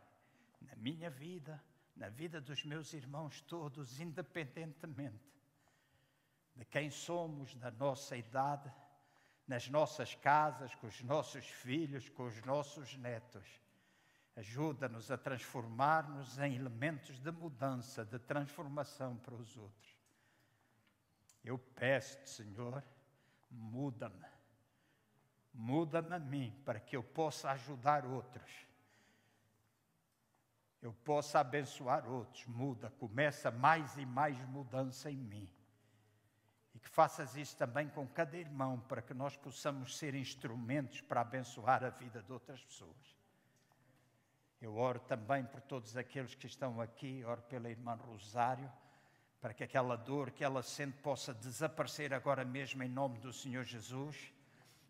na 0.61 0.75
minha 0.75 1.09
vida, 1.09 1.63
na 1.95 2.09
vida 2.09 2.39
dos 2.39 2.63
meus 2.63 2.93
irmãos 2.93 3.41
todos, 3.41 3.99
independentemente 3.99 5.27
de 6.57 6.65
quem 6.65 6.89
somos, 6.89 7.55
da 7.55 7.69
nossa 7.69 8.17
idade, 8.17 8.73
nas 9.47 9.69
nossas 9.69 10.15
casas, 10.15 10.73
com 10.75 10.87
os 10.87 11.01
nossos 11.03 11.45
filhos, 11.45 12.09
com 12.09 12.25
os 12.25 12.41
nossos 12.43 12.97
netos. 12.97 13.47
Ajuda-nos 14.35 15.09
a 15.11 15.17
transformar-nos 15.17 16.37
em 16.39 16.55
elementos 16.55 17.19
de 17.19 17.31
mudança, 17.31 18.03
de 18.03 18.19
transformação 18.19 19.15
para 19.17 19.35
os 19.35 19.55
outros. 19.55 19.97
Eu 21.43 21.57
peço-te, 21.57 22.29
Senhor, 22.29 22.83
muda-me. 23.49 24.25
Muda-me 25.53 26.13
a 26.13 26.19
mim 26.19 26.53
para 26.63 26.79
que 26.79 26.95
eu 26.95 27.03
possa 27.03 27.51
ajudar 27.51 28.05
outros. 28.05 28.67
Eu 30.81 30.93
possa 30.93 31.39
abençoar 31.39 32.07
outros. 32.07 32.45
Muda, 32.45 32.91
começa 32.91 33.49
mais 33.49 33.97
e 33.97 34.05
mais 34.05 34.39
mudança 34.47 35.09
em 35.09 35.17
mim. 35.17 35.49
E 36.75 36.79
que 36.79 36.89
faças 36.89 37.35
isso 37.35 37.57
também 37.57 37.89
com 37.89 38.07
cada 38.07 38.37
irmão, 38.37 38.79
para 38.81 39.01
que 39.01 39.13
nós 39.13 39.35
possamos 39.35 39.97
ser 39.97 40.13
instrumentos 40.13 41.01
para 41.01 41.21
abençoar 41.21 41.83
a 41.83 41.89
vida 41.89 42.21
de 42.21 42.31
outras 42.31 42.63
pessoas. 42.63 43.17
Eu 44.61 44.75
oro 44.75 44.99
também 44.99 45.43
por 45.43 45.61
todos 45.61 45.97
aqueles 45.97 46.35
que 46.35 46.45
estão 46.45 46.79
aqui, 46.79 47.23
oro 47.23 47.41
pela 47.43 47.69
irmã 47.69 47.95
Rosário 47.95 48.71
para 49.41 49.53
que 49.53 49.63
aquela 49.63 49.95
dor 49.95 50.31
que 50.31 50.43
ela 50.43 50.63
sente 50.63 50.97
possa 50.97 51.33
desaparecer 51.33 52.13
agora 52.13 52.43
mesmo 52.43 52.83
em 52.83 52.89
nome 52.89 53.19
do 53.19 53.31
Senhor 53.31 53.63
Jesus. 53.63 54.33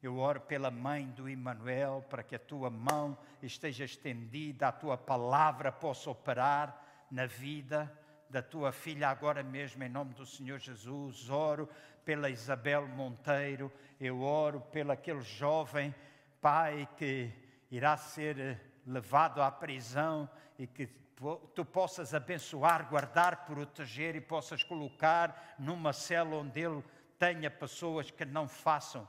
Eu 0.01 0.17
oro 0.17 0.39
pela 0.39 0.71
mãe 0.71 1.07
do 1.07 1.27
Emanuel, 1.27 2.05
para 2.09 2.23
que 2.23 2.35
a 2.35 2.39
tua 2.39 2.69
mão 2.69 3.17
esteja 3.41 3.83
estendida, 3.83 4.67
a 4.67 4.71
tua 4.71 4.97
palavra 4.97 5.71
possa 5.71 6.09
operar 6.09 7.07
na 7.11 7.25
vida 7.25 7.91
da 8.29 8.41
tua 8.41 8.71
filha 8.71 9.09
agora 9.09 9.41
mesmo 9.41 9.83
em 9.83 9.89
nome 9.89 10.13
do 10.13 10.25
Senhor 10.25 10.59
Jesus. 10.59 11.29
Oro 11.29 11.69
pela 12.03 12.29
Isabel 12.29 12.87
Monteiro, 12.87 13.71
eu 13.99 14.21
oro 14.21 14.61
pelo 14.61 14.91
aquele 14.91 15.21
jovem 15.21 15.93
pai 16.41 16.87
que 16.97 17.31
irá 17.71 17.97
ser 17.97 18.61
levado 18.85 19.41
à 19.41 19.51
prisão 19.51 20.29
e 20.57 20.65
que 20.65 20.87
tu 21.55 21.65
possas 21.65 22.13
abençoar, 22.13 22.87
guardar, 22.87 23.45
proteger 23.45 24.15
e 24.15 24.21
possas 24.21 24.63
colocar 24.63 25.55
numa 25.57 25.91
cela 25.91 26.35
onde 26.35 26.59
ele 26.59 26.83
tenha 27.17 27.49
pessoas 27.49 28.11
que 28.11 28.23
não 28.23 28.47
façam 28.47 29.07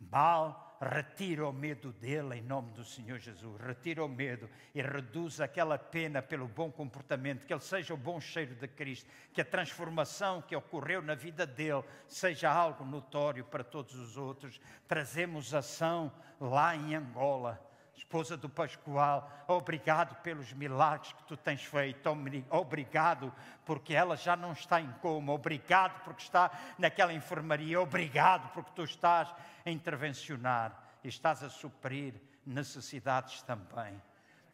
mal, 0.00 0.78
retira 0.80 1.46
o 1.46 1.52
medo 1.52 1.92
dele 1.92 2.36
em 2.36 2.42
nome 2.42 2.70
do 2.72 2.84
Senhor 2.84 3.18
Jesus. 3.18 3.60
Retira 3.60 4.02
o 4.02 4.08
medo 4.08 4.48
e 4.74 4.80
reduz 4.80 5.40
aquela 5.40 5.76
pena 5.76 6.22
pelo 6.22 6.48
bom 6.48 6.70
comportamento, 6.70 7.44
que 7.44 7.52
ele 7.52 7.60
seja 7.60 7.92
o 7.92 7.96
bom 7.96 8.18
cheiro 8.20 8.54
de 8.54 8.68
Cristo, 8.68 9.10
que 9.32 9.40
a 9.40 9.44
transformação 9.44 10.40
que 10.40 10.56
ocorreu 10.56 11.02
na 11.02 11.14
vida 11.14 11.44
dele 11.44 11.84
seja 12.06 12.50
algo 12.50 12.84
notório 12.84 13.44
para 13.44 13.64
todos 13.64 13.94
os 13.96 14.16
outros. 14.16 14.60
Trazemos 14.86 15.54
ação 15.54 16.10
lá 16.40 16.74
em 16.74 16.94
Angola 16.94 17.67
esposa 17.98 18.36
do 18.36 18.48
Pascoal, 18.48 19.28
obrigado 19.48 20.14
pelos 20.22 20.52
milagres 20.52 21.12
que 21.12 21.24
tu 21.24 21.36
tens 21.36 21.64
feito, 21.64 22.08
obrigado 22.50 23.32
porque 23.64 23.92
ela 23.92 24.16
já 24.16 24.36
não 24.36 24.52
está 24.52 24.80
em 24.80 24.90
coma, 25.02 25.32
obrigado 25.32 26.02
porque 26.04 26.22
está 26.22 26.50
naquela 26.78 27.12
enfermaria, 27.12 27.80
obrigado 27.80 28.52
porque 28.52 28.70
tu 28.74 28.84
estás 28.84 29.34
a 29.66 29.70
intervencionar 29.70 30.80
e 31.02 31.08
estás 31.08 31.42
a 31.42 31.48
suprir 31.48 32.14
necessidades 32.46 33.42
também. 33.42 34.00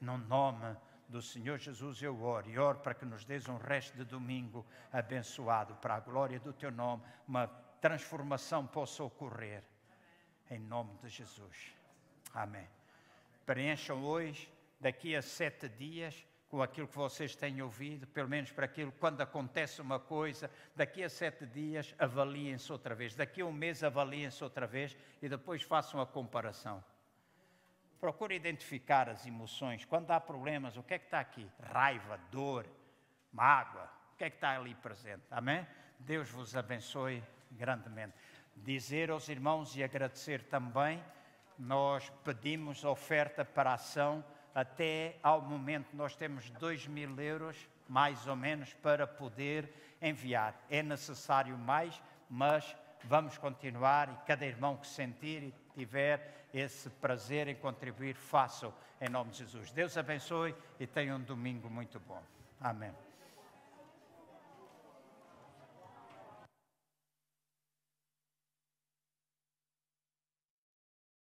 No 0.01 0.17
nome 0.17 0.77
do 1.09 1.21
Senhor 1.21 1.59
Jesus 1.59 2.03
eu 2.03 2.23
oro 2.23 2.49
e 2.49 2.59
oro 2.59 2.79
para 2.79 2.95
que 2.95 3.05
nos 3.05 3.25
dês 3.25 3.47
um 3.47 3.59
resto 3.59 3.97
de 3.97 4.05
domingo 4.05 4.65
abençoado, 4.91 5.75
para 5.77 5.97
a 5.97 6.01
glória 6.01 6.41
do 6.41 6.53
teu 6.53 6.71
nome, 6.71 7.03
uma 7.29 7.47
transformação 7.81 8.67
possa 8.67 9.05
ocorrer. 9.05 9.63
Em 10.51 10.59
nome 10.59 10.97
de 11.03 11.09
Jesus. 11.09 11.75
Amém 12.35 12.67
preencham 13.45 14.05
hoje, 14.05 14.53
daqui 14.81 15.15
a 15.15 15.23
sete 15.23 15.69
dias, 15.69 16.27
com 16.49 16.63
aquilo 16.63 16.87
que 16.87 16.97
vocês 16.97 17.35
têm 17.35 17.61
ouvido, 17.63 18.07
pelo 18.07 18.29
menos 18.29 18.53
para 18.53 18.65
aquilo, 18.65 18.93
quando 18.93 19.21
acontece 19.21 19.81
uma 19.81 19.99
coisa, 19.99 20.51
daqui 20.77 21.03
a 21.03 21.09
sete 21.09 21.45
dias 21.45 21.95
avaliem-se 21.99 22.71
outra 22.71 22.95
vez, 22.95 23.15
daqui 23.15 23.41
a 23.41 23.47
um 23.47 23.53
mês 23.53 23.83
avaliem-se 23.83 24.45
outra 24.45 24.67
vez 24.67 24.97
e 25.21 25.29
depois 25.29 25.63
façam 25.63 26.01
a 26.01 26.07
comparação. 26.07 26.83
Procure 28.01 28.37
identificar 28.37 29.09
as 29.09 29.27
emoções. 29.27 29.85
Quando 29.85 30.11
há 30.11 30.21
problemas, 30.21 30.77
o 30.77 30.83
que 30.83 30.95
é 30.95 30.99
que 30.99 31.07
está 31.07 31.21
aqui? 31.21 31.51
Raiva, 31.61 32.21
dor, 32.31 32.67
mágoa. 33.33 33.91
O 34.13 34.17
que 34.17 34.25
é 34.25 34.31
que 34.31 34.37
está 34.37 34.57
ali 34.57 34.75
presente? 34.75 35.25
Amém? 35.31 35.67
Deus 35.99 36.31
vos 36.31 36.55
abençoe 36.55 37.23
grandemente. 37.51 38.15
Dizer 38.55 39.11
aos 39.11 39.29
irmãos 39.29 39.75
e 39.75 39.83
agradecer 39.83 40.45
também 40.45 41.03
nós 41.59 42.11
pedimos 42.25 42.85
oferta 42.85 43.45
para 43.45 43.75
ação. 43.75 44.25
Até 44.55 45.17
ao 45.23 45.41
momento 45.41 45.89
nós 45.95 46.15
temos 46.15 46.51
2 46.51 46.87
mil 46.87 47.19
euros, 47.21 47.57
mais 47.89 48.27
ou 48.27 48.37
menos, 48.37 48.73
para 48.75 49.07
poder 49.07 49.73
enviar. 50.01 50.55
É 50.71 50.83
necessário 50.83 51.57
mais, 51.59 52.01
mas 52.29 52.77
vamos 53.03 53.37
continuar 53.39 54.09
e 54.09 54.27
cada 54.27 54.47
irmão 54.47 54.77
que 54.77 54.87
sentir 54.87 55.43
e 55.43 55.55
tiver 55.75 56.47
esse 56.53 56.89
prazer 56.89 57.49
em 57.49 57.55
contribuir, 57.57 58.15
faça 58.15 58.73
em 59.01 59.09
nome 59.09 59.33
de 59.33 59.39
Jesus. 59.39 59.73
Deus 59.73 59.97
abençoe 59.97 60.55
e 60.79 60.87
tenha 60.87 61.17
um 61.17 61.21
domingo 61.21 61.69
muito 61.69 61.99
bom. 62.01 62.23
Amém. 62.61 62.93